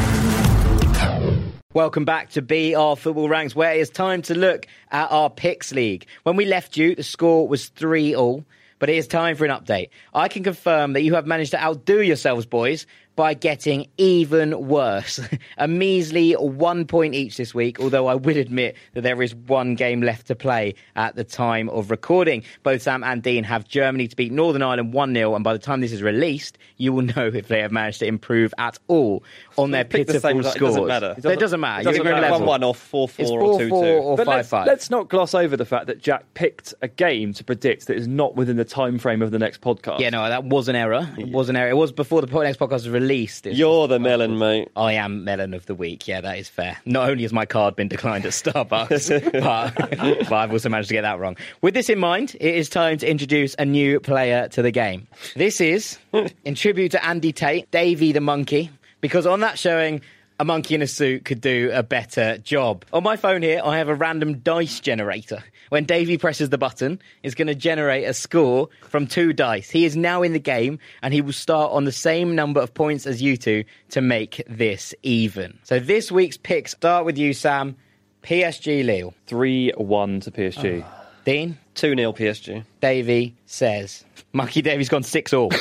Welcome 1.74 2.06
back 2.06 2.30
to 2.30 2.40
BR 2.42 2.98
Football 2.98 3.28
Ranks, 3.28 3.54
where 3.54 3.74
it's 3.74 3.90
time 3.90 4.22
to 4.22 4.34
look 4.34 4.66
at 4.90 5.12
our 5.12 5.28
picks 5.28 5.72
league. 5.72 6.06
When 6.22 6.34
we 6.34 6.46
left 6.46 6.78
you, 6.78 6.94
the 6.94 7.02
score 7.02 7.46
was 7.46 7.68
three 7.68 8.14
all, 8.16 8.46
but 8.78 8.88
it 8.88 8.96
is 8.96 9.06
time 9.06 9.36
for 9.36 9.44
an 9.44 9.50
update. 9.50 9.90
I 10.14 10.28
can 10.28 10.42
confirm 10.44 10.92
that 10.92 11.02
you 11.02 11.14
have 11.14 11.26
managed 11.26 11.52
to 11.52 11.62
outdo 11.62 12.02
yourselves, 12.02 12.46
boys, 12.46 12.86
by 13.16 13.34
getting 13.34 13.86
even 13.96 14.68
worse. 14.68 15.18
a 15.58 15.66
measly 15.66 16.32
one 16.34 16.86
point 16.86 17.14
each 17.14 17.36
this 17.38 17.54
week, 17.54 17.80
although 17.80 18.06
I 18.06 18.14
will 18.14 18.36
admit 18.36 18.76
that 18.94 19.00
there 19.00 19.22
is 19.22 19.34
one 19.34 19.74
game 19.74 20.02
left 20.02 20.26
to 20.28 20.34
play 20.34 20.74
at 20.94 21.16
the 21.16 21.24
time 21.24 21.68
of 21.70 21.90
recording. 21.90 22.44
Both 22.62 22.82
Sam 22.82 23.02
and 23.02 23.22
Dean 23.22 23.42
have 23.44 23.66
Germany 23.66 24.06
to 24.08 24.14
beat 24.16 24.32
Northern 24.32 24.62
Ireland 24.62 24.92
1 24.92 25.14
0, 25.14 25.34
and 25.34 25.42
by 25.42 25.52
the 25.54 25.58
time 25.58 25.80
this 25.80 25.92
is 25.92 26.02
released, 26.02 26.58
you 26.76 26.92
will 26.92 27.02
know 27.16 27.26
if 27.34 27.48
they 27.48 27.60
have 27.60 27.72
managed 27.72 28.00
to 28.00 28.06
improve 28.06 28.52
at 28.58 28.78
all 28.88 29.22
on 29.56 29.70
their 29.70 29.84
Pick 29.84 30.06
the 30.06 30.12
pitiful 30.14 30.30
same 30.30 30.40
it 30.40 30.44
scores. 30.44 30.74
doesn't 30.74 30.86
matter. 30.86 31.14
It 31.16 31.24
It 31.24 31.38
doesn't 31.40 31.60
matter. 31.60 31.80
it 31.80 31.84
doesn't 31.84 32.04
matter. 32.04 32.20
level. 32.20 32.38
One 32.40 32.46
one 32.46 32.62
or 32.64 32.74
four 32.74 33.08
It's 33.18 33.30
four 33.30 33.40
4 33.40 33.42
or 33.54 33.58
two 33.58 33.68
4 33.70 33.82
two. 33.84 33.90
or 33.92 34.16
But 34.18 34.26
5 34.26 34.36
let's, 34.36 34.48
5. 34.50 34.66
let's 34.66 34.90
not 34.90 35.08
gloss 35.08 35.34
over 35.34 35.56
the 35.56 35.64
fact 35.64 35.86
that 35.86 36.00
Jack 36.02 36.24
picked 36.34 36.74
a 36.82 36.88
game 36.88 37.32
to 37.32 37.44
predict 37.44 37.86
that 37.86 37.96
is 37.96 38.06
not 38.06 38.36
within 38.36 38.56
the 38.56 38.64
time 38.64 38.98
frame 38.98 39.22
of 39.22 39.30
the 39.30 39.38
next 39.38 39.62
podcast. 39.62 40.00
Yeah, 40.00 40.10
no, 40.10 40.28
that 40.28 40.44
was 40.44 40.68
an 40.68 40.76
error. 40.76 41.08
It 41.18 41.28
was 41.28 41.48
an 41.48 41.56
error. 41.56 41.70
It 41.70 41.76
was 41.76 41.92
before 41.92 42.20
the 42.20 42.26
po- 42.26 42.42
next 42.42 42.58
podcast 42.58 42.70
was 42.70 42.90
released. 42.90 43.05
It's 43.46 43.58
You're 43.58 43.88
the 43.88 43.98
melon, 43.98 44.38
mate. 44.38 44.68
I 44.76 44.94
am 44.94 45.24
melon 45.24 45.54
of 45.54 45.66
the 45.66 45.74
week. 45.74 46.06
Yeah, 46.06 46.20
that 46.20 46.38
is 46.38 46.48
fair. 46.48 46.78
Not 46.84 47.08
only 47.08 47.22
has 47.22 47.32
my 47.32 47.46
card 47.46 47.76
been 47.76 47.88
declined 47.88 48.24
at 48.26 48.32
Starbucks, 48.32 49.32
but, 49.32 50.28
but 50.28 50.32
I've 50.32 50.52
also 50.52 50.68
managed 50.68 50.88
to 50.88 50.94
get 50.94 51.02
that 51.02 51.18
wrong. 51.18 51.36
With 51.62 51.74
this 51.74 51.88
in 51.88 51.98
mind, 51.98 52.36
it 52.40 52.54
is 52.54 52.68
time 52.68 52.98
to 52.98 53.10
introduce 53.10 53.54
a 53.58 53.64
new 53.64 54.00
player 54.00 54.48
to 54.48 54.62
the 54.62 54.70
game. 54.70 55.06
This 55.34 55.60
is, 55.60 55.98
in 56.44 56.54
tribute 56.54 56.92
to 56.92 57.04
Andy 57.04 57.32
Tate, 57.32 57.70
Davey 57.70 58.12
the 58.12 58.20
Monkey, 58.20 58.70
because 59.00 59.26
on 59.26 59.40
that 59.40 59.58
showing, 59.58 60.00
a 60.38 60.44
monkey 60.44 60.74
in 60.74 60.82
a 60.82 60.86
suit 60.86 61.24
could 61.24 61.40
do 61.40 61.70
a 61.72 61.82
better 61.82 62.36
job. 62.38 62.84
On 62.92 63.02
my 63.02 63.16
phone 63.16 63.42
here, 63.42 63.60
I 63.64 63.78
have 63.78 63.88
a 63.88 63.94
random 63.94 64.38
dice 64.38 64.80
generator. 64.80 65.42
When 65.70 65.84
Davey 65.84 66.18
presses 66.18 66.50
the 66.50 66.58
button, 66.58 67.00
it's 67.22 67.34
going 67.34 67.48
to 67.48 67.54
generate 67.54 68.04
a 68.04 68.12
score 68.12 68.68
from 68.88 69.06
two 69.06 69.32
dice. 69.32 69.70
He 69.70 69.84
is 69.84 69.96
now 69.96 70.22
in 70.22 70.32
the 70.32 70.38
game, 70.38 70.78
and 71.02 71.14
he 71.14 71.20
will 71.20 71.32
start 71.32 71.72
on 71.72 71.84
the 71.84 71.92
same 71.92 72.34
number 72.34 72.60
of 72.60 72.74
points 72.74 73.06
as 73.06 73.22
you 73.22 73.36
two 73.36 73.64
to 73.90 74.00
make 74.00 74.42
this 74.46 74.94
even. 75.02 75.58
So 75.64 75.78
this 75.78 76.12
week's 76.12 76.36
picks 76.36 76.72
start 76.72 77.04
with 77.04 77.18
you, 77.18 77.32
Sam. 77.32 77.76
PSG 78.22 78.84
Lille. 78.84 79.14
3 79.26 79.72
1 79.76 80.20
to 80.20 80.30
PSG. 80.30 80.84
Dean, 81.24 81.58
2 81.74 81.96
0 81.96 82.12
PSG. 82.12 82.64
Davey 82.80 83.34
says. 83.46 84.04
Monkey 84.32 84.62
Davey's 84.62 84.88
gone 84.88 85.02
6 85.02 85.32
all. 85.32 85.50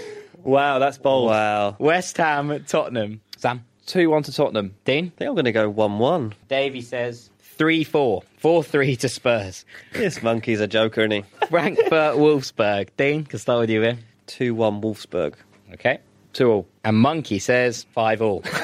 Wow, 0.42 0.78
that's 0.78 0.98
bold. 0.98 1.30
Wow. 1.30 1.76
West 1.78 2.16
Ham, 2.16 2.64
Tottenham. 2.66 3.20
Sam. 3.36 3.64
2 3.86 4.08
1 4.10 4.22
to 4.24 4.32
Tottenham. 4.32 4.74
Dean. 4.84 5.06
I 5.06 5.18
think 5.18 5.28
I'm 5.28 5.34
going 5.34 5.44
to 5.46 5.52
go 5.52 5.68
1 5.68 5.98
1. 5.98 6.34
Davey 6.48 6.80
says 6.80 7.30
3 7.40 7.82
4. 7.84 8.22
4 8.38 8.62
3 8.62 8.96
to 8.96 9.08
Spurs. 9.08 9.64
This 9.92 10.22
monkey's 10.22 10.60
a 10.60 10.66
joker, 10.68 11.00
isn't 11.02 11.10
he? 11.10 11.24
Frankfurt, 11.48 12.16
Wolfsburg. 12.16 12.88
Dean, 12.96 13.24
can 13.24 13.38
start 13.38 13.60
with 13.60 13.70
you 13.70 13.82
here. 13.82 13.98
2 14.28 14.54
1 14.54 14.80
Wolfsburg. 14.80 15.34
Okay. 15.72 15.98
2 16.34 16.48
all. 16.50 16.68
And 16.84 16.96
Monkey 16.96 17.38
says 17.40 17.84
5 17.92 18.22
all. 18.22 18.44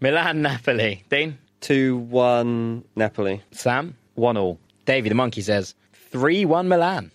Milan, 0.00 0.42
Napoli. 0.42 1.04
Dean. 1.08 1.38
2 1.60 1.96
1 1.96 2.84
Napoli. 2.96 3.42
Sam. 3.52 3.96
1 4.14 4.36
all. 4.36 4.58
Davey, 4.84 5.08
the 5.08 5.14
Monkey 5.14 5.42
says 5.42 5.74
3 6.10 6.44
1 6.44 6.68
Milan. 6.68 7.10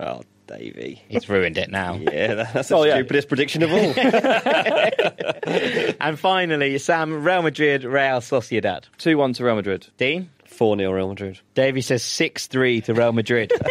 Oh, 0.00 0.22
Davey. 0.58 1.02
He's 1.08 1.28
ruined 1.28 1.58
it 1.58 1.70
now. 1.70 1.94
Yeah, 2.12 2.34
that's 2.52 2.68
the 2.68 2.76
Oh, 2.76 2.84
yeah. 2.84 2.94
stupidest 2.94 3.28
prediction 3.28 3.62
of 3.62 3.72
all. 3.72 3.94
And 6.00 6.18
finally, 6.18 6.78
Sam, 6.78 7.22
Real 7.24 7.42
Madrid, 7.42 7.84
Real 7.84 8.20
Sociedad. 8.20 8.84
2 8.98 9.16
1 9.18 9.32
to 9.34 9.44
Real 9.44 9.54
Madrid. 9.56 9.86
Dean. 9.98 10.30
4 10.52 10.76
0 10.76 10.92
Real 10.92 11.08
Madrid. 11.08 11.40
Davey 11.54 11.80
says 11.80 12.02
6 12.02 12.46
3 12.46 12.80
to 12.82 12.94
Real 12.94 13.12
Madrid. 13.12 13.52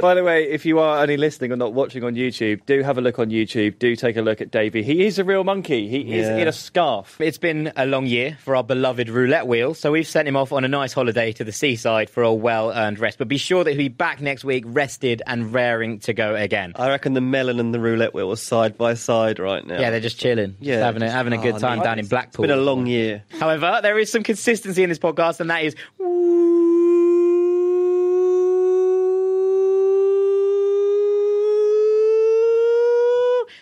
By 0.00 0.14
the 0.14 0.24
way, 0.24 0.50
if 0.50 0.66
you 0.66 0.80
are 0.80 1.00
only 1.00 1.16
listening 1.16 1.52
or 1.52 1.56
not 1.56 1.74
watching 1.74 2.02
on 2.02 2.14
YouTube, 2.16 2.66
do 2.66 2.82
have 2.82 2.98
a 2.98 3.00
look 3.00 3.20
on 3.20 3.30
YouTube. 3.30 3.78
Do 3.78 3.94
take 3.94 4.16
a 4.16 4.22
look 4.22 4.40
at 4.40 4.50
Davey. 4.50 4.82
He 4.82 5.06
is 5.06 5.20
a 5.20 5.24
real 5.24 5.44
monkey. 5.44 5.86
He 5.86 6.14
is 6.14 6.26
Yeah. 6.26 6.38
in 6.38 6.48
a 6.48 6.52
scarf. 6.52 7.20
It's 7.20 7.38
been 7.38 7.72
a 7.76 7.86
long 7.86 8.06
year 8.06 8.36
for 8.40 8.56
our 8.56 8.64
beloved 8.64 9.08
roulette 9.08 9.46
wheel, 9.46 9.74
so 9.74 9.92
we've 9.92 10.06
sent 10.06 10.26
him 10.26 10.34
off 10.34 10.50
on 10.52 10.64
a 10.64 10.68
nice 10.68 10.92
holiday 10.92 11.30
to 11.32 11.44
the 11.44 11.52
seaside 11.52 12.10
for 12.10 12.24
a 12.24 12.34
well 12.34 12.72
earned 12.72 12.98
rest. 12.98 13.18
But 13.18 13.28
be 13.28 13.36
sure 13.38 13.62
that 13.62 13.70
he'll 13.70 13.78
be 13.78 13.88
back 13.88 14.20
next 14.20 14.42
week, 14.44 14.64
rested 14.66 15.22
and 15.24 15.54
raring 15.54 16.00
to 16.00 16.12
go 16.12 16.34
again. 16.34 16.72
I 16.74 16.88
reckon 16.88 17.14
the 17.14 17.20
melon 17.20 17.60
and 17.60 17.72
the 17.72 17.78
roulette 17.78 18.12
wheel 18.12 18.32
are 18.32 18.36
side 18.36 18.76
by 18.76 18.94
side 18.94 19.38
right 19.38 19.64
now. 19.64 19.78
Yeah, 19.78 19.90
they're 19.90 20.00
just 20.00 20.18
chilling, 20.18 20.56
Yeah, 20.58 20.74
just 20.76 20.84
having 20.84 21.02
a, 21.02 21.10
having 21.10 21.32
a 21.32 21.38
good 21.38 21.54
oh, 21.54 21.58
time 21.58 21.78
no, 21.78 21.84
down 21.84 22.00
in 22.00 22.06
Blackpool. 22.06 22.44
It's 22.44 22.50
been 22.50 22.58
a 22.58 22.62
long 22.62 22.86
year. 22.86 23.22
However, 23.38 23.78
there 23.82 23.98
is 24.00 24.10
some 24.10 24.24
consistency 24.24 24.82
in 24.82 24.88
this 24.88 24.98
podcast, 24.98 25.38
and 25.42 25.50
that 25.50 25.64
is. 25.64 25.76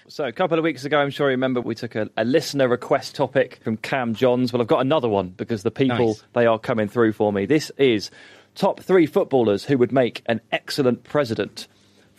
So, 0.08 0.24
a 0.24 0.32
couple 0.32 0.58
of 0.58 0.64
weeks 0.64 0.84
ago, 0.84 0.98
I'm 0.98 1.10
sure 1.10 1.28
you 1.28 1.34
remember, 1.34 1.60
we 1.60 1.76
took 1.76 1.94
a, 1.94 2.10
a 2.16 2.24
listener 2.24 2.66
request 2.68 3.14
topic 3.14 3.60
from 3.62 3.76
Cam 3.76 4.14
Johns. 4.14 4.52
Well, 4.52 4.60
I've 4.60 4.66
got 4.68 4.80
another 4.80 5.08
one 5.08 5.28
because 5.28 5.62
the 5.62 5.70
people, 5.70 6.08
Nice. 6.08 6.24
they 6.32 6.46
are 6.46 6.58
coming 6.58 6.88
through 6.88 7.12
for 7.12 7.32
me. 7.32 7.46
This 7.46 7.70
is 7.78 8.10
top 8.56 8.80
three 8.80 9.06
footballers 9.06 9.64
who 9.64 9.78
would 9.78 9.92
make 9.92 10.22
an 10.26 10.40
excellent 10.50 11.04
president 11.04 11.68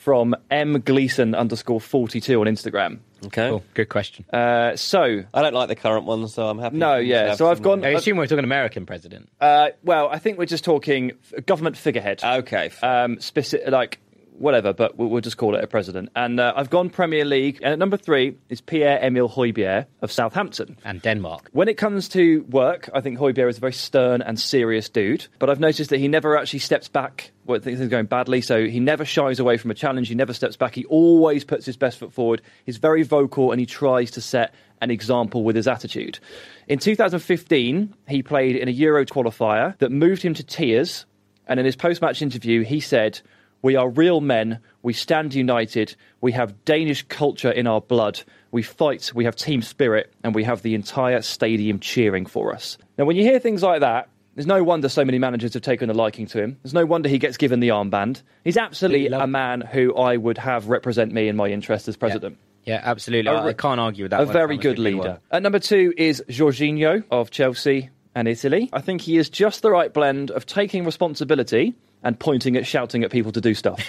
from 0.02 0.36
M 0.50 0.82
Gleason 0.82 1.36
underscore 1.36 1.80
42 1.80 2.42
on 2.42 2.48
Instagram. 2.48 3.00
Okay. 3.28 3.50
Cool, 3.50 3.64
good 3.76 3.88
question. 3.90 4.26
Uh, 4.34 4.76
so, 4.76 5.24
I 5.32 5.42
don't 5.44 5.54
like 5.54 5.68
the 5.68 5.76
current 5.76 6.06
one, 6.06 6.28
so 6.28 6.48
I'm 6.48 6.58
happy. 6.58 6.78
No, 6.78 6.98
to 6.98 7.04
yeah, 7.06 7.36
so 7.36 7.52
I've 7.52 7.62
gone- 7.62 7.86
I 7.86 7.90
assume 7.90 8.18
we're 8.18 8.26
talking 8.26 8.44
American 8.44 8.88
president. 8.88 9.30
uh, 9.40 9.70
well, 9.84 10.10
I 10.10 10.18
think 10.18 10.40
we're 10.40 10.46
just 10.48 10.64
talking 10.64 11.12
government 11.46 11.78
figurehead. 11.78 12.24
Okay. 12.24 12.72
um, 12.82 13.20
specific, 13.20 13.70
like 13.70 14.00
whatever, 14.38 14.74
but 14.74 14.98
we'll, 14.98 15.10
we'll 15.10 15.22
just 15.22 15.38
call 15.38 15.56
it 15.56 15.64
a 15.64 15.68
president. 15.68 16.10
And 16.16 16.40
uh, 16.40 16.54
I've 16.56 16.70
gone 16.70 16.90
Premier 16.90 17.26
League, 17.26 17.60
and 17.62 17.74
at 17.74 17.80
number 17.80 17.98
three 17.98 18.38
is 18.50 18.62
Pierre 18.62 19.00
Emile 19.04 19.30
Højbjerg 19.30 19.86
of 20.02 20.12
Southampton. 20.12 20.78
And 20.84 21.02
Denmark. 21.02 21.50
When 21.52 21.68
it 21.68 21.78
comes 21.78 22.10
to 22.10 22.42
work, 22.50 22.90
I 22.94 23.02
think 23.02 23.18
Højbjerg 23.20 23.50
is 23.50 23.58
a 23.58 23.62
very 23.62 23.74
stern 23.74 24.22
and 24.22 24.40
serious 24.40 24.90
dude. 24.90 25.28
But 25.40 25.50
I've 25.50 25.60
noticed 25.60 25.90
that 25.90 26.00
he 26.00 26.08
never 26.08 26.38
actually 26.38 26.60
steps 26.60 26.88
back 26.88 27.32
when 27.46 27.62
things 27.62 27.82
are 27.82 27.88
going 27.88 28.06
badly. 28.06 28.42
So 28.42 28.66
he 28.66 28.80
never 28.80 29.06
shies 29.06 29.40
away 29.40 29.58
from 29.58 29.72
a 29.72 29.74
challenge. 29.74 30.08
He 30.08 30.16
never 30.16 30.34
steps 30.34 30.56
back. 30.56 30.76
He 30.76 30.86
always 30.86 31.44
puts 31.44 31.66
his 31.66 31.78
best 31.78 31.98
foot 31.98 32.14
forward. 32.14 32.42
He's 32.66 32.78
very 32.78 33.04
vocal 33.04 33.52
and 33.52 33.60
he 33.60 33.66
tries 33.66 34.12
to 34.12 34.22
set 34.22 34.54
an 34.82 34.92
example 34.92 35.44
with 35.44 35.56
his 35.56 35.68
attitude. 35.68 36.20
In 36.68 36.80
2015, 36.80 37.94
he 38.08 38.24
played 38.24 38.56
in 38.56 38.68
a 38.68 38.72
Euro 38.72 39.06
qualifier 39.06 39.78
that 39.78 39.92
moved 39.92 40.24
him 40.24 40.34
to 40.34 40.44
tears. 40.44 41.06
And 41.48 41.60
in 41.60 41.66
his 41.66 41.76
post 41.76 42.02
match 42.02 42.22
interview, 42.22 42.64
he 42.64 42.80
said, 42.80 43.20
We 43.62 43.76
are 43.76 43.90
real 43.90 44.22
men. 44.22 44.60
We 44.82 44.94
stand 44.94 45.34
united. 45.34 45.96
We 46.20 46.32
have 46.32 46.66
Danish 46.66 47.04
culture 47.04 47.52
in 47.52 47.68
our 47.68 47.82
blood. 47.82 48.22
We 48.52 48.64
fight. 48.64 49.12
We 49.14 49.26
have 49.26 49.36
team 49.36 49.62
spirit. 49.62 50.14
And 50.24 50.34
we 50.34 50.44
have 50.44 50.62
the 50.62 50.76
entire 50.76 51.22
stadium 51.22 51.80
cheering 51.80 52.26
for 52.26 52.54
us. 52.54 52.78
Now, 52.98 53.06
when 53.06 53.16
you 53.16 53.24
hear 53.24 53.40
things 53.40 53.64
like 53.64 53.82
that, 53.82 54.10
there's 54.36 54.48
no 54.48 54.64
wonder 54.64 54.88
so 54.88 55.04
many 55.04 55.20
managers 55.20 55.54
have 55.54 55.62
taken 55.62 55.90
a 55.90 55.94
liking 55.94 56.26
to 56.28 56.42
him. 56.42 56.58
There's 56.64 56.74
no 56.74 56.86
wonder 56.86 57.10
he 57.10 57.20
gets 57.20 57.38
given 57.38 57.60
the 57.60 57.70
armband. 57.70 58.22
He's 58.44 58.58
absolutely 58.58 59.08
a 59.08 59.28
man 59.28 59.62
who 59.62 59.94
I 59.96 60.16
would 60.16 60.38
have 60.38 60.70
represent 60.70 61.12
me 61.12 61.28
in 61.28 61.36
my 61.36 61.48
interest 61.48 61.88
as 61.88 61.98
president. 61.98 62.38
Yeah, 62.64 62.80
absolutely. 62.84 63.32
A 63.32 63.44
I, 63.44 63.54
can't 63.54 63.80
argue 63.80 64.06
with 64.06 64.12
that. 64.12 64.22
A 64.22 64.26
one. 64.26 64.34
very 64.34 64.58
good 64.58 64.80
leader. 64.80 65.20
At 65.32 65.44
number 65.44 65.60
two 65.60 65.94
is 65.98 66.24
Jorginho 66.30 67.04
of 67.12 67.32
Chelsea 67.32 67.90
and 68.16 68.28
Italy. 68.28 68.70
I 68.74 68.82
think 68.82 69.02
he 69.02 69.18
is 69.18 69.30
just 69.30 69.62
the 69.62 69.72
right 69.72 69.94
blend 69.94 70.32
of 70.32 70.46
taking 70.46 70.86
responsibility 70.86 71.76
and 72.04 72.20
pointing 72.20 72.56
at 72.56 72.66
shouting 72.66 73.04
at 73.04 73.12
people 73.12 73.32
to 73.32 73.42
do 73.42 73.54
stuff. 73.54 73.88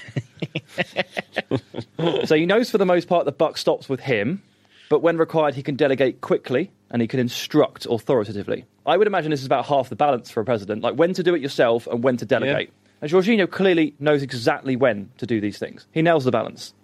so 2.25 2.37
he 2.37 2.47
knows 2.47 2.71
for 2.71 2.79
the 2.79 2.87
most 2.87 3.09
part 3.09 3.25
the 3.25 3.33
buck 3.33 3.57
stops 3.57 3.89
with 3.89 4.01
him, 4.01 4.43
but 4.89 5.01
when 5.01 5.17
required, 5.17 5.55
he 5.55 5.63
can 5.63 5.77
delegate 5.77 6.21
quickly 6.21 6.71
and 6.91 7.01
he 7.01 7.09
can 7.09 7.19
instruct 7.19 7.87
authoritatively. 7.87 8.65
I 8.85 8.97
would 8.97 9.07
imagine 9.07 9.31
this 9.31 9.41
is 9.41 9.47
about 9.47 9.67
half 9.67 9.89
the 9.89 9.97
balance 9.97 10.31
for 10.31 10.41
a 10.41 10.45
president, 10.45 10.83
like 10.83 10.95
when 10.95 11.15
to 11.15 11.23
do 11.23 11.35
it 11.35 11.41
yourself 11.41 11.87
and 11.87 12.05
when 12.05 12.17
to 12.19 12.27
delegate. 12.27 12.71
And 13.01 13.11
Jorginho 13.11 13.51
clearly 13.51 13.95
knows 13.99 14.23
exactly 14.23 14.77
when 14.77 15.11
to 15.19 15.27
do 15.27 15.41
these 15.41 15.59
things. 15.59 15.87
He 15.93 16.03
nails 16.03 16.25
the 16.25 16.31
balance. 16.31 16.75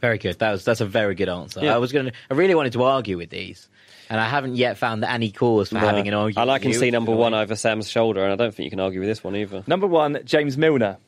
Very 0.00 0.18
good. 0.18 0.38
That 0.38 0.52
was 0.52 0.64
that's 0.64 0.82
a 0.82 0.86
very 0.86 1.14
good 1.14 1.30
answer. 1.30 1.60
Yeah. 1.64 1.74
I 1.74 1.78
was 1.78 1.90
going 1.90 2.06
to. 2.06 2.12
I 2.30 2.34
really 2.34 2.54
wanted 2.54 2.74
to 2.74 2.82
argue 2.82 3.16
with 3.16 3.30
these, 3.30 3.70
and 4.10 4.20
I 4.20 4.28
haven't 4.28 4.56
yet 4.56 4.78
found 4.78 5.04
any 5.04 5.30
cause 5.30 5.70
for 5.70 5.78
having 5.78 6.08
an 6.08 6.14
argument. 6.14 6.42
And 6.42 6.50
I 6.50 6.58
can 6.58 6.70
with 6.70 6.80
see 6.80 6.90
number 6.90 7.12
one 7.12 7.32
annoying. 7.32 7.44
over 7.44 7.56
Sam's 7.56 7.90
shoulder, 7.90 8.22
and 8.22 8.32
I 8.32 8.36
don't 8.36 8.54
think 8.54 8.64
you 8.64 8.70
can 8.70 8.80
argue 8.80 9.00
with 9.00 9.08
this 9.08 9.22
one 9.24 9.36
either. 9.36 9.64
Number 9.66 9.86
one, 9.86 10.18
James 10.24 10.56
Milner. 10.56 10.98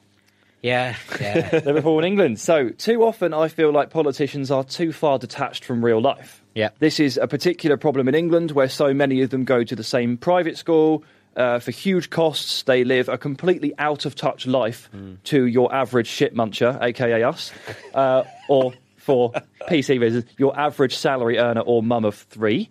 Yeah, 0.63 0.97
yeah, 1.21 1.51
Liverpool 1.65 1.99
and 1.99 2.07
England. 2.07 2.41
So, 2.41 2.71
too 2.71 3.05
often 3.05 3.33
I 3.33 3.49
feel 3.49 3.71
like 3.71 3.91
politicians 3.91 4.51
are 4.51 4.65
too 4.65 4.93
far 4.93 5.19
detached 5.19 5.65
from 5.65 5.85
real 5.85 6.01
life. 6.01 6.43
Yeah. 6.55 6.71
This 6.79 6.99
is 6.99 7.19
a 7.19 7.29
particular 7.29 7.77
problem 7.77 8.09
in 8.09 8.15
England 8.15 8.53
where 8.53 8.69
so 8.69 8.93
many 8.95 9.21
of 9.23 9.31
them 9.31 9.45
go 9.45 9.63
to 9.63 9.77
the 9.77 9.85
same 9.85 10.17
private 10.17 10.57
school. 10.57 11.05
Uh, 11.37 11.59
for 11.59 11.71
huge 11.71 12.09
costs, 12.09 12.63
they 12.63 12.83
live 12.83 13.11
a 13.11 13.19
completely 13.19 13.75
out 13.79 14.07
of 14.07 14.15
touch 14.15 14.47
life 14.47 14.89
to 15.25 15.45
your 15.45 15.73
average 15.73 16.07
shit 16.07 16.35
muncher, 16.35 16.81
aka 16.83 17.23
us, 17.23 17.53
uh, 17.95 18.25
or 18.49 18.73
for 19.07 19.33
PC 19.71 20.01
reasons, 20.01 20.25
your 20.37 20.59
average 20.59 20.97
salary 20.97 21.39
earner 21.39 21.63
or 21.63 21.83
mum 21.83 22.05
of 22.05 22.17
three. 22.17 22.69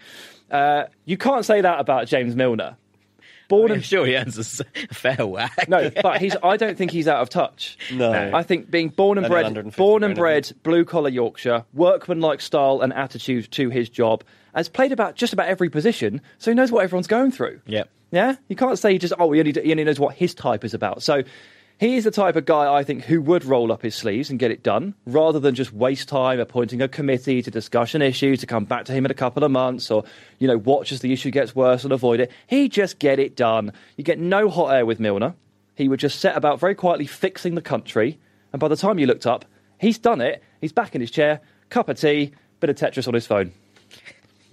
Uh, 0.52 0.84
you 1.06 1.18
can't 1.18 1.46
say 1.46 1.62
that 1.62 1.80
about 1.80 2.08
James 2.08 2.36
Milner. 2.36 2.78
Born 3.48 3.72
I'm 3.72 3.76
and 3.76 3.86
sure 3.86 4.06
he 4.06 4.16
earns 4.16 4.60
a 4.60 4.64
fair 4.94 5.26
whack. 5.26 5.68
no, 5.68 5.92
but 6.02 6.20
he's. 6.20 6.36
I 6.44 6.58
don't 6.58 6.78
think 6.78 6.92
he's 6.92 7.08
out 7.08 7.22
of 7.22 7.30
touch. 7.30 7.78
No. 7.94 8.32
I 8.34 8.42
think 8.42 8.72
being 8.72 8.90
born 8.90 9.20
and 9.20 9.28
bred, 9.28 9.76
born 9.76 10.04
and 10.04 10.16
bred, 10.16 10.52
blue 10.64 10.84
collar 10.84 11.10
Yorkshire, 11.10 11.64
workman-like 11.74 12.42
style 12.42 12.82
and 12.82 12.92
attitude 12.92 13.52
to 13.52 13.70
his 13.70 13.88
job, 13.88 14.24
has 14.56 14.68
played 14.68 14.92
about 14.92 15.16
just 15.16 15.32
about 15.32 15.48
every 15.48 15.70
position, 15.70 16.22
so 16.40 16.50
he 16.50 16.56
knows 16.56 16.72
what 16.72 16.84
everyone's 16.84 17.08
going 17.08 17.32
through. 17.32 17.62
Yep. 17.68 17.90
Yeah, 18.12 18.36
you 18.48 18.56
can't 18.56 18.80
say 18.80 18.94
he 18.94 18.98
just 18.98 19.14
oh 19.20 19.32
he 19.32 19.40
only, 19.40 19.52
he 19.52 19.72
only 19.72 19.84
knows 19.84 20.00
what 20.00 20.16
his 20.16 20.34
type 20.34 20.64
is 20.64 20.74
about. 20.74 21.04
So 21.04 21.24
he 21.78 21.96
is 21.98 22.06
the 22.06 22.12
type 22.12 22.36
of 22.36 22.46
guy 22.46 22.74
I 22.74 22.84
think 22.84 23.04
who 23.04 23.22
would 23.22 23.44
roll 23.44 23.72
up 23.72 23.82
his 23.82 23.96
sleeves 23.96 24.30
and 24.30 24.40
get 24.40 24.52
it 24.52 24.64
done, 24.64 24.96
rather 25.06 25.40
than 25.40 25.56
just 25.56 25.74
waste 25.74 26.08
time 26.08 26.40
appointing 26.40 26.82
a 26.82 26.88
committee 26.88 27.42
to 27.42 27.52
discuss 27.52 27.94
an 27.96 28.02
issue 28.02 28.38
to 28.38 28.46
come 28.46 28.66
back 28.66 28.86
to 28.86 28.94
him 28.94 29.06
in 29.06 29.12
a 29.12 29.16
couple 29.16 29.44
of 29.44 29.52
months, 29.52 29.92
or 29.92 30.06
you 30.40 30.48
know 30.48 30.58
watch 30.58 30.92
as 30.92 31.02
the 31.02 31.12
issue 31.12 31.32
gets 31.32 31.56
worse 31.56 31.84
and 31.84 31.92
avoid 31.92 32.20
it. 32.22 32.32
He'd 32.48 32.72
just 32.72 32.98
get 33.00 33.20
it 33.20 33.36
done. 33.36 33.74
You 33.98 34.04
get 34.04 34.20
no 34.20 34.50
hot 34.50 34.74
air 34.74 34.86
with 34.86 35.00
Milner. 35.00 35.36
He 35.76 35.90
would 35.90 36.00
just 36.00 36.20
set 36.20 36.38
about 36.38 36.60
very 36.60 36.76
quietly 36.76 37.08
fixing 37.08 37.56
the 37.56 37.62
country, 37.62 38.20
and 38.54 38.60
by 38.60 38.70
the 38.70 38.78
time 38.78 38.98
you 38.98 39.08
looked 39.08 39.28
up, 39.28 39.44
he's 39.78 39.98
done 39.98 40.22
it. 40.22 40.42
He's 40.62 40.72
back 40.72 40.96
in 40.96 41.02
his 41.02 41.12
chair, 41.12 41.42
cup 41.70 41.90
of 41.90 42.00
tea, 42.00 42.32
bit 42.62 42.70
of 42.70 42.78
Tetris 42.78 43.08
on 43.08 43.14
his 43.14 43.28
phone. 43.28 43.52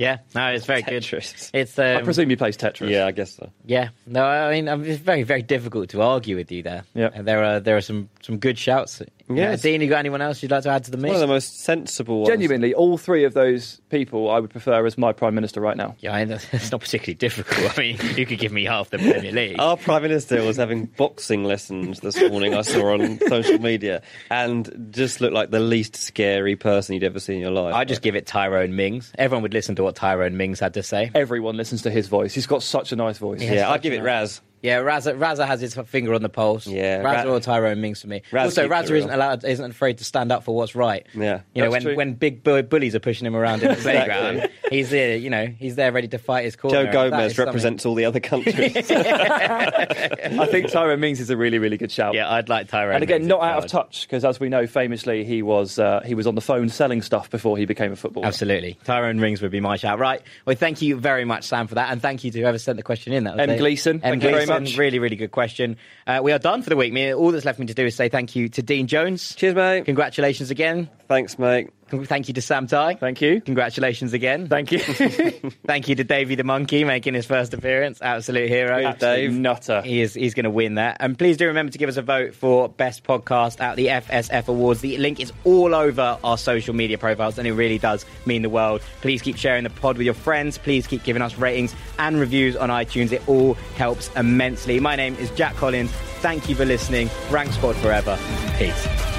Yeah, 0.02 0.18
no, 0.34 0.48
it's 0.48 0.66
very 0.66 0.82
Tetris. 0.82 1.52
good. 1.52 1.60
It's 1.60 1.78
um, 1.78 1.98
I 1.98 2.02
presume 2.02 2.28
he 2.28 2.36
plays 2.36 2.56
Tetris. 2.56 2.90
Yeah, 2.90 3.06
I 3.06 3.12
guess 3.12 3.34
so. 3.36 3.50
Yeah, 3.64 3.90
no, 4.06 4.24
I 4.24 4.50
mean 4.50 4.66
it's 4.84 5.00
very, 5.00 5.22
very 5.22 5.42
difficult 5.42 5.90
to 5.90 6.02
argue 6.02 6.36
with 6.36 6.50
you 6.50 6.62
there. 6.62 6.84
Yeah. 6.94 7.10
And 7.14 7.26
there 7.26 7.44
are 7.44 7.60
there 7.60 7.76
are 7.76 7.80
some 7.80 8.08
some 8.20 8.38
good 8.38 8.58
shouts. 8.58 9.00
Yeah, 9.36 9.50
Yes. 9.52 9.62
Dean, 9.62 9.80
you 9.80 9.88
got 9.88 9.98
anyone 9.98 10.20
else 10.22 10.42
you'd 10.42 10.50
like 10.50 10.62
to 10.64 10.70
add 10.70 10.84
to 10.84 10.90
the 10.90 10.96
mix? 10.96 11.08
One 11.08 11.16
of 11.16 11.20
the 11.20 11.26
most 11.26 11.60
sensible 11.60 12.18
ones. 12.20 12.28
Genuinely, 12.28 12.74
all 12.74 12.98
three 12.98 13.24
of 13.24 13.34
those 13.34 13.80
people 13.90 14.30
I 14.30 14.38
would 14.40 14.50
prefer 14.50 14.84
as 14.86 14.96
my 14.98 15.12
prime 15.12 15.34
minister 15.34 15.60
right 15.60 15.76
now. 15.76 15.94
Yeah, 16.00 16.14
I 16.14 16.24
mean, 16.24 16.38
it's 16.52 16.70
not 16.72 16.80
particularly 16.80 17.14
difficult. 17.14 17.78
I 17.78 17.80
mean, 17.80 17.98
you 18.16 18.26
could 18.26 18.38
give 18.38 18.52
me 18.52 18.64
half 18.64 18.90
the 18.90 18.98
Premier 18.98 19.32
League. 19.32 19.56
Our 19.58 19.76
Prime 19.76 20.02
Minister 20.02 20.42
was 20.42 20.56
having 20.56 20.86
boxing 20.96 21.44
lessons 21.44 22.00
this 22.00 22.20
morning, 22.20 22.54
I 22.54 22.62
saw 22.62 22.92
on 22.94 23.18
social 23.28 23.58
media, 23.58 24.02
and 24.30 24.88
just 24.90 25.20
looked 25.20 25.34
like 25.34 25.50
the 25.50 25.60
least 25.60 25.96
scary 25.96 26.56
person 26.56 26.94
you'd 26.94 27.04
ever 27.04 27.20
seen 27.20 27.36
in 27.36 27.40
your 27.42 27.50
life. 27.50 27.74
I 27.74 27.84
just 27.84 28.02
give 28.02 28.16
it 28.16 28.26
Tyrone 28.26 28.76
Mings. 28.76 29.12
Everyone 29.18 29.42
would 29.42 29.54
listen 29.54 29.74
to 29.76 29.82
what 29.82 29.96
Tyrone 29.96 30.36
Mings 30.36 30.60
had 30.60 30.74
to 30.74 30.82
say. 30.82 31.10
Everyone 31.14 31.56
listens 31.56 31.82
to 31.82 31.90
his 31.90 32.08
voice. 32.08 32.34
He's 32.34 32.46
got 32.46 32.62
such 32.62 32.92
a 32.92 32.96
nice 32.96 33.18
voice. 33.18 33.40
Yeah, 33.42 33.70
I'd 33.70 33.82
give 33.82 33.92
it 33.92 34.02
Raz. 34.02 34.40
Yeah, 34.62 34.78
Raza, 34.78 35.18
Raza 35.18 35.46
has 35.46 35.60
his 35.60 35.74
finger 35.74 36.14
on 36.14 36.22
the 36.22 36.28
pulse. 36.28 36.66
Yeah, 36.66 37.02
Raza 37.02 37.24
Ra- 37.26 37.32
or 37.32 37.40
Tyrone 37.40 37.80
Mings 37.80 38.00
for 38.02 38.08
me. 38.08 38.22
Raz 38.30 38.44
also, 38.56 38.68
Raza 38.68 38.92
isn't 38.92 39.10
allowed, 39.10 39.44
isn't 39.44 39.70
afraid 39.72 39.98
to 39.98 40.04
stand 40.04 40.30
up 40.30 40.44
for 40.44 40.54
what's 40.54 40.74
right. 40.74 41.04
Yeah. 41.14 41.40
you 41.54 41.62
know 41.64 41.70
when 41.70 41.82
true. 41.82 41.96
when 41.96 42.14
big 42.14 42.42
bu- 42.44 42.62
bullies 42.62 42.94
are 42.94 43.00
pushing 43.00 43.26
him 43.26 43.34
around 43.36 43.62
in 43.62 43.70
the 43.70 43.76
playground, 43.76 44.48
he's 44.70 44.90
there. 44.90 45.16
You 45.16 45.30
know, 45.30 45.46
he's 45.46 45.74
there 45.74 45.90
ready 45.92 46.08
to 46.08 46.18
fight 46.18 46.44
his 46.44 46.56
corner. 46.56 46.84
Joe 46.84 46.84
That 46.84 47.04
is 47.06 47.10
Gomez 47.10 47.34
something. 47.36 47.46
represents 47.46 47.86
all 47.86 47.94
the 47.94 48.04
other 48.04 48.20
countries. 48.20 48.76
I 48.90 50.46
think 50.50 50.70
Tyrone 50.70 51.00
Mings 51.00 51.20
is 51.20 51.30
a 51.30 51.36
really, 51.36 51.58
really 51.58 51.76
good 51.76 51.90
shout. 51.90 52.14
Yeah, 52.14 52.30
I'd 52.30 52.48
like 52.48 52.68
Tyrone. 52.68 52.94
and 52.94 53.02
again, 53.02 53.22
Mings 53.22 53.28
not 53.28 53.42
in 53.42 53.48
out 53.48 53.64
of 53.64 53.70
touch 53.70 54.02
because, 54.06 54.24
as 54.24 54.38
we 54.40 54.48
know, 54.48 54.66
famously 54.66 55.24
he 55.24 55.42
was 55.42 55.78
uh, 55.78 56.00
he 56.04 56.14
was 56.14 56.26
on 56.26 56.34
the 56.34 56.40
phone 56.40 56.68
selling 56.68 57.02
stuff 57.02 57.30
before 57.30 57.56
he 57.56 57.64
became 57.64 57.92
a 57.92 57.96
footballer. 57.96 58.26
Absolutely. 58.26 58.78
Tyrone 58.84 59.18
Rings 59.18 59.42
would 59.42 59.50
be 59.50 59.60
my 59.60 59.76
shout. 59.76 59.98
Right. 59.98 60.22
Well, 60.46 60.56
thank 60.56 60.82
you 60.82 60.96
very 60.96 61.24
much, 61.24 61.44
Sam, 61.44 61.66
for 61.66 61.74
that. 61.76 61.90
And 61.90 62.00
thank 62.00 62.24
you 62.24 62.30
to 62.30 62.40
whoever 62.40 62.58
sent 62.58 62.76
the 62.76 62.82
question 62.82 63.12
in. 63.12 63.24
That 63.24 63.34
was 63.36 63.42
M. 63.42 63.48
Dave. 63.50 63.58
Gleeson, 63.58 63.96
M. 63.96 64.00
thank 64.20 64.22
very 64.52 64.64
much. 64.64 64.76
Really, 64.76 64.98
really 64.98 65.16
good 65.16 65.30
question. 65.30 65.76
Uh, 66.06 66.20
we 66.22 66.32
are 66.32 66.38
done 66.38 66.62
for 66.62 66.70
the 66.70 66.76
week. 66.76 66.92
Me, 66.92 67.14
all 67.14 67.32
that's 67.32 67.44
left 67.44 67.56
for 67.56 67.62
me 67.62 67.66
to 67.68 67.74
do 67.74 67.86
is 67.86 67.94
say 67.94 68.08
thank 68.08 68.36
you 68.36 68.48
to 68.50 68.62
Dean 68.62 68.86
Jones. 68.86 69.34
Cheers, 69.34 69.54
mate. 69.54 69.84
Congratulations 69.84 70.50
again. 70.50 70.88
Thanks, 71.08 71.38
mate. 71.38 71.70
Con- 71.92 72.06
Thank 72.06 72.28
you 72.28 72.34
to 72.34 72.40
Sam 72.40 72.66
Tighe. 72.66 72.98
Thank 72.98 73.20
you. 73.20 73.42
Congratulations 73.42 74.14
again. 74.14 74.48
Thank 74.48 74.72
you. 74.72 74.78
Thank 75.66 75.88
you 75.88 75.94
to 75.94 76.04
Davey 76.04 76.36
the 76.36 76.44
Monkey 76.44 76.84
making 76.84 77.12
his 77.12 77.26
first 77.26 77.52
appearance. 77.52 78.00
Absolute 78.00 78.48
hero. 78.48 78.82
Good, 78.82 78.98
Dave. 78.98 79.32
Nutter. 79.32 79.82
He 79.82 80.00
is 80.00 80.14
he's 80.14 80.32
going 80.32 80.44
to 80.44 80.50
win 80.50 80.76
that. 80.76 80.96
And 81.00 81.18
please 81.18 81.36
do 81.36 81.46
remember 81.46 81.70
to 81.70 81.78
give 81.78 81.90
us 81.90 81.98
a 81.98 82.02
vote 82.02 82.34
for 82.34 82.70
best 82.70 83.04
podcast 83.04 83.60
at 83.60 83.76
the 83.76 83.88
FSF 83.88 84.48
Awards. 84.48 84.80
The 84.80 84.96
link 84.96 85.20
is 85.20 85.34
all 85.44 85.74
over 85.74 86.18
our 86.24 86.38
social 86.38 86.74
media 86.74 86.96
profiles, 86.96 87.36
and 87.36 87.46
it 87.46 87.52
really 87.52 87.78
does 87.78 88.06
mean 88.24 88.40
the 88.40 88.48
world. 88.48 88.80
Please 89.02 89.20
keep 89.20 89.36
sharing 89.36 89.64
the 89.64 89.70
pod 89.70 89.98
with 89.98 90.06
your 90.06 90.14
friends. 90.14 90.56
Please 90.56 90.86
keep 90.86 91.04
giving 91.04 91.20
us 91.20 91.36
ratings 91.36 91.74
and 91.98 92.18
reviews 92.18 92.56
on 92.56 92.70
iTunes. 92.70 93.12
It 93.12 93.26
all 93.28 93.52
helps 93.76 94.08
immensely. 94.16 94.80
My 94.80 94.96
name 94.96 95.14
is 95.16 95.30
Jack 95.32 95.56
Collins. 95.56 95.90
Thank 96.22 96.48
you 96.48 96.54
for 96.54 96.64
listening. 96.64 97.10
Rank 97.30 97.52
Squad 97.52 97.76
forever. 97.76 98.18
Peace. 98.56 99.11